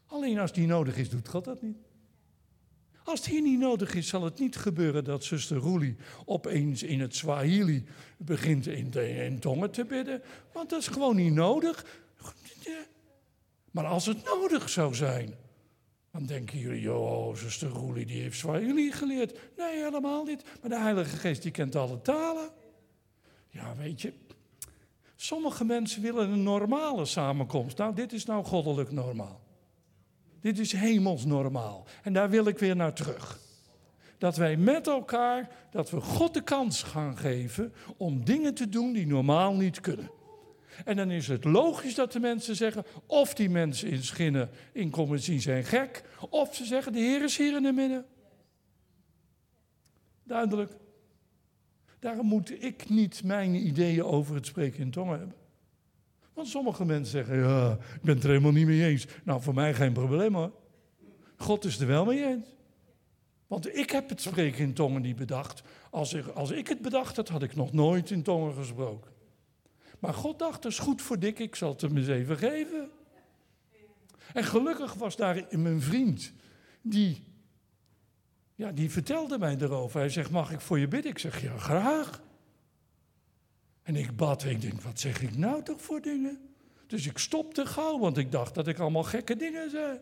Alleen 0.06 0.38
als 0.38 0.52
die 0.52 0.66
nodig 0.66 0.96
is, 0.96 1.10
doet 1.10 1.28
God 1.28 1.44
dat 1.44 1.62
niet. 1.62 1.76
Als 3.04 3.18
het 3.18 3.28
hier 3.28 3.42
niet 3.42 3.58
nodig 3.58 3.94
is, 3.94 4.08
zal 4.08 4.24
het 4.24 4.38
niet 4.38 4.56
gebeuren 4.56 5.04
dat 5.04 5.24
zuster 5.24 5.56
Roelie 5.56 5.96
opeens 6.24 6.82
in 6.82 7.00
het 7.00 7.14
Swahili 7.14 7.84
begint 8.16 8.66
in, 8.66 8.90
de, 8.90 9.36
tongen 9.40 9.70
te 9.70 9.84
bidden. 9.84 10.22
Want 10.52 10.70
dat 10.70 10.80
is 10.80 10.86
gewoon 10.86 11.16
niet 11.16 11.32
nodig. 11.32 12.02
Maar 13.70 13.86
als 13.86 14.06
het 14.06 14.24
nodig 14.24 14.68
zou 14.68 14.94
zijn, 14.94 15.34
dan 16.12 16.26
denken 16.26 16.58
jullie, 16.58 16.80
joh, 16.80 17.34
zuster 17.34 17.68
Roelie 17.68 18.06
die 18.06 18.20
heeft 18.20 18.38
Swahili 18.38 18.92
geleerd. 18.92 19.38
Nee, 19.56 19.82
helemaal 19.82 20.24
niet. 20.24 20.42
Maar 20.60 20.70
de 20.70 20.78
Heilige 20.78 21.16
Geest 21.16 21.42
die 21.42 21.50
kent 21.50 21.76
alle 21.76 22.00
talen. 22.00 22.50
Ja, 23.48 23.76
weet 23.76 24.02
je, 24.02 24.12
sommige 25.16 25.64
mensen 25.64 26.02
willen 26.02 26.30
een 26.30 26.42
normale 26.42 27.04
samenkomst. 27.04 27.78
Nou, 27.78 27.94
dit 27.94 28.12
is 28.12 28.24
nou 28.24 28.44
goddelijk 28.44 28.90
normaal. 28.90 29.43
Dit 30.44 30.58
is 30.58 30.72
hemelsnormaal. 30.72 31.86
En 32.02 32.12
daar 32.12 32.30
wil 32.30 32.46
ik 32.46 32.58
weer 32.58 32.76
naar 32.76 32.92
terug. 32.92 33.38
Dat 34.18 34.36
wij 34.36 34.56
met 34.56 34.86
elkaar, 34.86 35.48
dat 35.70 35.90
we 35.90 36.00
God 36.00 36.34
de 36.34 36.42
kans 36.42 36.82
gaan 36.82 37.16
geven 37.16 37.72
om 37.96 38.24
dingen 38.24 38.54
te 38.54 38.68
doen 38.68 38.92
die 38.92 39.06
normaal 39.06 39.54
niet 39.54 39.80
kunnen. 39.80 40.10
En 40.84 40.96
dan 40.96 41.10
is 41.10 41.28
het 41.28 41.44
logisch 41.44 41.94
dat 41.94 42.12
de 42.12 42.20
mensen 42.20 42.56
zeggen, 42.56 42.84
of 43.06 43.34
die 43.34 43.50
mensen 43.50 43.90
in 43.90 44.02
Schinnen 44.02 44.50
in 44.72 44.90
commissie 44.90 45.40
zijn 45.40 45.64
gek, 45.64 46.04
of 46.30 46.54
ze 46.54 46.64
zeggen, 46.64 46.92
de 46.92 46.98
Heer 46.98 47.22
is 47.22 47.36
hier 47.36 47.56
in 47.56 47.62
de 47.62 47.72
midden. 47.72 48.04
Duidelijk. 50.22 50.72
Daarom 51.98 52.26
moet 52.26 52.62
ik 52.62 52.88
niet 52.88 53.24
mijn 53.24 53.54
ideeën 53.66 54.04
over 54.04 54.34
het 54.34 54.46
spreken 54.46 54.80
in 54.80 54.90
tongen 54.90 55.18
hebben. 55.18 55.43
Want 56.34 56.48
sommige 56.48 56.84
mensen 56.84 57.12
zeggen, 57.12 57.38
ja, 57.38 57.72
ik 57.94 58.02
ben 58.02 58.14
het 58.14 58.24
er 58.24 58.30
helemaal 58.30 58.52
niet 58.52 58.66
mee 58.66 58.84
eens. 58.84 59.06
Nou, 59.24 59.42
voor 59.42 59.54
mij 59.54 59.74
geen 59.74 59.92
probleem 59.92 60.34
hoor. 60.34 60.52
God 61.36 61.64
is 61.64 61.80
er 61.80 61.86
wel 61.86 62.04
mee 62.04 62.26
eens. 62.26 62.54
Want 63.46 63.76
ik 63.76 63.90
heb 63.90 64.08
het 64.08 64.20
spreken 64.20 64.64
in 64.64 64.74
tongen 64.74 65.02
niet 65.02 65.16
bedacht. 65.16 65.62
Als 65.90 66.12
ik, 66.12 66.26
als 66.26 66.50
ik 66.50 66.68
het 66.68 66.82
bedacht 66.82 67.16
had, 67.16 67.28
had 67.28 67.42
ik 67.42 67.54
nog 67.54 67.72
nooit 67.72 68.10
in 68.10 68.22
tongen 68.22 68.54
gesproken. 68.54 69.10
Maar 69.98 70.14
God 70.14 70.38
dacht, 70.38 70.62
dat 70.62 70.72
is 70.72 70.78
goed 70.78 71.02
voor 71.02 71.18
dik, 71.18 71.38
ik 71.38 71.54
zal 71.54 71.72
het 71.72 71.80
hem 71.80 71.96
eens 71.96 72.08
even 72.08 72.38
geven. 72.38 72.90
En 74.32 74.44
gelukkig 74.44 74.94
was 74.94 75.16
daar 75.16 75.44
mijn 75.50 75.80
vriend, 75.80 76.32
die, 76.82 77.24
ja, 78.54 78.72
die 78.72 78.90
vertelde 78.90 79.38
mij 79.38 79.56
erover. 79.60 80.00
Hij 80.00 80.08
zegt, 80.08 80.30
mag 80.30 80.52
ik 80.52 80.60
voor 80.60 80.78
je 80.78 80.88
bidden? 80.88 81.10
Ik 81.10 81.18
zeg, 81.18 81.42
ja, 81.42 81.58
graag. 81.58 82.22
En 83.84 83.96
ik 83.96 84.16
bad 84.16 84.42
en 84.42 84.50
ik 84.50 84.60
denk, 84.60 84.80
wat 84.80 85.00
zeg 85.00 85.22
ik 85.22 85.36
nou 85.36 85.62
toch 85.62 85.82
voor 85.82 86.00
dingen? 86.00 86.40
Dus 86.86 87.06
ik 87.06 87.18
stopte 87.18 87.66
gauw, 87.66 87.98
want 87.98 88.16
ik 88.16 88.32
dacht 88.32 88.54
dat 88.54 88.66
ik 88.66 88.78
allemaal 88.78 89.02
gekke 89.02 89.36
dingen 89.36 89.70
zei. 89.70 90.00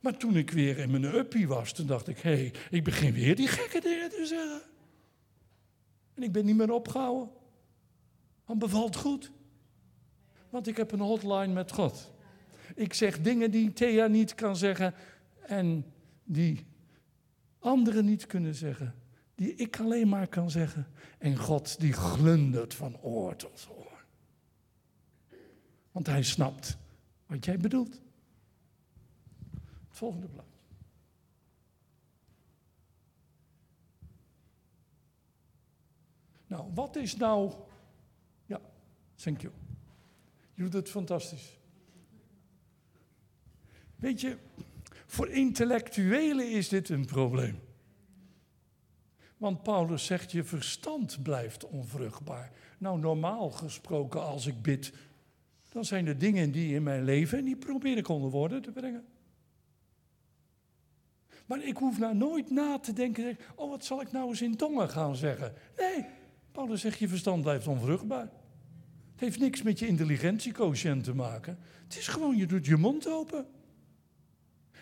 Maar 0.00 0.16
toen 0.16 0.36
ik 0.36 0.50
weer 0.50 0.78
in 0.78 0.90
mijn 0.90 1.04
uppie 1.04 1.48
was, 1.48 1.72
toen 1.72 1.86
dacht 1.86 2.08
ik, 2.08 2.18
hé, 2.18 2.30
hey, 2.30 2.54
ik 2.70 2.84
begin 2.84 3.12
weer 3.12 3.36
die 3.36 3.48
gekke 3.48 3.80
dingen 3.80 4.10
te 4.10 4.26
zeggen. 4.26 4.60
En 6.14 6.22
ik 6.22 6.32
ben 6.32 6.44
niet 6.44 6.56
meer 6.56 6.70
opgehouden. 6.70 7.30
Want 8.44 8.58
bevalt 8.58 8.96
goed. 8.96 9.30
Want 10.50 10.66
ik 10.66 10.76
heb 10.76 10.92
een 10.92 11.00
hotline 11.00 11.52
met 11.52 11.72
God. 11.72 12.12
Ik 12.74 12.94
zeg 12.94 13.20
dingen 13.20 13.50
die 13.50 13.72
Thea 13.72 14.06
niet 14.06 14.34
kan 14.34 14.56
zeggen 14.56 14.94
en 15.46 15.84
die 16.24 16.66
anderen 17.58 18.04
niet 18.04 18.26
kunnen 18.26 18.54
zeggen. 18.54 18.94
Die 19.38 19.54
ik 19.54 19.80
alleen 19.80 20.08
maar 20.08 20.28
kan 20.28 20.50
zeggen. 20.50 20.86
En 21.18 21.36
God 21.36 21.80
die 21.80 21.92
glundert 21.92 22.74
van 22.74 23.00
oor 23.00 23.36
tot 23.36 23.68
oor. 23.76 24.04
Want 25.92 26.06
hij 26.06 26.22
snapt 26.22 26.76
wat 27.26 27.44
jij 27.44 27.58
bedoelt. 27.58 28.00
Het 29.52 29.96
volgende 29.96 30.28
plaatje. 30.28 30.48
Nou, 36.46 36.70
wat 36.74 36.96
is 36.96 37.16
nou. 37.16 37.52
Ja, 38.46 38.60
thank 39.14 39.40
you. 39.40 39.52
Je 40.54 40.62
doet 40.62 40.72
het 40.72 40.88
fantastisch. 40.88 41.58
Weet 43.96 44.20
je, 44.20 44.36
voor 45.06 45.28
intellectuelen 45.28 46.50
is 46.50 46.68
dit 46.68 46.88
een 46.88 47.06
probleem. 47.06 47.67
Want 49.38 49.62
Paulus 49.62 50.04
zegt, 50.04 50.32
je 50.32 50.44
verstand 50.44 51.22
blijft 51.22 51.66
onvruchtbaar. 51.66 52.52
Nou, 52.78 52.98
normaal 52.98 53.50
gesproken, 53.50 54.22
als 54.22 54.46
ik 54.46 54.62
bid, 54.62 54.92
dan 55.72 55.84
zijn 55.84 56.06
er 56.06 56.18
dingen 56.18 56.50
die 56.52 56.74
in 56.74 56.82
mijn 56.82 57.04
leven 57.04 57.38
en 57.38 57.44
die 57.44 57.56
probeer 57.56 57.96
ik 57.96 58.08
onder 58.08 58.30
woorden 58.30 58.62
te 58.62 58.70
brengen. 58.70 59.04
Maar 61.46 61.62
ik 61.62 61.76
hoef 61.76 61.98
nou 61.98 62.14
nooit 62.14 62.50
na 62.50 62.78
te 62.78 62.92
denken, 62.92 63.38
oh 63.54 63.70
wat 63.70 63.84
zal 63.84 64.00
ik 64.00 64.12
nou 64.12 64.28
eens 64.28 64.42
in 64.42 64.56
tongen 64.56 64.88
gaan 64.88 65.16
zeggen? 65.16 65.54
Nee, 65.76 66.04
Paulus 66.52 66.80
zegt, 66.80 66.98
je 66.98 67.08
verstand 67.08 67.42
blijft 67.42 67.66
onvruchtbaar. 67.66 68.30
Het 69.12 69.20
heeft 69.20 69.38
niks 69.38 69.62
met 69.62 69.78
je 69.78 69.86
intelligentiequotient 69.86 71.04
te 71.04 71.14
maken. 71.14 71.58
Het 71.84 71.96
is 71.96 72.08
gewoon, 72.08 72.36
je 72.36 72.46
doet 72.46 72.66
je 72.66 72.76
mond 72.76 73.08
open. 73.08 73.46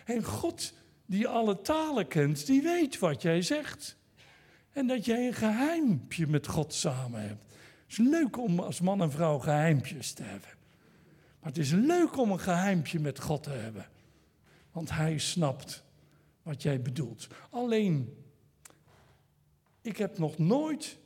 En 0.05 0.23
God, 0.23 0.73
die 1.05 1.27
alle 1.27 1.61
talen 1.61 2.07
kent, 2.07 2.45
die 2.45 2.61
weet 2.61 2.99
wat 2.99 3.21
jij 3.21 3.41
zegt. 3.41 3.96
En 4.77 4.87
dat 4.87 5.05
jij 5.05 5.27
een 5.27 5.33
geheimpje 5.33 6.27
met 6.27 6.47
God 6.47 6.73
samen 6.73 7.21
hebt. 7.21 7.43
Het 7.51 7.91
is 7.91 7.97
leuk 7.97 8.37
om 8.37 8.59
als 8.59 8.81
man 8.81 9.01
en 9.01 9.11
vrouw 9.11 9.39
geheimpjes 9.39 10.13
te 10.13 10.23
hebben. 10.23 10.49
Maar 11.39 11.49
het 11.49 11.57
is 11.57 11.71
leuk 11.71 12.17
om 12.17 12.31
een 12.31 12.39
geheimpje 12.39 12.99
met 12.99 13.19
God 13.19 13.43
te 13.43 13.49
hebben. 13.49 13.85
Want 14.71 14.89
Hij 14.89 15.17
snapt 15.17 15.83
wat 16.41 16.61
jij 16.61 16.81
bedoelt. 16.81 17.27
Alleen, 17.49 18.23
ik 19.81 19.97
heb 19.97 20.17
nog 20.17 20.37
nooit 20.37 20.97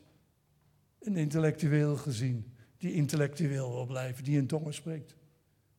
een 0.99 1.17
intellectueel 1.17 1.95
gezien 1.95 2.53
die 2.77 2.93
intellectueel 2.93 3.71
wil 3.71 3.85
blijven, 3.85 4.23
die 4.23 4.37
in 4.37 4.47
tongen 4.47 4.73
spreekt. 4.73 5.15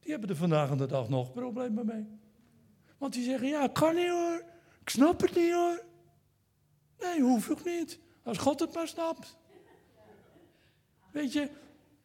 Die 0.01 0.11
hebben 0.11 0.28
er 0.28 0.36
vandaag 0.36 0.70
aan 0.70 0.78
de 0.78 0.86
dag 0.86 1.09
nog 1.09 1.32
problemen 1.32 1.86
mee. 1.86 2.07
Want 2.99 3.12
die 3.12 3.24
zeggen, 3.24 3.49
ja, 3.49 3.68
kan 3.68 3.95
niet 3.95 4.09
hoor. 4.09 4.43
Ik 4.80 4.88
snap 4.88 5.20
het 5.20 5.34
niet 5.36 5.53
hoor. 5.53 5.90
Nee, 7.03 7.21
hoef 7.21 7.49
ik 7.49 7.65
niet. 7.65 7.99
Als 8.23 8.39
God 8.39 8.61
het 8.61 8.75
maar 8.75 8.89
snapt. 8.89 9.37
Weet 11.13 11.33
je, 11.33 11.51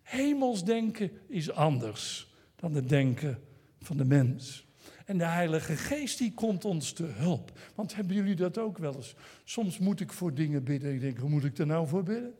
hemels 0.02 0.64
denken 0.64 1.12
is 1.28 1.52
anders 1.52 2.34
dan 2.56 2.74
het 2.74 2.90
denken 2.90 3.44
van 3.80 3.98
de 3.98 4.06
mens. 4.06 4.68
En 5.06 5.18
de 5.18 5.26
Heilige 5.26 5.76
Geest 5.76 6.18
die 6.18 6.34
komt 6.34 6.66
ons 6.66 6.92
te 6.92 7.04
hulp. 7.04 7.60
Want 7.76 7.96
hebben 7.96 8.16
jullie 8.16 8.36
dat 8.36 8.58
ook 8.58 8.78
wel 8.78 8.96
eens? 8.96 9.16
Soms 9.44 9.78
moet 9.78 10.00
ik 10.00 10.12
voor 10.12 10.34
dingen 10.34 10.64
bidden. 10.64 10.94
Ik 10.94 11.02
denk, 11.02 11.18
hoe 11.18 11.30
moet 11.30 11.44
ik 11.44 11.58
er 11.58 11.66
nou 11.66 11.88
voor 11.88 12.04
bidden? 12.04 12.36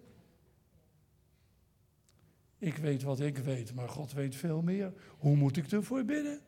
Ik 2.58 2.78
weet 2.78 3.04
wat 3.04 3.20
ik 3.20 3.38
weet, 3.38 3.74
maar 3.74 3.90
God 3.90 4.14
weet 4.14 4.36
veel 4.36 4.62
meer. 4.62 4.94
Hoe 5.18 5.36
moet 5.36 5.58
ik 5.58 5.72
ervoor 5.72 6.04
bidden? 6.04 6.40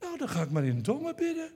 Nou, 0.00 0.18
dan 0.18 0.28
ga 0.28 0.42
ik 0.42 0.50
maar 0.50 0.64
in 0.64 0.82
tongen 0.82 1.16
bidden. 1.16 1.50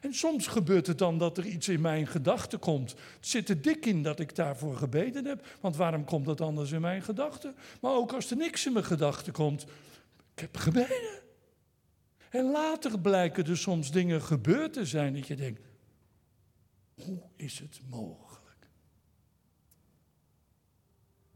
En 0.00 0.14
soms 0.14 0.46
gebeurt 0.46 0.86
het 0.86 0.98
dan 0.98 1.18
dat 1.18 1.38
er 1.38 1.46
iets 1.46 1.68
in 1.68 1.80
mijn 1.80 2.06
gedachten 2.06 2.58
komt. 2.58 2.90
Het 2.90 3.26
zit 3.26 3.48
er 3.48 3.62
dik 3.62 3.86
in 3.86 4.02
dat 4.02 4.20
ik 4.20 4.34
daarvoor 4.34 4.76
gebeden 4.76 5.24
heb. 5.24 5.46
Want 5.60 5.76
waarom 5.76 6.04
komt 6.04 6.24
dat 6.24 6.40
anders 6.40 6.72
in 6.72 6.80
mijn 6.80 7.02
gedachten? 7.02 7.54
Maar 7.80 7.92
ook 7.92 8.12
als 8.12 8.30
er 8.30 8.36
niks 8.36 8.66
in 8.66 8.72
mijn 8.72 8.84
gedachten 8.84 9.32
komt. 9.32 9.62
Ik 10.34 10.40
heb 10.40 10.56
gebeden. 10.56 11.22
En 12.30 12.50
later 12.50 13.00
blijken 13.00 13.46
er 13.46 13.58
soms 13.58 13.90
dingen 13.90 14.22
gebeurd 14.22 14.72
te 14.72 14.86
zijn 14.86 15.14
dat 15.14 15.26
je 15.26 15.36
denkt: 15.36 15.60
hoe 16.94 17.22
is 17.36 17.58
het 17.58 17.80
mogelijk? 17.90 18.68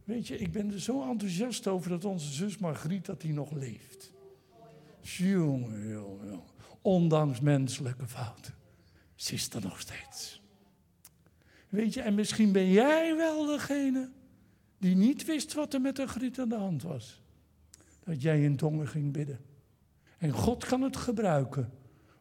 Weet 0.05 0.27
je, 0.27 0.39
ik 0.39 0.53
ben 0.53 0.73
er 0.73 0.81
zo 0.81 1.11
enthousiast 1.11 1.67
over 1.67 1.91
dat 1.91 2.05
onze 2.05 2.33
zus 2.33 2.59
Margriet 2.59 3.07
dat 3.07 3.21
die 3.21 3.33
nog 3.33 3.51
leeft. 3.51 4.13
Jongen, 5.01 5.89
jongen. 5.89 6.43
Ondanks 6.83 7.41
menselijke 7.41 8.07
fouten. 8.07 8.55
Ze 9.15 9.49
er 9.55 9.61
nog 9.63 9.81
steeds. 9.81 10.41
Weet 11.69 11.95
je, 11.95 12.01
en 12.01 12.15
misschien 12.15 12.53
ben 12.53 12.71
jij 12.71 13.17
wel 13.17 13.47
degene 13.47 14.11
die 14.79 14.97
niet 14.97 15.25
wist 15.25 15.53
wat 15.53 15.75
er 15.75 15.81
met 15.81 15.97
de 15.97 16.07
griet 16.07 16.39
aan 16.39 16.49
de 16.49 16.57
hand 16.57 16.83
was. 16.83 17.23
Dat 18.05 18.23
jij 18.23 18.43
in 18.43 18.57
tongen 18.57 18.89
ging 18.89 19.13
bidden. 19.13 19.41
En 20.19 20.31
God 20.31 20.65
kan 20.65 20.83
het 20.83 20.97
gebruiken 20.97 21.73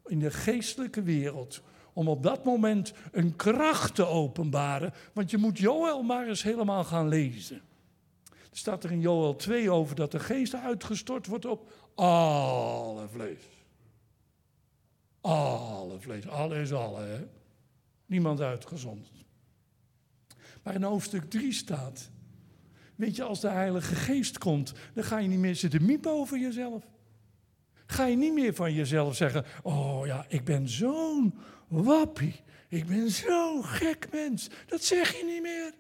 in 0.05 0.20
de 0.20 0.32
geestelijke 0.32 1.01
wereld 1.01 1.62
om 1.93 2.07
op 2.07 2.24
dat 2.24 2.43
moment 2.43 2.93
een 3.12 3.36
kracht 3.36 3.95
te 3.95 4.05
openbaren. 4.05 4.93
Want 5.14 5.32
je 5.32 5.38
moet 5.38 5.57
Joël 5.57 6.03
maar 6.03 6.28
eens 6.28 6.43
helemaal 6.43 6.84
gaan 6.84 7.07
lezen. 7.07 7.62
Er 8.30 8.57
staat 8.57 8.84
er 8.84 8.91
in 8.91 9.01
Joel 9.01 9.36
2 9.36 9.72
over 9.72 9.95
dat 9.95 10.12
de 10.12 10.20
geest 10.20 10.55
uitgestort 10.55 11.28
wordt 11.28 11.45
op 11.45 11.72
alle 11.95 13.07
vlees. 13.07 13.61
Alle 15.22 15.99
vlees, 15.99 16.28
alle 16.28 16.61
is 16.61 16.74
alle, 16.74 17.01
hè? 17.01 17.28
Niemand 18.05 18.41
uitgezonderd. 18.41 19.26
Maar 20.63 20.76
in 20.76 20.84
hoofdstuk 20.84 21.30
3 21.30 21.53
staat, 21.53 22.09
weet 22.95 23.15
je, 23.15 23.24
als 23.24 23.39
de 23.39 23.49
Heilige 23.49 23.95
Geest 23.95 24.38
komt, 24.38 24.74
dan 24.93 25.03
ga 25.03 25.17
je 25.17 25.28
niet 25.28 25.39
meer 25.39 25.55
zitten 25.55 25.86
miepen 25.86 26.11
over 26.11 26.39
jezelf. 26.39 26.84
Ga 27.86 28.05
je 28.05 28.15
niet 28.15 28.34
meer 28.34 28.53
van 28.53 28.74
jezelf 28.74 29.15
zeggen, 29.15 29.45
oh 29.63 30.05
ja, 30.05 30.26
ik 30.28 30.43
ben 30.43 30.69
zo'n 30.69 31.34
wappie, 31.67 32.41
ik 32.67 32.86
ben 32.86 33.11
zo'n 33.11 33.65
gek 33.65 34.07
mens. 34.11 34.49
Dat 34.67 34.84
zeg 34.84 35.11
je 35.11 35.26
niet 35.26 35.41
meer. 35.41 35.74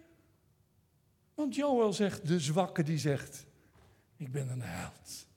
Want 1.33 1.55
Joel 1.55 1.93
zegt, 1.93 2.27
de 2.27 2.39
zwakke 2.39 2.83
die 2.83 2.97
zegt, 2.97 3.45
ik 4.17 4.31
ben 4.31 4.49
een 4.49 4.61
held. 4.61 5.27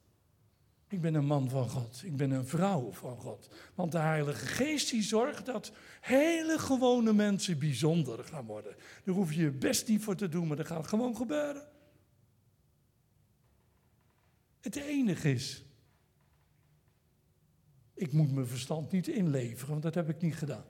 Ik 0.95 1.01
ben 1.01 1.14
een 1.14 1.26
man 1.26 1.49
van 1.49 1.68
God. 1.68 2.03
Ik 2.05 2.16
ben 2.16 2.30
een 2.30 2.47
vrouw 2.47 2.92
van 2.92 3.16
God. 3.16 3.49
Want 3.74 3.92
de 3.92 3.99
Heilige 3.99 4.47
Geest 4.47 4.90
die 4.90 5.03
zorgt 5.03 5.47
dat 5.47 5.72
hele 6.01 6.59
gewone 6.59 7.12
mensen 7.12 7.59
bijzonder 7.59 8.24
gaan 8.24 8.45
worden. 8.45 8.74
Daar 9.05 9.14
hoef 9.14 9.32
je 9.32 9.40
je 9.40 9.51
best 9.51 9.88
niet 9.88 10.03
voor 10.03 10.14
te 10.14 10.28
doen, 10.28 10.47
maar 10.47 10.57
dat 10.57 10.66
gaat 10.66 10.86
gewoon 10.86 11.16
gebeuren. 11.16 11.62
Het 14.61 14.76
enige 14.76 15.32
is, 15.32 15.64
ik 17.95 18.12
moet 18.12 18.32
mijn 18.32 18.47
verstand 18.47 18.92
niet 18.92 19.09
inleveren, 19.09 19.70
want 19.70 19.82
dat 19.82 19.95
heb 19.95 20.09
ik 20.09 20.20
niet 20.20 20.36
gedaan. 20.36 20.64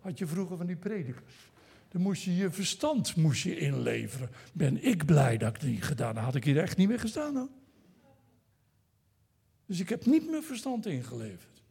Had 0.00 0.18
je 0.18 0.26
vroeger 0.26 0.56
van 0.56 0.66
die 0.66 0.76
predikers. 0.76 1.50
Dan 1.88 2.00
moest 2.00 2.22
je 2.22 2.36
je 2.36 2.50
verstand 2.50 3.16
moest 3.16 3.42
je 3.42 3.58
inleveren. 3.58 4.30
Ben 4.52 4.84
ik 4.84 5.04
blij 5.04 5.38
dat 5.38 5.54
ik 5.54 5.60
het 5.60 5.70
niet 5.70 5.84
gedaan 5.84 6.16
had 6.16 6.34
ik 6.34 6.44
hier 6.44 6.58
echt 6.58 6.76
niet 6.76 6.88
meer 6.88 7.00
gestaan 7.00 7.36
hoor. 7.36 7.48
Dus 9.66 9.80
ik 9.80 9.88
heb 9.88 10.06
niet 10.06 10.30
mijn 10.30 10.42
verstand 10.42 10.86
ingeleverd. 10.86 11.62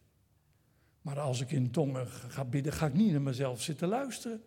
Maar 1.02 1.20
als 1.20 1.42
ik 1.42 1.52
in 1.52 1.72
tongen 1.72 2.08
ga 2.08 2.46
bidden, 2.46 2.74
ga 2.74 2.86
ik 2.86 2.94
niet 2.94 3.12
naar 3.12 3.22
mezelf 3.22 3.62
zitten 3.62 3.88
luisteren. 3.88 4.42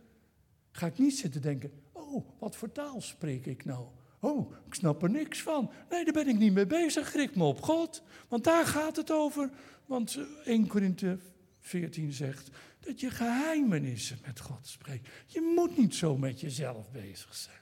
Ga 0.71 0.87
ik 0.87 0.99
niet 0.99 1.19
zitten 1.19 1.43
denken, 1.43 1.73
oh, 1.93 2.29
wat 2.39 2.57
voor 2.57 2.73
taal 2.73 3.01
spreek 3.01 3.47
ik 3.47 3.65
nou? 3.65 3.87
Oh, 4.21 4.53
ik 4.67 4.75
snap 4.75 5.03
er 5.03 5.11
niks 5.11 5.43
van. 5.43 5.71
Nee, 5.91 6.05
daar 6.05 6.13
ben 6.13 6.29
ik 6.29 6.39
niet 6.39 6.53
mee 6.53 6.67
bezig. 6.67 7.13
Richt 7.15 7.37
me 7.37 7.45
op 7.45 7.63
God. 7.63 8.03
Want 8.29 8.45
daar 8.45 8.67
gaat 8.67 8.97
het 8.97 9.11
over. 9.11 9.51
Want 9.87 10.19
1 10.45 10.67
Korinthe 10.67 11.19
14 11.61 12.13
zegt 12.13 12.51
dat 12.81 13.01
je 13.01 13.11
geheimenissen 13.11 14.19
met 14.27 14.41
God 14.41 14.67
spreekt. 14.67 15.09
Je 15.27 15.53
moet 15.55 15.77
niet 15.77 15.95
zo 15.95 16.17
met 16.17 16.41
jezelf 16.41 16.91
bezig 16.91 17.35
zijn. 17.35 17.57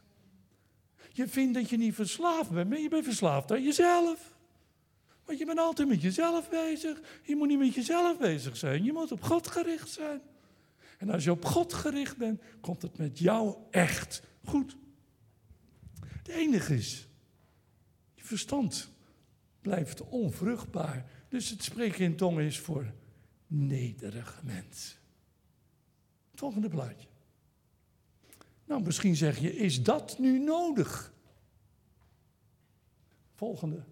Je 1.12 1.28
vindt 1.28 1.54
dat 1.54 1.70
je 1.70 1.76
niet 1.76 1.94
verslaafd 1.94 2.50
bent, 2.50 2.68
maar 2.68 2.78
je 2.78 2.88
bent 2.88 3.04
verslaafd 3.04 3.52
aan 3.52 3.62
jezelf. 3.62 4.33
Want 5.24 5.38
je 5.38 5.44
bent 5.46 5.58
altijd 5.58 5.88
met 5.88 6.02
jezelf 6.02 6.50
bezig. 6.50 7.00
Je 7.22 7.36
moet 7.36 7.48
niet 7.48 7.58
met 7.58 7.74
jezelf 7.74 8.18
bezig 8.18 8.56
zijn. 8.56 8.84
Je 8.84 8.92
moet 8.92 9.12
op 9.12 9.22
God 9.22 9.46
gericht 9.46 9.90
zijn. 9.90 10.20
En 10.98 11.10
als 11.10 11.24
je 11.24 11.30
op 11.30 11.44
God 11.44 11.72
gericht 11.72 12.16
bent, 12.16 12.42
komt 12.60 12.82
het 12.82 12.98
met 12.98 13.18
jou 13.18 13.56
echt 13.70 14.22
goed. 14.44 14.76
Het 16.06 16.28
enige 16.28 16.74
is, 16.74 17.08
je 18.14 18.24
verstand 18.24 18.90
blijft 19.60 20.08
onvruchtbaar. 20.08 21.10
Dus 21.28 21.50
het 21.50 21.62
spreken 21.62 22.04
in 22.04 22.16
tongen 22.16 22.44
is 22.44 22.58
voor 22.58 22.92
nederige. 23.46 24.40
Het 24.46 24.98
volgende 26.34 26.68
plaatje. 26.68 27.08
Nou, 28.64 28.82
misschien 28.82 29.16
zeg 29.16 29.38
je, 29.38 29.56
is 29.56 29.82
dat 29.82 30.18
nu 30.18 30.38
nodig? 30.38 31.12
Volgende. 33.34 33.84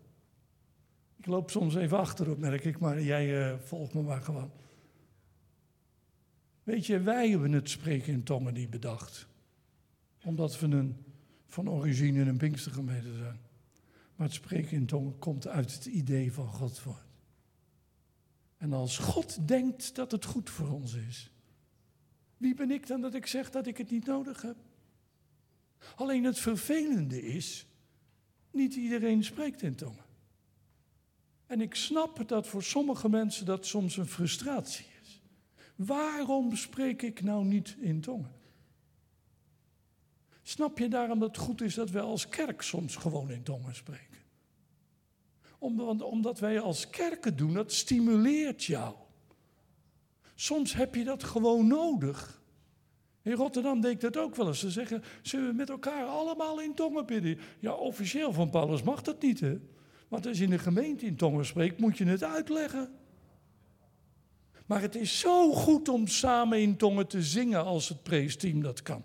Ik 1.22 1.28
loop 1.28 1.50
soms 1.50 1.74
even 1.74 1.98
achterop, 1.98 2.38
merk 2.38 2.64
ik, 2.64 2.78
maar 2.78 3.02
jij 3.02 3.52
uh, 3.52 3.58
volgt 3.58 3.94
me 3.94 4.02
maar 4.02 4.22
gewoon. 4.22 4.50
Weet 6.62 6.86
je, 6.86 7.00
wij 7.00 7.30
hebben 7.30 7.52
het 7.52 7.70
spreken 7.70 8.12
in 8.12 8.22
tongen 8.22 8.54
niet 8.54 8.70
bedacht. 8.70 9.28
Omdat 10.24 10.60
we 10.60 10.66
een, 10.66 10.96
van 11.46 11.70
origine 11.70 12.20
een 12.20 12.36
Pinkstergemeente 12.36 13.14
zijn. 13.14 13.40
Maar 14.16 14.26
het 14.26 14.36
spreken 14.36 14.76
in 14.76 14.86
tongen 14.86 15.18
komt 15.18 15.46
uit 15.46 15.74
het 15.74 15.84
idee 15.84 16.32
van 16.32 16.46
Gods 16.46 16.80
voort. 16.80 17.06
En 18.56 18.72
als 18.72 18.98
God 18.98 19.48
denkt 19.48 19.94
dat 19.94 20.10
het 20.10 20.24
goed 20.24 20.50
voor 20.50 20.68
ons 20.68 20.94
is, 20.94 21.32
wie 22.36 22.54
ben 22.54 22.70
ik 22.70 22.86
dan 22.86 23.00
dat 23.00 23.14
ik 23.14 23.26
zeg 23.26 23.50
dat 23.50 23.66
ik 23.66 23.76
het 23.76 23.90
niet 23.90 24.06
nodig 24.06 24.42
heb? 24.42 24.56
Alleen 25.96 26.24
het 26.24 26.38
vervelende 26.38 27.22
is, 27.22 27.66
niet 28.50 28.74
iedereen 28.74 29.24
spreekt 29.24 29.62
in 29.62 29.74
tongen. 29.74 30.10
En 31.52 31.60
ik 31.60 31.74
snap 31.74 32.28
dat 32.28 32.46
voor 32.46 32.62
sommige 32.62 33.08
mensen 33.08 33.46
dat 33.46 33.66
soms 33.66 33.96
een 33.96 34.06
frustratie 34.06 34.86
is. 35.02 35.22
Waarom 35.76 36.56
spreek 36.56 37.02
ik 37.02 37.22
nou 37.22 37.44
niet 37.44 37.76
in 37.80 38.00
tongen? 38.00 38.32
Snap 40.42 40.78
je 40.78 40.88
daarom 40.88 41.18
dat 41.18 41.28
het 41.28 41.44
goed 41.44 41.60
is 41.60 41.74
dat 41.74 41.90
wij 41.90 42.02
als 42.02 42.28
kerk 42.28 42.62
soms 42.62 42.96
gewoon 42.96 43.30
in 43.30 43.42
tongen 43.42 43.74
spreken? 43.74 44.18
Omdat, 45.58 46.38
wij 46.38 46.60
als 46.60 46.90
kerken 46.90 47.36
doen, 47.36 47.54
dat 47.54 47.72
stimuleert 47.72 48.64
jou. 48.64 48.94
Soms 50.34 50.72
heb 50.72 50.94
je 50.94 51.04
dat 51.04 51.24
gewoon 51.24 51.66
nodig. 51.66 52.42
In 53.22 53.32
Rotterdam 53.32 53.80
deed 53.80 53.92
ik 53.92 54.00
dat 54.00 54.16
ook 54.16 54.36
wel 54.36 54.46
eens. 54.46 54.60
Ze 54.60 54.70
zeggen, 54.70 55.02
zullen 55.22 55.48
we 55.48 55.54
met 55.54 55.70
elkaar 55.70 56.06
allemaal 56.06 56.60
in 56.60 56.74
tongen 56.74 57.06
bidden? 57.06 57.38
Ja, 57.58 57.72
officieel 57.72 58.32
van 58.32 58.50
Paulus 58.50 58.82
mag 58.82 59.02
dat 59.02 59.22
niet, 59.22 59.40
hè? 59.40 59.58
Want 60.12 60.26
als 60.26 60.38
je 60.38 60.44
in 60.44 60.50
de 60.50 60.58
gemeente 60.58 61.06
in 61.06 61.16
tongen 61.16 61.46
spreekt, 61.46 61.78
moet 61.78 61.98
je 61.98 62.04
het 62.04 62.24
uitleggen. 62.24 62.90
Maar 64.66 64.80
het 64.80 64.94
is 64.94 65.18
zo 65.18 65.52
goed 65.52 65.88
om 65.88 66.06
samen 66.06 66.60
in 66.60 66.76
tongen 66.76 67.06
te 67.06 67.22
zingen 67.22 67.64
als 67.64 67.88
het 67.88 68.02
preesteam 68.02 68.62
dat 68.62 68.82
kan. 68.82 69.04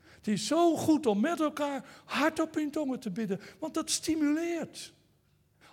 Het 0.00 0.28
is 0.28 0.46
zo 0.46 0.76
goed 0.76 1.06
om 1.06 1.20
met 1.20 1.40
elkaar 1.40 2.02
hardop 2.04 2.58
in 2.58 2.70
tongen 2.70 3.00
te 3.00 3.10
bidden, 3.10 3.40
want 3.58 3.74
dat 3.74 3.90
stimuleert. 3.90 4.92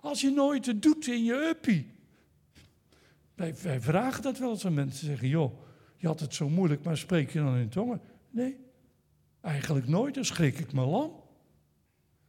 Als 0.01 0.21
je 0.21 0.29
nooit 0.29 0.65
het 0.65 0.81
doet 0.81 1.07
in 1.07 1.23
je 1.23 1.33
uppie. 1.33 1.91
Wij, 3.35 3.81
vragen 3.81 4.21
dat 4.21 4.37
wel 4.37 4.51
eens 4.51 4.63
mensen. 4.63 5.05
Zeggen, 5.05 5.27
joh, 5.27 5.59
je 5.97 6.07
had 6.07 6.19
het 6.19 6.33
zo 6.33 6.49
moeilijk, 6.49 6.83
maar 6.83 6.97
spreek 6.97 7.31
je 7.31 7.39
dan 7.39 7.57
in 7.57 7.69
tongen? 7.69 8.01
Nee, 8.29 8.57
eigenlijk 9.41 9.87
nooit. 9.87 10.13
Dan 10.13 10.25
schrik 10.25 10.59
ik 10.59 10.73
me 10.73 10.85
lam. 10.85 11.22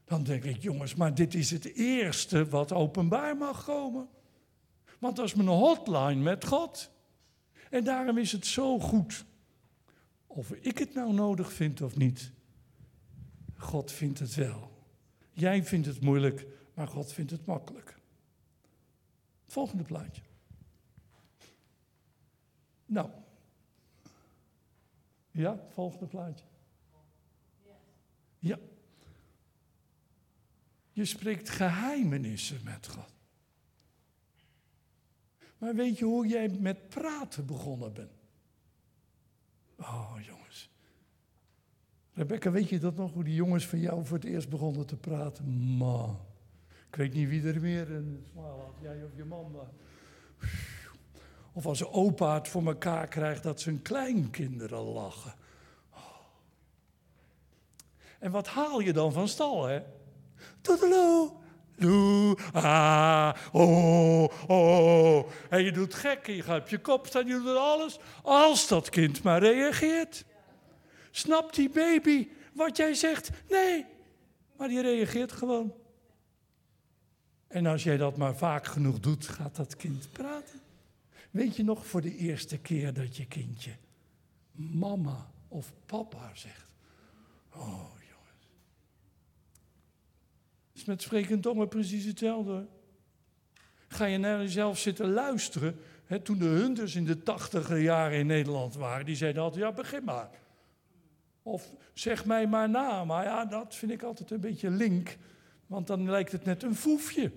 Dan 0.05 0.22
denk 0.22 0.44
ik, 0.44 0.62
jongens, 0.62 0.94
maar 0.94 1.14
dit 1.14 1.34
is 1.34 1.50
het 1.50 1.74
eerste 1.74 2.48
wat 2.48 2.72
openbaar 2.72 3.36
mag 3.36 3.64
komen. 3.64 4.09
Want 4.98 5.16
dat 5.16 5.24
is 5.24 5.34
mijn 5.34 5.48
hotline 5.48 6.22
met 6.22 6.44
God. 6.44 6.90
En 7.70 7.84
daarom 7.84 8.18
is 8.18 8.32
het 8.32 8.46
zo 8.46 8.78
goed. 8.78 9.24
Of 10.26 10.50
ik 10.50 10.78
het 10.78 10.94
nou 10.94 11.12
nodig 11.12 11.52
vind 11.52 11.80
of 11.80 11.96
niet. 11.96 12.32
God 13.57 13.92
vindt 13.92 14.18
het 14.18 14.34
wel. 14.34 14.72
Jij 15.32 15.64
vindt 15.64 15.86
het 15.86 16.00
moeilijk, 16.00 16.46
maar 16.74 16.88
God 16.88 17.12
vindt 17.12 17.30
het 17.30 17.46
makkelijk. 17.46 17.96
Volgende 19.46 19.82
plaatje. 19.82 20.22
Nou. 22.86 23.11
Ja, 25.30 25.61
volgende 25.68 26.07
plaatje. 26.07 26.44
Ja. 28.38 28.59
Je 30.95 31.05
spreekt 31.05 31.49
geheimenissen 31.49 32.61
met 32.64 32.86
God. 32.86 33.12
Maar 35.59 35.74
weet 35.74 35.99
je 35.99 36.05
hoe 36.05 36.26
jij 36.26 36.49
met 36.49 36.88
praten 36.88 37.47
begonnen 37.47 37.92
bent? 37.92 38.12
Oh, 39.78 40.14
jongens. 40.20 40.70
Rebecca, 42.12 42.51
weet 42.51 42.68
je 42.68 42.78
dat 42.78 42.97
nog, 42.97 43.12
hoe 43.12 43.24
die 43.24 43.34
jongens 43.34 43.66
van 43.66 43.80
jou 43.80 44.05
voor 44.05 44.16
het 44.16 44.26
eerst 44.26 44.49
begonnen 44.49 44.86
te 44.86 44.97
praten? 44.97 45.49
Man. 45.76 46.20
Ik 46.88 46.97
weet 46.97 47.12
niet 47.14 47.28
wie 47.28 47.47
er 47.47 47.61
meer 47.61 47.90
een 47.90 48.24
smaal 48.30 48.61
had, 48.61 48.74
jij 48.80 49.05
of 49.05 49.16
je 49.16 49.24
man. 49.24 49.57
Of 51.53 51.66
als 51.66 51.84
opa 51.84 52.34
het 52.34 52.49
voor 52.49 52.66
elkaar 52.66 53.09
krijgt 53.09 53.42
dat 53.42 53.61
zijn 53.61 53.82
kleinkinderen 53.82 54.82
lachen. 54.82 55.34
En 58.18 58.30
wat 58.30 58.47
haal 58.47 58.80
je 58.80 58.92
dan 58.92 59.12
van 59.12 59.28
stal, 59.28 59.64
hè? 59.64 59.82
Toedeloe. 60.64 61.30
Doe, 61.76 62.36
ah, 62.52 63.34
oh, 63.52 64.48
oh. 64.48 65.30
En 65.50 65.62
je 65.64 65.72
doet 65.72 65.94
gek 65.94 66.28
en 66.28 66.34
je 66.34 66.42
gaat 66.42 66.60
op 66.60 66.68
je 66.68 66.78
kop 66.78 67.06
staan, 67.06 67.26
je 67.26 67.42
doet 67.42 67.56
alles. 67.56 67.98
Als 68.22 68.68
dat 68.68 68.88
kind 68.88 69.22
maar 69.22 69.40
reageert. 69.40 70.24
Snapt 71.10 71.54
die 71.54 71.70
baby 71.70 72.28
wat 72.52 72.76
jij 72.76 72.94
zegt? 72.94 73.30
Nee, 73.48 73.86
maar 74.56 74.68
die 74.68 74.80
reageert 74.80 75.32
gewoon. 75.32 75.74
En 77.48 77.66
als 77.66 77.82
jij 77.82 77.96
dat 77.96 78.16
maar 78.16 78.36
vaak 78.36 78.66
genoeg 78.66 79.00
doet, 79.00 79.28
gaat 79.28 79.56
dat 79.56 79.76
kind 79.76 80.08
praten. 80.12 80.60
Weet 81.30 81.56
je 81.56 81.64
nog 81.64 81.86
voor 81.86 82.00
de 82.00 82.16
eerste 82.16 82.58
keer 82.58 82.92
dat 82.92 83.16
je 83.16 83.26
kindje 83.26 83.76
mama 84.52 85.30
of 85.48 85.72
papa 85.86 86.30
zegt? 86.34 86.74
Oh, 87.54 87.94
is 90.75 90.85
met 90.85 91.03
sprekend 91.03 91.43
tongen 91.43 91.68
precies 91.68 92.05
hetzelfde. 92.05 92.66
Ga 93.89 94.05
je 94.05 94.18
naar 94.18 94.41
jezelf 94.41 94.79
zitten 94.79 95.12
luisteren. 95.12 95.77
Toen 96.22 96.39
de 96.39 96.45
hunters 96.45 96.95
in 96.95 97.05
de 97.05 97.22
tachtiger 97.22 97.79
jaren 97.79 98.18
in 98.18 98.27
Nederland 98.27 98.75
waren, 98.75 99.07
die 99.07 99.16
zeiden 99.16 99.43
altijd, 99.43 99.62
ja 99.62 99.72
begin 99.72 100.05
maar. 100.05 100.31
Of 101.43 101.75
zeg 101.93 102.25
mij 102.25 102.47
maar 102.47 102.70
na. 102.70 103.05
Maar 103.05 103.25
ja, 103.25 103.45
dat 103.45 103.75
vind 103.75 103.93
ik 103.93 104.03
altijd 104.03 104.31
een 104.31 104.41
beetje 104.41 104.70
link. 104.70 105.16
Want 105.66 105.87
dan 105.87 106.11
lijkt 106.11 106.33
het 106.33 106.45
net 106.45 106.62
een 106.62 106.75
foefje. 106.75 107.33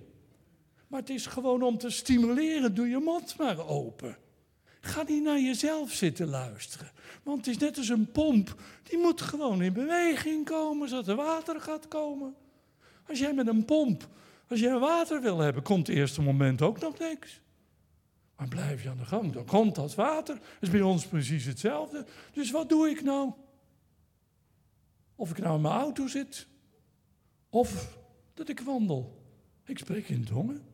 Maar 0.87 0.99
het 0.99 1.09
is 1.09 1.25
gewoon 1.25 1.63
om 1.63 1.77
te 1.77 1.89
stimuleren. 1.89 2.75
Doe 2.75 2.89
je 2.89 2.97
mond 2.97 3.37
maar 3.37 3.67
open. 3.67 4.17
Ga 4.81 5.03
niet 5.07 5.23
naar 5.23 5.39
jezelf 5.39 5.91
zitten 5.91 6.27
luisteren. 6.27 6.91
Want 7.23 7.37
het 7.37 7.47
is 7.47 7.57
net 7.57 7.77
als 7.77 7.89
een 7.89 8.11
pomp. 8.11 8.61
Die 8.83 8.97
moet 8.97 9.21
gewoon 9.21 9.61
in 9.61 9.73
beweging 9.73 10.45
komen, 10.45 10.89
zodat 10.89 11.07
er 11.07 11.15
water 11.15 11.61
gaat 11.61 11.87
komen. 11.87 12.35
Als 13.09 13.19
jij 13.19 13.33
met 13.33 13.47
een 13.47 13.65
pomp, 13.65 14.07
als 14.47 14.59
jij 14.59 14.77
water 14.77 15.21
wil 15.21 15.39
hebben, 15.39 15.63
komt 15.63 15.87
het 15.87 15.95
eerste 15.95 16.21
moment 16.21 16.61
ook 16.61 16.79
nog 16.79 16.99
niks. 16.99 17.41
Maar 18.35 18.47
blijf 18.47 18.83
je 18.83 18.89
aan 18.89 18.97
de 18.97 19.05
gang, 19.05 19.33
dan 19.33 19.45
komt 19.45 19.75
dat 19.75 19.95
water. 19.95 20.35
Dat 20.35 20.43
is 20.59 20.69
bij 20.69 20.81
ons 20.81 21.05
precies 21.05 21.45
hetzelfde. 21.45 22.05
Dus 22.31 22.51
wat 22.51 22.69
doe 22.69 22.89
ik 22.89 23.03
nou? 23.03 23.31
Of 25.15 25.29
ik 25.29 25.37
nou 25.37 25.55
in 25.55 25.61
mijn 25.61 25.73
auto 25.73 26.07
zit, 26.07 26.47
of 27.49 27.97
dat 28.33 28.49
ik 28.49 28.59
wandel. 28.59 29.25
Ik 29.65 29.77
spreek 29.77 30.09
in 30.09 30.23
tongen. 30.23 30.65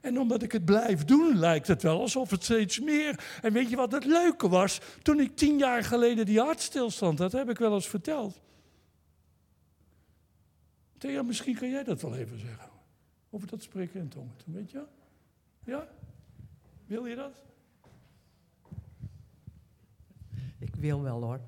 En 0.00 0.18
omdat 0.18 0.42
ik 0.42 0.52
het 0.52 0.64
blijf 0.64 1.04
doen, 1.04 1.38
lijkt 1.38 1.66
het 1.66 1.82
wel 1.82 2.00
alsof 2.00 2.30
het 2.30 2.44
steeds 2.44 2.80
meer. 2.80 3.38
En 3.42 3.52
weet 3.52 3.70
je 3.70 3.76
wat 3.76 3.92
het 3.92 4.04
leuke 4.04 4.48
was? 4.48 4.80
Toen 5.02 5.20
ik 5.20 5.36
tien 5.36 5.58
jaar 5.58 5.84
geleden 5.84 6.26
die 6.26 6.40
hartstilstand 6.40 7.18
had, 7.18 7.32
heb 7.32 7.50
ik 7.50 7.58
wel 7.58 7.74
eens 7.74 7.88
verteld. 7.88 8.40
Thea, 11.00 11.22
misschien 11.22 11.56
kan 11.56 11.70
jij 11.70 11.84
dat 11.84 12.00
wel 12.00 12.16
even 12.16 12.38
zeggen. 12.38 12.70
Over 13.30 13.48
dat 13.48 13.62
spreken 13.62 14.00
in 14.00 14.08
tongen. 14.08 14.34
Weet 14.44 14.70
je? 14.70 14.84
Ja? 15.64 15.88
Wil 16.86 17.06
je 17.06 17.14
dat? 17.16 17.42
Ik 20.58 20.74
wil 20.74 21.02
wel 21.02 21.22
hoor. 21.22 21.40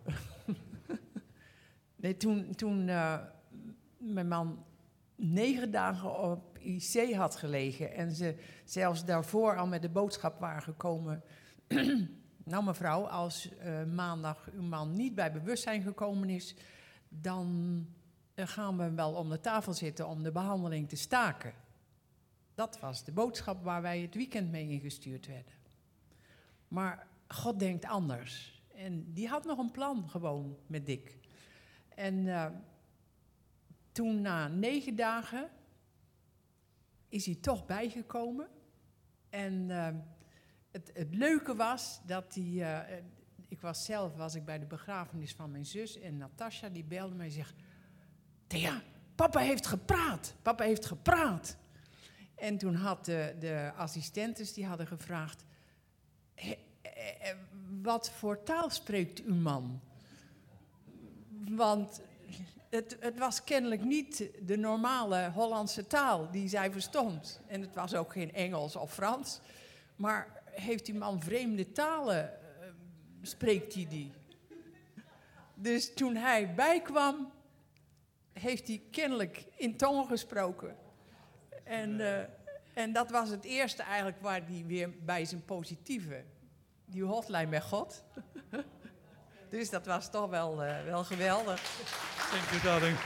nee, 1.96 2.16
toen, 2.16 2.54
toen 2.54 2.88
uh, 2.88 3.18
mijn 3.96 4.28
man 4.28 4.64
negen 5.16 5.70
dagen 5.70 6.18
op 6.18 6.58
IC 6.58 7.14
had 7.14 7.36
gelegen 7.36 7.92
en 7.94 8.12
ze 8.12 8.36
zelfs 8.64 9.04
daarvoor 9.04 9.56
al 9.56 9.66
met 9.66 9.82
de 9.82 9.88
boodschap 9.88 10.40
waren 10.40 10.62
gekomen. 10.62 11.22
nou 12.52 12.64
mevrouw, 12.64 13.06
als 13.06 13.48
uh, 13.64 13.84
maandag 13.84 14.48
uw 14.52 14.62
man 14.62 14.96
niet 14.96 15.14
bij 15.14 15.32
bewustzijn 15.32 15.82
gekomen 15.82 16.28
is, 16.30 16.56
dan 17.08 17.86
dan 18.34 18.48
gaan 18.48 18.76
we 18.76 18.90
wel 18.90 19.14
om 19.14 19.28
de 19.28 19.40
tafel 19.40 19.72
zitten 19.72 20.08
om 20.08 20.22
de 20.22 20.32
behandeling 20.32 20.88
te 20.88 20.96
staken. 20.96 21.54
Dat 22.54 22.80
was 22.80 23.04
de 23.04 23.12
boodschap 23.12 23.62
waar 23.62 23.82
wij 23.82 24.00
het 24.00 24.14
weekend 24.14 24.50
mee 24.50 24.68
ingestuurd 24.68 25.26
werden. 25.26 25.54
Maar 26.68 27.06
God 27.28 27.58
denkt 27.58 27.84
anders. 27.84 28.62
En 28.74 29.12
die 29.12 29.28
had 29.28 29.44
nog 29.44 29.58
een 29.58 29.70
plan 29.70 30.08
gewoon 30.08 30.58
met 30.66 30.86
Dick. 30.86 31.18
En 31.88 32.14
uh, 32.14 32.46
toen 33.92 34.20
na 34.20 34.48
negen 34.48 34.96
dagen 34.96 35.50
is 37.08 37.26
hij 37.26 37.34
toch 37.34 37.66
bijgekomen. 37.66 38.48
En 39.28 39.68
uh, 39.68 39.88
het, 40.70 40.90
het, 40.94 41.14
leuke 41.14 41.54
was 41.54 42.00
dat 42.06 42.34
hij. 42.34 42.44
Uh, 42.44 42.96
ik 43.48 43.60
was 43.60 43.84
zelf 43.84 44.16
was 44.16 44.34
ik 44.34 44.44
bij 44.44 44.58
de 44.58 44.66
begrafenis 44.66 45.34
van 45.34 45.50
mijn 45.50 45.66
zus 45.66 45.98
en 45.98 46.16
Natasja 46.16 46.68
die 46.68 46.84
belde 46.84 47.14
mij 47.14 47.26
en 47.26 47.32
zegt: 47.32 47.54
Thea, 48.52 48.82
papa 49.14 49.40
heeft 49.40 49.66
gepraat. 49.66 50.34
Papa 50.42 50.64
heeft 50.64 50.86
gepraat. 50.86 51.56
En 52.34 52.58
toen 52.58 52.74
had 52.74 53.04
de, 53.04 53.34
de 53.38 53.72
assistentes 53.76 54.52
die 54.52 54.66
hadden 54.66 54.86
gevraagd: 54.86 55.44
Wat 57.82 58.10
voor 58.10 58.42
taal 58.42 58.70
spreekt 58.70 59.22
uw 59.22 59.34
man? 59.34 59.80
Want 61.48 62.00
het, 62.70 62.96
het, 63.00 63.18
was 63.18 63.44
kennelijk 63.44 63.82
niet 63.84 64.30
de 64.42 64.56
normale 64.56 65.30
Hollandse 65.30 65.86
taal 65.86 66.30
die 66.30 66.48
zij 66.48 66.72
verstond. 66.72 67.40
En 67.46 67.60
het 67.60 67.74
was 67.74 67.94
ook 67.94 68.12
geen 68.12 68.32
Engels 68.32 68.76
of 68.76 68.92
Frans. 68.92 69.40
Maar 69.96 70.42
heeft 70.44 70.86
die 70.86 70.94
man 70.94 71.22
vreemde 71.22 71.72
talen, 71.72 72.24
uh, 72.60 72.66
spreekt 73.22 73.74
hij 73.74 73.86
die? 73.88 74.12
Dus 75.54 75.94
toen 75.94 76.16
hij 76.16 76.54
bijkwam, 76.54 77.32
heeft 78.32 78.68
hij 78.68 78.82
kennelijk 78.90 79.44
in 79.56 79.76
tongen 79.76 80.06
gesproken. 80.06 80.76
En, 81.64 81.90
uh, 81.90 82.18
en 82.74 82.92
dat 82.92 83.10
was 83.10 83.28
het 83.28 83.44
eerste 83.44 83.82
eigenlijk 83.82 84.20
waar 84.20 84.40
hij 84.46 84.64
weer 84.66 84.90
bij 85.04 85.24
zijn 85.24 85.44
positieve, 85.44 86.24
die 86.84 87.02
hotline 87.02 87.46
bij 87.46 87.60
God. 87.60 88.04
dus 89.50 89.70
dat 89.70 89.86
was 89.86 90.10
toch 90.10 90.30
wel, 90.30 90.64
uh, 90.64 90.84
wel 90.84 91.04
geweldig. 91.04 91.62
Dank 92.30 92.50
je, 92.50 92.60
darling. 92.64 92.96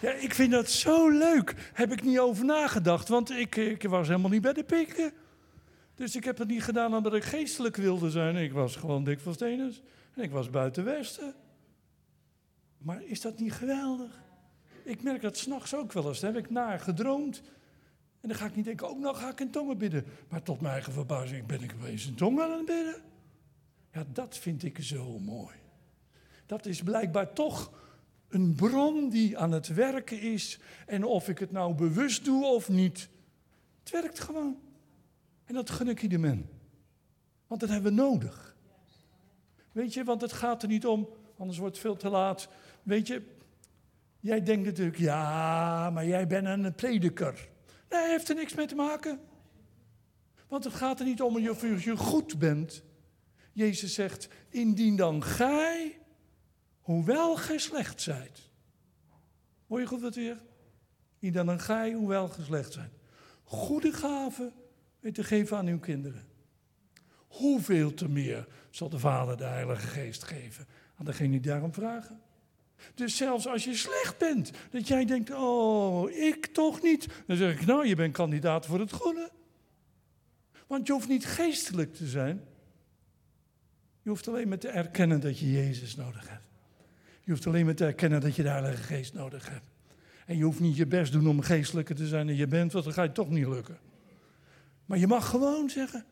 Ja, 0.00 0.10
ik 0.10 0.34
vind 0.34 0.52
dat 0.52 0.70
zo 0.70 1.08
leuk. 1.08 1.70
Heb 1.72 1.92
ik 1.92 2.02
niet 2.02 2.18
over 2.18 2.44
nagedacht, 2.44 3.08
want 3.08 3.30
ik, 3.30 3.56
ik 3.56 3.82
was 3.82 4.08
helemaal 4.08 4.30
niet 4.30 4.42
bij 4.42 4.52
de 4.52 4.64
pikken. 4.64 5.12
Dus 5.94 6.16
ik 6.16 6.24
heb 6.24 6.38
het 6.38 6.48
niet 6.48 6.62
gedaan 6.62 6.94
omdat 6.94 7.14
ik 7.14 7.24
geestelijk 7.24 7.76
wilde 7.76 8.10
zijn. 8.10 8.36
Ik 8.36 8.52
was 8.52 8.76
gewoon 8.76 9.04
dik 9.04 9.20
van 9.20 9.34
Stenens 9.34 9.82
en 10.14 10.22
ik 10.22 10.30
was 10.30 10.50
buiten 10.50 10.84
Westen. 10.84 11.34
Maar 12.80 13.02
is 13.04 13.20
dat 13.20 13.38
niet 13.38 13.52
geweldig? 13.52 14.22
Ik 14.84 15.02
merk 15.02 15.22
dat 15.22 15.36
s'nachts 15.36 15.74
ook 15.74 15.92
wel 15.92 16.08
eens. 16.08 16.20
Daar 16.20 16.32
heb 16.34 16.44
ik 16.44 16.50
naar 16.50 16.80
gedroomd. 16.80 17.42
En 18.20 18.28
dan 18.28 18.38
ga 18.38 18.46
ik 18.46 18.56
niet 18.56 18.64
denken, 18.64 18.88
ook 18.88 18.98
nou 18.98 19.16
ga 19.16 19.30
ik 19.30 19.40
in 19.40 19.50
tongen 19.50 19.78
bidden. 19.78 20.04
Maar 20.28 20.42
tot 20.42 20.60
mijn 20.60 20.72
eigen 20.72 20.92
verbazing 20.92 21.46
ben 21.46 21.62
ik 21.62 21.72
opeens 21.74 22.06
in 22.06 22.14
tongen 22.14 22.44
aan 22.44 22.50
het 22.50 22.66
bidden. 22.66 23.02
Ja, 23.92 24.04
dat 24.12 24.38
vind 24.38 24.62
ik 24.62 24.78
zo 24.82 25.18
mooi. 25.18 25.56
Dat 26.46 26.66
is 26.66 26.82
blijkbaar 26.82 27.32
toch 27.32 27.72
een 28.28 28.54
bron 28.54 29.08
die 29.08 29.38
aan 29.38 29.52
het 29.52 29.68
werken 29.68 30.20
is. 30.20 30.58
En 30.86 31.04
of 31.04 31.28
ik 31.28 31.38
het 31.38 31.50
nou 31.50 31.74
bewust 31.74 32.24
doe 32.24 32.44
of 32.44 32.68
niet, 32.68 33.08
het 33.80 33.90
werkt 33.90 34.20
gewoon. 34.20 34.58
En 35.44 35.54
dat 35.54 35.70
gun 35.70 35.88
ik 35.88 36.02
iedereen. 36.02 36.48
Want 37.46 37.60
dat 37.60 37.70
hebben 37.70 37.94
we 37.94 38.02
nodig. 38.02 38.56
Weet 39.72 39.94
je, 39.94 40.04
want 40.04 40.20
het 40.20 40.32
gaat 40.32 40.62
er 40.62 40.68
niet 40.68 40.86
om, 40.86 41.08
anders 41.38 41.58
wordt 41.58 41.74
het 41.74 41.84
veel 41.84 41.96
te 41.96 42.08
laat. 42.08 42.48
Weet 42.82 43.06
je, 43.06 43.22
jij 44.20 44.42
denkt 44.42 44.66
natuurlijk, 44.66 44.98
ja, 44.98 45.90
maar 45.90 46.06
jij 46.06 46.26
bent 46.26 46.46
een 46.46 46.74
prediker. 46.74 47.48
Nee, 47.88 48.08
heeft 48.08 48.28
er 48.28 48.34
niks 48.34 48.54
mee 48.54 48.66
te 48.66 48.74
maken. 48.74 49.20
Want 50.48 50.64
het 50.64 50.74
gaat 50.74 51.00
er 51.00 51.06
niet 51.06 51.22
om 51.22 51.48
of 51.48 51.84
je 51.84 51.96
goed 51.96 52.38
bent. 52.38 52.82
Jezus 53.52 53.94
zegt, 53.94 54.28
indien 54.48 54.96
dan 54.96 55.22
gij 55.22 55.98
hoewel 56.80 57.36
gij 57.36 57.58
slecht 57.58 58.00
zijt. 58.00 58.48
Hoor 59.66 59.80
je 59.80 59.86
goed 59.86 60.00
wat 60.00 60.14
weer? 60.14 60.42
In 61.18 61.32
dan 61.32 61.60
gij, 61.60 61.92
hoewel 61.92 62.28
gij 62.28 62.44
slecht 62.44 62.72
zijt. 62.72 62.98
Goede 63.42 63.92
gaven 63.92 64.52
weet 65.00 65.14
te 65.14 65.24
geven 65.24 65.56
aan 65.56 65.66
uw 65.66 65.78
kinderen. 65.78 66.24
Hoeveel 67.26 67.94
te 67.94 68.08
meer 68.08 68.48
zal 68.70 68.88
de 68.88 68.98
Vader 68.98 69.36
de 69.36 69.44
Heilige 69.44 69.86
Geest 69.86 70.24
geven 70.24 70.66
aan 70.96 71.04
degene 71.04 71.30
die 71.30 71.40
daarom 71.40 71.74
vragen? 71.74 72.20
Dus 72.94 73.16
zelfs 73.16 73.46
als 73.46 73.64
je 73.64 73.74
slecht 73.74 74.18
bent, 74.18 74.50
dat 74.70 74.88
jij 74.88 75.04
denkt, 75.04 75.30
oh, 75.30 76.10
ik 76.10 76.46
toch 76.46 76.82
niet. 76.82 77.06
Dan 77.26 77.36
zeg 77.36 77.60
ik, 77.60 77.66
nou, 77.66 77.86
je 77.86 77.94
bent 77.94 78.12
kandidaat 78.12 78.66
voor 78.66 78.78
het 78.78 78.92
goede. 78.92 79.30
Want 80.66 80.86
je 80.86 80.92
hoeft 80.92 81.08
niet 81.08 81.26
geestelijk 81.26 81.94
te 81.94 82.06
zijn. 82.06 82.44
Je 84.02 84.08
hoeft 84.08 84.28
alleen 84.28 84.48
maar 84.48 84.58
te 84.58 84.68
erkennen 84.68 85.20
dat 85.20 85.38
je 85.38 85.52
Jezus 85.52 85.96
nodig 85.96 86.28
hebt. 86.28 86.44
Je 87.24 87.30
hoeft 87.30 87.46
alleen 87.46 87.64
maar 87.64 87.74
te 87.74 87.84
erkennen 87.84 88.20
dat 88.20 88.36
je 88.36 88.42
de 88.42 88.48
Heilige 88.48 88.82
Geest 88.82 89.14
nodig 89.14 89.48
hebt. 89.48 89.66
En 90.26 90.36
je 90.36 90.44
hoeft 90.44 90.60
niet 90.60 90.76
je 90.76 90.86
best 90.86 91.12
doen 91.12 91.28
om 91.28 91.40
geestelijker 91.40 91.94
te 91.94 92.06
zijn 92.06 92.26
dan 92.26 92.36
je 92.36 92.46
bent, 92.46 92.72
want 92.72 92.84
dan 92.84 92.94
ga 92.94 93.02
je 93.02 93.12
toch 93.12 93.30
niet 93.30 93.46
lukken. 93.46 93.78
Maar 94.84 94.98
je 94.98 95.06
mag 95.06 95.28
gewoon 95.28 95.70
zeggen: 95.70 96.04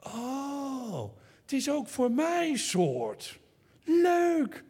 Oh, 0.00 1.16
het 1.42 1.52
is 1.52 1.70
ook 1.70 1.88
voor 1.88 2.10
mijn 2.10 2.58
soort. 2.58 3.38
Leuk. 3.84 4.64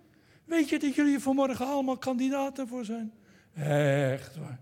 Weet 0.47 0.69
je 0.69 0.79
dat 0.79 0.95
jullie 0.95 1.19
vanmorgen 1.19 1.67
allemaal 1.67 1.99
kandidaten 1.99 2.69
voor 2.69 2.85
zijn? 2.85 3.13
Echt 3.55 4.37
waar. 4.37 4.61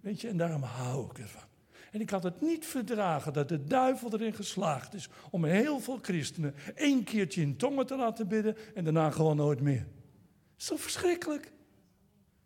Weet 0.00 0.20
je, 0.20 0.28
en 0.28 0.36
daarom 0.36 0.62
hou 0.62 1.10
ik 1.10 1.18
ervan. 1.18 1.48
En 1.90 2.00
ik 2.00 2.10
had 2.10 2.22
het 2.22 2.40
niet 2.40 2.66
verdragen 2.66 3.32
dat 3.32 3.48
de 3.48 3.64
duivel 3.64 4.12
erin 4.12 4.34
geslaagd 4.34 4.94
is 4.94 5.08
om 5.30 5.44
heel 5.44 5.80
veel 5.80 5.98
christenen 6.02 6.54
één 6.74 7.04
keertje 7.04 7.40
in 7.40 7.56
tongen 7.56 7.86
te 7.86 7.96
laten 7.96 8.28
bidden 8.28 8.56
en 8.74 8.84
daarna 8.84 9.10
gewoon 9.10 9.36
nooit 9.36 9.60
meer. 9.60 9.86
Is 10.58 10.70
verschrikkelijk? 10.74 11.52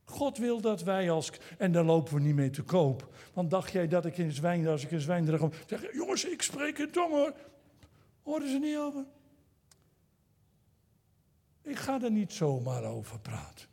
God 0.05 0.39
wil 0.39 0.61
dat 0.61 0.83
wij 0.83 1.11
als. 1.11 1.31
En 1.59 1.73
daar 1.73 1.85
lopen 1.85 2.15
we 2.15 2.21
niet 2.21 2.35
mee 2.35 2.51
te 2.51 2.63
koop. 2.63 3.15
Want 3.33 3.51
dacht 3.51 3.73
jij 3.73 3.89
dat 3.89 4.05
ik 4.05 4.19
in 4.19 4.33
zwijn, 4.33 4.67
als 4.67 4.85
ik 4.85 4.91
in 4.91 5.01
zwijn 5.01 5.25
draag, 5.25 5.41
zeg: 5.67 5.93
jongens, 5.93 6.25
ik 6.25 6.43
spreek 6.43 6.79
in 6.79 6.91
tongen 6.91 7.19
hoor. 7.19 7.35
Hoorden 8.23 8.49
ze 8.49 8.59
niet 8.59 8.77
over? 8.77 9.05
Ik 11.65 11.79
ga 11.79 12.03
er 12.03 12.11
niet 12.11 12.33
zomaar 12.33 12.85
over 12.85 13.19
praten. 13.19 13.67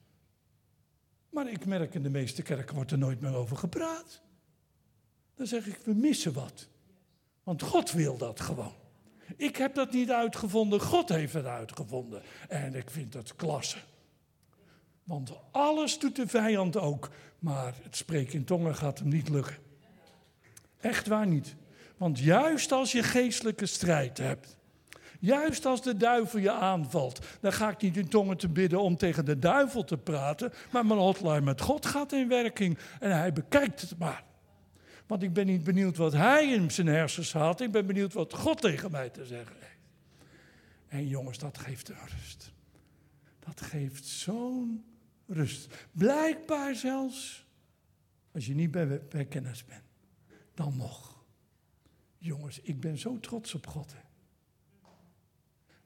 Maar 1.30 1.50
ik 1.50 1.66
merk 1.66 1.94
in 1.94 2.04
de 2.04 2.10
meeste 2.10 2.42
kerken 2.42 2.76
wordt 2.76 2.92
er 2.92 2.98
nooit 2.98 3.22
meer 3.22 3.36
over 3.36 3.58
gepraat. 3.58 4.22
Dan 5.36 5.48
zeg 5.48 5.66
ik, 5.66 5.78
we 5.84 5.94
missen 5.94 6.34
wat. 6.34 6.68
Want 7.44 7.62
God 7.62 7.92
wil 7.92 8.18
dat 8.18 8.40
gewoon. 8.40 8.74
Ik 9.38 9.56
heb 9.56 9.76
dat 9.76 9.92
niet 9.92 10.12
uitgevonden, 10.12 10.82
God 10.82 11.10
heeft 11.10 11.34
het 11.34 11.46
uitgevonden. 11.46 12.22
En 12.48 12.76
ik 12.76 12.90
vind 12.90 13.12
dat 13.12 13.36
klasse. 13.36 13.78
Want 15.04 15.32
alles 15.52 16.00
doet 16.00 16.16
de 16.16 16.28
vijand 16.28 16.78
ook. 16.78 17.10
Maar 17.40 17.74
het 17.84 17.96
spreken 17.96 18.34
in 18.34 18.46
tongen 18.46 18.76
gaat 18.76 19.00
hem 19.00 19.08
niet 19.08 19.30
lukken. 19.30 19.58
Echt 20.80 21.08
waar 21.08 21.28
niet. 21.28 21.56
Want 21.98 22.20
juist 22.20 22.72
als 22.72 22.92
je 22.92 23.04
geestelijke 23.04 23.66
strijd 23.66 24.18
hebt, 24.18 24.58
juist 25.22 25.66
als 25.66 25.82
de 25.82 25.98
duivel 25.98 26.40
je 26.40 26.52
aanvalt, 26.52 27.26
dan 27.40 27.54
ga 27.54 27.70
ik 27.70 27.82
niet 27.82 27.98
in 27.98 28.08
tongen 28.08 28.38
te 28.38 28.50
bidden 28.50 28.82
om 28.82 28.98
tegen 28.98 29.26
de 29.26 29.40
duivel 29.40 29.84
te 29.84 29.98
praten, 29.98 30.54
maar 30.72 30.86
mijn 30.86 31.00
hotline 31.00 31.42
met 31.42 31.62
God 31.62 31.86
gaat 31.86 32.12
in 32.12 32.28
werking 32.28 32.78
en 33.00 33.12
hij 33.18 33.34
bekijkt 33.34 33.82
het 33.82 33.98
maar. 33.98 34.24
Want 35.08 35.24
ik 35.24 35.34
ben 35.34 35.46
niet 35.46 35.64
benieuwd 35.64 35.98
wat 35.98 36.14
hij 36.14 36.48
in 36.48 36.72
zijn 36.72 36.88
hersens 36.88 37.34
had. 37.34 37.62
Ik 37.62 37.72
ben 37.72 37.86
benieuwd 37.86 38.14
wat 38.14 38.34
God 38.34 38.62
tegen 38.62 38.92
mij 38.92 39.10
te 39.10 39.26
zeggen 39.26 39.56
heeft. 39.60 39.72
En 40.88 41.08
jongens, 41.08 41.38
dat 41.38 41.58
geeft 41.58 41.90
rust. 41.90 42.52
Dat 43.40 43.62
geeft 43.62 44.06
zo'n 44.06 44.86
rust. 45.28 45.88
Blijkbaar 45.92 46.76
zelfs 46.76 47.46
als 48.34 48.46
je 48.46 48.56
niet 48.56 48.72
bij, 48.72 49.26
kennis 49.30 49.66
bent. 49.66 49.84
Dan 50.54 50.78
nog. 50.78 51.24
Jongens, 52.18 52.60
ik 52.62 52.80
ben 52.80 52.98
zo 52.98 53.20
trots 53.20 53.54
op 53.54 53.68
God. 53.68 53.96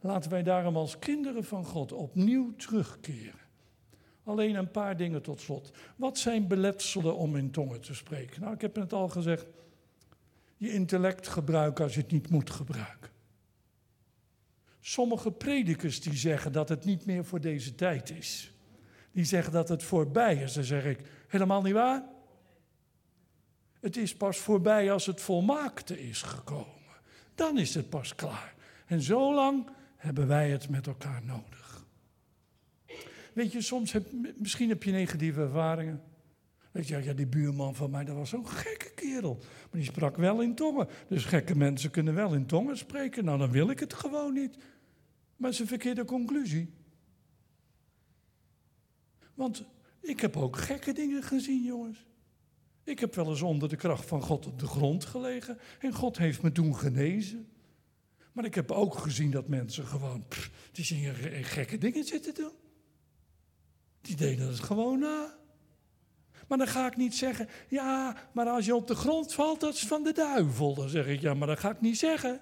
Laten 0.05 0.31
wij 0.31 0.43
daarom 0.43 0.75
als 0.77 0.99
kinderen 0.99 1.43
van 1.43 1.65
God 1.65 1.91
opnieuw 1.91 2.55
terugkeren. 2.55 3.39
Alleen 4.23 4.55
een 4.55 4.71
paar 4.71 4.97
dingen 4.97 5.21
tot 5.21 5.41
slot. 5.41 5.71
Wat 5.95 6.17
zijn 6.17 6.47
beletselen 6.47 7.15
om 7.15 7.35
in 7.35 7.51
tongen 7.51 7.81
te 7.81 7.93
spreken? 7.93 8.41
Nou, 8.41 8.53
ik 8.53 8.61
heb 8.61 8.75
het 8.75 8.93
al 8.93 9.09
gezegd. 9.09 9.45
Je 10.57 10.73
intellect 10.73 11.27
gebruiken 11.27 11.83
als 11.83 11.93
je 11.93 12.01
het 12.01 12.11
niet 12.11 12.29
moet 12.29 12.49
gebruiken. 12.49 13.11
Sommige 14.79 15.31
predikers 15.31 16.01
die 16.01 16.15
zeggen 16.15 16.51
dat 16.51 16.69
het 16.69 16.85
niet 16.85 17.05
meer 17.05 17.25
voor 17.25 17.41
deze 17.41 17.75
tijd 17.75 18.09
is. 18.09 18.51
Die 19.11 19.25
zeggen 19.25 19.53
dat 19.53 19.69
het 19.69 19.83
voorbij 19.83 20.35
is. 20.35 20.53
Dan 20.53 20.63
zeg 20.63 20.85
ik, 20.85 20.99
helemaal 21.27 21.61
niet 21.61 21.73
waar. 21.73 22.03
Het 23.79 23.97
is 23.97 24.15
pas 24.15 24.37
voorbij 24.37 24.91
als 24.91 25.05
het 25.05 25.21
volmaakte 25.21 26.07
is 26.07 26.21
gekomen. 26.21 26.73
Dan 27.35 27.57
is 27.57 27.75
het 27.75 27.89
pas 27.89 28.15
klaar. 28.15 28.55
En 28.85 29.01
zo 29.01 29.33
lang 29.33 29.69
hebben 30.05 30.27
wij 30.27 30.49
het 30.49 30.69
met 30.69 30.87
elkaar 30.87 31.21
nodig. 31.25 31.85
Weet 33.33 33.51
je, 33.51 33.61
soms 33.61 33.91
heb, 33.91 34.07
misschien 34.37 34.69
heb 34.69 34.83
je 34.83 34.91
negatieve 34.91 35.41
ervaringen. 35.41 36.01
Weet 36.71 36.87
je, 36.87 37.03
ja, 37.03 37.13
die 37.13 37.27
buurman 37.27 37.75
van 37.75 37.91
mij, 37.91 38.03
dat 38.03 38.15
was 38.15 38.29
zo'n 38.29 38.47
gekke 38.47 38.91
kerel. 38.93 39.37
Maar 39.41 39.81
die 39.81 39.83
sprak 39.83 40.17
wel 40.17 40.41
in 40.41 40.55
tongen. 40.55 40.87
Dus 41.07 41.25
gekke 41.25 41.55
mensen 41.55 41.91
kunnen 41.91 42.13
wel 42.13 42.33
in 42.33 42.45
tongen 42.45 42.77
spreken. 42.77 43.25
Nou, 43.25 43.37
dan 43.37 43.51
wil 43.51 43.69
ik 43.69 43.79
het 43.79 43.93
gewoon 43.93 44.33
niet. 44.33 44.57
Maar 45.35 45.49
het 45.49 45.53
is 45.53 45.59
een 45.59 45.67
verkeerde 45.67 46.05
conclusie. 46.05 46.73
Want 49.33 49.63
ik 50.01 50.19
heb 50.19 50.37
ook 50.37 50.57
gekke 50.57 50.93
dingen 50.93 51.23
gezien, 51.23 51.63
jongens. 51.63 52.05
Ik 52.83 52.99
heb 52.99 53.15
wel 53.15 53.29
eens 53.29 53.41
onder 53.41 53.69
de 53.69 53.75
kracht 53.75 54.05
van 54.05 54.21
God 54.21 54.45
op 54.45 54.59
de 54.59 54.67
grond 54.67 55.05
gelegen. 55.05 55.57
En 55.79 55.93
God 55.93 56.17
heeft 56.17 56.41
me 56.41 56.51
toen 56.51 56.75
genezen. 56.75 57.49
Maar 58.35 58.45
ik 58.45 58.55
heb 58.55 58.71
ook 58.71 58.97
gezien 58.97 59.31
dat 59.31 59.47
mensen 59.47 59.85
gewoon, 59.85 60.25
pff, 60.27 60.51
die 60.71 60.85
zingen 60.85 61.15
gekke 61.43 61.77
dingen 61.77 62.03
zitten 62.03 62.33
doen. 62.33 62.51
Die 64.01 64.15
deden 64.15 64.47
het 64.47 64.59
gewoon 64.59 64.99
na. 64.99 65.37
Maar 66.47 66.57
dan 66.57 66.67
ga 66.67 66.87
ik 66.87 66.95
niet 66.95 67.15
zeggen, 67.15 67.49
ja, 67.67 68.17
maar 68.31 68.47
als 68.47 68.65
je 68.65 68.75
op 68.75 68.87
de 68.87 68.95
grond 68.95 69.33
valt, 69.33 69.59
dat 69.59 69.73
is 69.73 69.87
van 69.87 70.03
de 70.03 70.11
duivel. 70.11 70.73
Dan 70.73 70.89
zeg 70.89 71.07
ik, 71.07 71.21
ja, 71.21 71.33
maar 71.33 71.47
dat 71.47 71.59
ga 71.59 71.71
ik 71.71 71.81
niet 71.81 71.97
zeggen. 71.97 72.41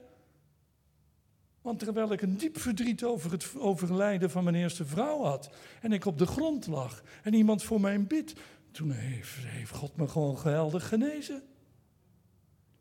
Want 1.61 1.79
terwijl 1.79 2.11
ik 2.11 2.21
een 2.21 2.37
diep 2.37 2.59
verdriet 2.59 3.03
over 3.03 3.31
het 3.31 3.55
overlijden 3.57 4.31
van 4.31 4.43
mijn 4.43 4.55
eerste 4.55 4.85
vrouw 4.85 5.23
had. 5.23 5.49
En 5.81 5.91
ik 5.91 6.05
op 6.05 6.17
de 6.17 6.27
grond 6.27 6.67
lag. 6.67 7.03
En 7.23 7.33
iemand 7.33 7.63
voor 7.63 7.81
mij 7.81 8.03
bidt. 8.03 8.33
Toen 8.71 8.91
heeft, 8.91 9.35
heeft 9.35 9.71
God 9.71 9.95
me 9.95 10.07
gewoon 10.07 10.37
geweldig 10.37 10.87
genezen. 10.87 11.43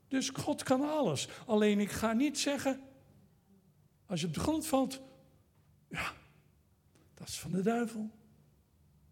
Dus 0.08 0.28
God 0.28 0.62
kan 0.62 0.88
alles. 0.88 1.28
Alleen 1.46 1.80
ik 1.80 1.90
ga 1.90 2.12
niet 2.12 2.38
zeggen. 2.38 2.80
Als 4.12 4.20
je 4.20 4.26
op 4.26 4.34
de 4.34 4.40
grond 4.40 4.66
valt. 4.66 5.00
Ja, 5.88 6.12
dat 7.14 7.28
is 7.28 7.38
van 7.38 7.50
de 7.50 7.62
duivel. 7.62 8.10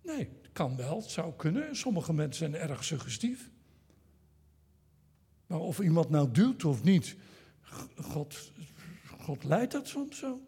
Nee, 0.02 0.28
kan 0.52 0.76
wel, 0.76 0.96
het 0.96 1.10
zou 1.10 1.32
kunnen. 1.36 1.76
Sommige 1.76 2.12
mensen 2.12 2.50
zijn 2.50 2.68
erg 2.68 2.84
suggestief. 2.84 3.50
Maar 5.46 5.58
of 5.58 5.80
iemand 5.80 6.10
nou 6.10 6.30
duwt 6.30 6.64
of 6.64 6.82
niet, 6.82 7.16
God, 7.96 8.52
God 9.20 9.44
leidt 9.44 9.72
dat 9.72 9.88
soms 9.88 10.18
zo. 10.18 10.40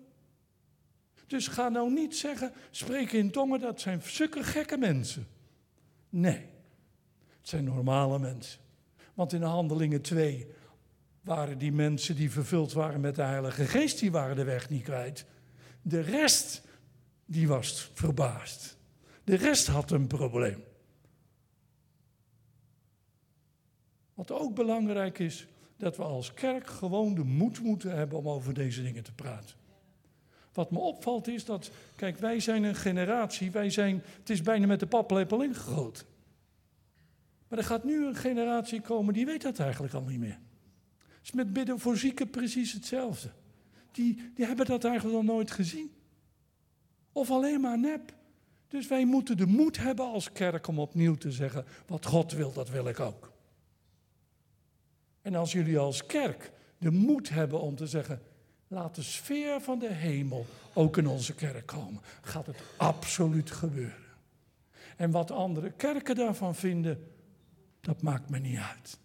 Dus 1.27 1.49
ga 1.49 1.69
nou 1.69 1.93
niet 1.93 2.17
zeggen, 2.17 2.53
spreken 2.71 3.19
in 3.19 3.31
tongen, 3.31 3.61
dat 3.61 3.81
zijn 3.81 4.03
zulke 4.03 4.43
gekke 4.43 4.77
mensen. 4.77 5.27
Nee, 6.09 6.47
het 7.39 7.49
zijn 7.49 7.65
normale 7.65 8.19
mensen. 8.19 8.61
Want 9.15 9.33
in 9.33 9.41
de 9.41 9.47
Handelingen 9.47 10.03
2 10.03 10.47
waren 11.23 11.59
die 11.59 11.73
mensen 11.73 12.17
die 12.17 12.31
vervuld 12.31 12.73
waren 12.73 13.01
met 13.01 13.15
de 13.15 13.23
Heilige 13.23 13.67
Geest, 13.67 13.99
die 13.99 14.11
waren 14.11 14.37
de 14.37 14.45
weg 14.45 14.71
niet 14.71 14.83
kwijt. 14.83 15.25
De 15.83 16.01
rest, 16.01 16.63
die 17.25 17.49
was 17.49 17.91
verbaasd. 17.95 18.77
De 19.25 19.35
rest 19.35 19.67
had 19.67 19.91
een 19.91 20.07
probleem. 20.07 20.65
Wat 24.15 24.31
ook 24.31 24.55
belangrijk 24.55 25.19
is, 25.19 25.47
dat 25.77 25.97
we 25.97 26.03
als 26.03 26.35
kerk 26.35 26.67
gewoon 26.67 27.15
de 27.15 27.25
moed 27.25 27.61
moeten 27.63 27.97
hebben 27.97 28.19
om 28.19 28.29
over 28.29 28.55
deze 28.55 28.83
dingen 28.83 29.03
te 29.03 29.13
praten. 29.13 29.57
Wat 30.53 30.71
me 30.71 30.79
opvalt 30.79 31.29
is 31.29 31.45
dat, 31.45 31.71
kijk, 31.97 32.19
wij 32.19 32.41
zijn 32.41 32.63
een 32.63 32.75
generatie, 32.75 33.51
wij 33.51 33.71
zijn, 33.71 34.03
het 34.19 34.31
is 34.31 34.43
bijna 34.43 34.67
met 34.67 34.81
de 34.81 34.87
paplepel 34.87 35.43
ingegoten. 35.43 36.07
Maar 37.49 37.59
er 37.59 37.65
gaat 37.65 37.85
nu 37.85 38.07
een 38.07 38.15
generatie 38.15 38.81
komen 38.81 39.15
die 39.15 39.27
weet 39.27 39.43
dat 39.43 39.59
eigenlijk 39.59 39.95
al 39.95 40.03
niet 40.03 40.19
meer. 40.19 40.39
Is 41.23 41.33
met 41.33 41.53
bidden 41.53 41.79
voor 41.79 41.97
zieken 41.97 42.31
precies 42.31 42.73
hetzelfde. 42.73 43.31
Die, 43.93 44.33
die 44.35 44.47
hebben 44.47 44.67
dat 44.67 44.85
eigenlijk 44.85 45.17
nog 45.17 45.25
nooit 45.35 45.51
gezien. 45.51 45.93
Of 47.13 47.31
alleen 47.31 47.61
maar 47.61 47.79
nep. 47.79 48.15
Dus 48.69 48.87
wij 48.87 49.05
moeten 49.05 49.37
de 49.37 49.47
moed 49.47 49.77
hebben 49.77 50.05
als 50.05 50.33
kerk 50.33 50.67
om 50.67 50.79
opnieuw 50.79 51.15
te 51.15 51.33
zeggen, 51.33 51.65
wat 51.87 52.07
God 52.07 52.33
wil, 52.33 52.53
dat 52.53 52.69
wil 52.69 52.89
ik 52.89 53.01
ook. 53.01 53.33
En 55.23 55.35
als 55.35 55.53
jullie 55.53 55.79
als 55.79 56.07
kerk 56.07 56.53
de 56.79 56.91
moed 56.91 57.29
hebben 57.29 57.61
om 57.61 57.77
te 57.77 57.87
zeggen, 57.87 58.23
laat 58.69 58.95
de 58.95 59.03
sfeer 59.03 59.61
van 59.61 59.79
de 59.79 59.93
hemel 59.93 60.47
ook 60.73 60.97
in 60.97 61.07
onze 61.07 61.35
kerk 61.35 61.67
komen, 61.67 62.03
gaat 62.23 62.47
het 62.47 62.63
absoluut 62.77 63.51
gebeuren. 63.51 64.03
En 64.97 65.11
wat 65.11 65.31
andere 65.31 65.71
kerken 65.71 66.15
daarvan 66.15 66.55
vinden, 66.55 67.07
dat 67.81 68.03
maakt 68.03 68.31
me 68.31 68.39
niet 68.39 68.59
uit. 68.59 68.99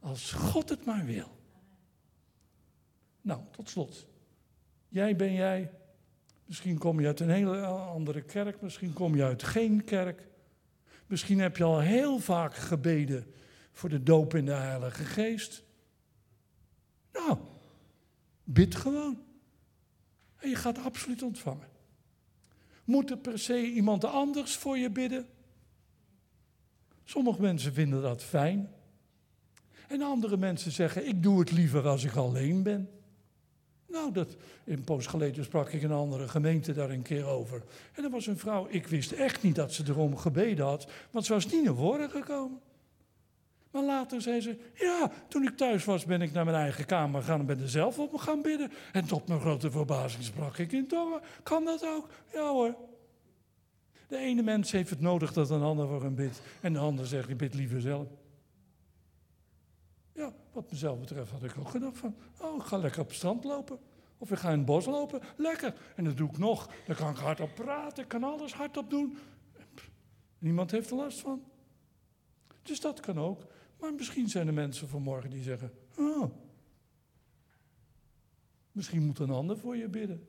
Als 0.00 0.32
God 0.32 0.68
het 0.68 0.84
maar 0.84 1.04
wil. 1.04 1.40
Nou, 3.22 3.40
tot 3.50 3.70
slot. 3.70 4.06
Jij 4.88 5.16
ben 5.16 5.32
jij, 5.32 5.70
Misschien 6.52 6.78
kom 6.78 7.00
je 7.00 7.06
uit 7.06 7.20
een 7.20 7.30
hele 7.30 7.60
andere 7.66 8.22
kerk, 8.22 8.60
misschien 8.60 8.92
kom 8.92 9.16
je 9.16 9.24
uit 9.24 9.42
geen 9.42 9.84
kerk. 9.84 10.26
Misschien 11.06 11.40
heb 11.40 11.56
je 11.56 11.64
al 11.64 11.80
heel 11.80 12.18
vaak 12.18 12.54
gebeden 12.54 13.34
voor 13.72 13.88
de 13.88 14.02
doop 14.02 14.34
in 14.34 14.44
de 14.44 14.52
Heilige 14.52 15.04
Geest. 15.04 15.64
Nou, 17.12 17.38
bid 18.44 18.74
gewoon. 18.74 19.22
En 20.36 20.48
je 20.48 20.54
gaat 20.54 20.78
absoluut 20.78 21.22
ontvangen. 21.22 21.68
Moet 22.84 23.10
er 23.10 23.18
per 23.18 23.38
se 23.38 23.70
iemand 23.70 24.04
anders 24.04 24.56
voor 24.56 24.78
je 24.78 24.90
bidden? 24.90 25.26
Sommige 27.04 27.40
mensen 27.40 27.72
vinden 27.72 28.02
dat 28.02 28.22
fijn. 28.22 28.70
En 29.88 30.02
andere 30.02 30.36
mensen 30.36 30.72
zeggen: 30.72 31.08
Ik 31.08 31.22
doe 31.22 31.40
het 31.40 31.50
liever 31.50 31.86
als 31.88 32.04
ik 32.04 32.14
alleen 32.14 32.62
ben. 32.62 33.01
Nou, 33.92 34.12
dat, 34.12 34.36
een 34.64 34.84
poos 34.84 35.06
geleden 35.06 35.44
sprak 35.44 35.72
ik 35.72 35.82
een 35.82 35.92
andere 35.92 36.28
gemeente 36.28 36.72
daar 36.72 36.90
een 36.90 37.02
keer 37.02 37.26
over. 37.26 37.62
En 37.92 38.04
er 38.04 38.10
was 38.10 38.26
een 38.26 38.38
vrouw, 38.38 38.66
ik 38.70 38.86
wist 38.86 39.12
echt 39.12 39.42
niet 39.42 39.54
dat 39.54 39.72
ze 39.72 39.82
erom 39.86 40.16
gebeden 40.16 40.64
had, 40.64 40.86
want 41.10 41.26
ze 41.26 41.32
was 41.32 41.46
niet 41.46 41.64
naar 41.64 41.74
voren 41.74 42.10
gekomen. 42.10 42.60
Maar 43.70 43.82
later 43.82 44.20
zei 44.20 44.40
ze, 44.40 44.56
ja, 44.74 45.10
toen 45.28 45.42
ik 45.42 45.56
thuis 45.56 45.84
was 45.84 46.04
ben 46.04 46.22
ik 46.22 46.32
naar 46.32 46.44
mijn 46.44 46.56
eigen 46.56 46.84
kamer 46.84 47.22
gaan 47.22 47.40
en 47.40 47.46
ben 47.46 47.60
er 47.60 47.68
zelf 47.68 47.98
op 47.98 48.12
me 48.12 48.18
gaan 48.18 48.42
bidden. 48.42 48.72
En 48.92 49.06
tot 49.06 49.28
mijn 49.28 49.40
grote 49.40 49.70
verbazing 49.70 50.24
sprak 50.24 50.58
ik 50.58 50.72
in 50.72 50.86
tongen. 50.86 51.20
Kan 51.42 51.64
dat 51.64 51.86
ook? 51.86 52.08
Ja 52.32 52.48
hoor. 52.48 52.74
De 54.08 54.16
ene 54.16 54.42
mens 54.42 54.72
heeft 54.72 54.90
het 54.90 55.00
nodig 55.00 55.32
dat 55.32 55.50
een 55.50 55.62
ander 55.62 55.88
voor 55.88 56.02
hem 56.02 56.14
bidt. 56.14 56.40
En 56.60 56.72
de 56.72 56.78
ander 56.78 57.06
zegt, 57.06 57.28
ik 57.28 57.36
bid 57.36 57.54
liever 57.54 57.80
zelf. 57.80 58.06
Wat 60.52 60.70
mezelf 60.70 60.98
betreft 60.98 61.30
had 61.30 61.42
ik 61.42 61.58
ook 61.58 61.68
gedacht 61.68 61.98
van, 61.98 62.14
oh, 62.40 62.56
ik 62.56 62.62
ga 62.62 62.76
lekker 62.76 63.00
op 63.00 63.06
het 63.06 63.16
strand 63.16 63.44
lopen. 63.44 63.78
Of 64.18 64.30
ik 64.30 64.38
ga 64.38 64.50
in 64.50 64.56
het 64.56 64.66
bos 64.66 64.86
lopen, 64.86 65.20
lekker. 65.36 65.74
En 65.96 66.04
dat 66.04 66.16
doe 66.16 66.28
ik 66.28 66.38
nog. 66.38 66.70
Dan 66.86 66.96
kan 66.96 67.10
ik 67.10 67.16
hardop 67.16 67.54
praten, 67.54 68.02
ik 68.02 68.08
kan 68.08 68.24
alles 68.24 68.52
hardop 68.52 68.90
doen. 68.90 69.18
Niemand 70.38 70.70
heeft 70.70 70.90
er 70.90 70.96
last 70.96 71.20
van. 71.20 71.42
Dus 72.62 72.80
dat 72.80 73.00
kan 73.00 73.18
ook. 73.18 73.46
Maar 73.80 73.94
misschien 73.94 74.28
zijn 74.28 74.46
er 74.46 74.54
mensen 74.54 74.88
vanmorgen 74.88 75.30
die 75.30 75.42
zeggen, 75.42 75.72
oh, 75.98 76.30
misschien 78.72 79.06
moet 79.06 79.18
een 79.18 79.30
ander 79.30 79.58
voor 79.58 79.76
je 79.76 79.88
bidden. 79.88 80.26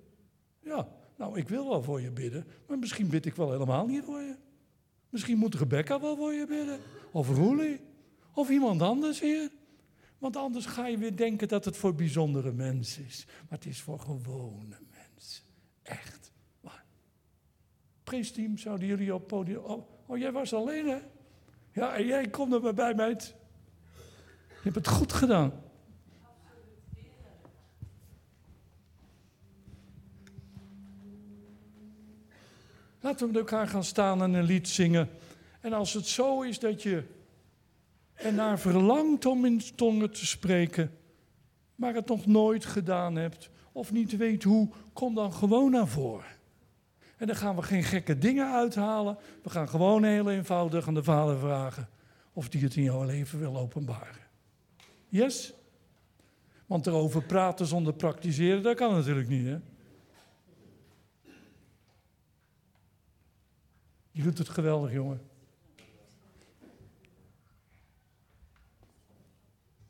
Ja, 0.59 0.87
nou, 1.17 1.37
ik 1.37 1.49
wil 1.49 1.69
wel 1.69 1.83
voor 1.83 2.01
je 2.01 2.11
bidden, 2.11 2.47
maar 2.67 2.79
misschien 2.79 3.09
bid 3.09 3.25
ik 3.25 3.35
wel 3.35 3.51
helemaal 3.51 3.85
niet 3.85 4.03
voor 4.03 4.21
je. 4.21 4.35
Misschien 5.09 5.37
moet 5.37 5.55
Rebecca 5.55 5.99
wel 5.99 6.15
voor 6.15 6.33
je 6.33 6.45
bidden. 6.45 6.79
Of 7.11 7.29
Roelie. 7.29 7.79
Of 8.33 8.49
iemand 8.49 8.81
anders 8.81 9.19
hier. 9.19 9.51
Want 10.23 10.35
anders 10.35 10.65
ga 10.65 10.87
je 10.87 10.97
weer 10.97 11.15
denken 11.15 11.47
dat 11.47 11.65
het 11.65 11.77
voor 11.77 11.95
bijzondere 11.95 12.51
mensen 12.51 13.05
is. 13.05 13.25
Maar 13.27 13.57
het 13.59 13.65
is 13.65 13.81
voor 13.81 13.99
gewone 13.99 14.77
mensen. 14.91 15.43
Echt. 15.81 16.31
Maar. 16.61 16.83
Priesteam, 18.03 18.57
zouden 18.57 18.87
jullie 18.87 19.13
op 19.13 19.27
podium. 19.27 19.57
Oh, 19.57 19.89
oh, 20.05 20.17
jij 20.17 20.31
was 20.31 20.53
alleen, 20.53 20.87
hè? 20.87 20.97
Ja, 21.71 21.95
en 21.95 22.05
jij 22.05 22.29
komt 22.29 22.53
er 22.53 22.61
maar 22.61 22.73
bij, 22.73 22.93
meid. 22.93 23.35
Je 24.47 24.59
hebt 24.61 24.75
het 24.75 24.87
goed 24.87 25.13
gedaan. 25.13 25.63
Laten 32.99 33.19
we 33.19 33.33
met 33.33 33.41
elkaar 33.41 33.67
gaan 33.67 33.83
staan 33.83 34.21
en 34.21 34.33
een 34.33 34.43
lied 34.43 34.67
zingen. 34.67 35.09
En 35.61 35.73
als 35.73 35.93
het 35.93 36.07
zo 36.07 36.41
is 36.41 36.59
dat 36.59 36.83
je 36.83 37.03
en 38.23 38.35
naar 38.35 38.59
verlangt 38.59 39.25
om 39.25 39.45
in 39.45 39.61
tongen 39.75 40.11
te 40.11 40.25
spreken, 40.25 40.91
maar 41.75 41.93
het 41.93 42.07
nog 42.07 42.25
nooit 42.25 42.65
gedaan 42.65 43.15
hebt 43.15 43.49
of 43.71 43.91
niet 43.91 44.17
weet 44.17 44.43
hoe, 44.43 44.69
kom 44.93 45.15
dan 45.15 45.33
gewoon 45.33 45.71
naar 45.71 45.87
voren. 45.87 46.31
En 47.17 47.27
dan 47.27 47.35
gaan 47.35 47.55
we 47.55 47.61
geen 47.61 47.83
gekke 47.83 48.17
dingen 48.17 48.51
uithalen. 48.51 49.17
We 49.43 49.49
gaan 49.49 49.69
gewoon 49.69 50.03
heel 50.03 50.29
eenvoudig 50.29 50.87
aan 50.87 50.93
de 50.93 51.03
Vader 51.03 51.39
vragen 51.39 51.89
of 52.33 52.49
die 52.49 52.63
het 52.63 52.75
in 52.75 52.83
jouw 52.83 53.03
leven 53.03 53.39
wil 53.39 53.57
openbaren. 53.57 54.21
Yes? 55.07 55.53
Want 56.65 56.87
erover 56.87 57.23
praten 57.23 57.65
zonder 57.65 57.93
praktiseren, 57.93 58.63
dat 58.63 58.75
kan 58.75 58.93
natuurlijk 58.93 59.29
niet, 59.29 59.45
hè? 59.45 59.57
Je 64.11 64.23
doet 64.23 64.37
het 64.37 64.49
geweldig, 64.49 64.93
jongen. 64.93 65.32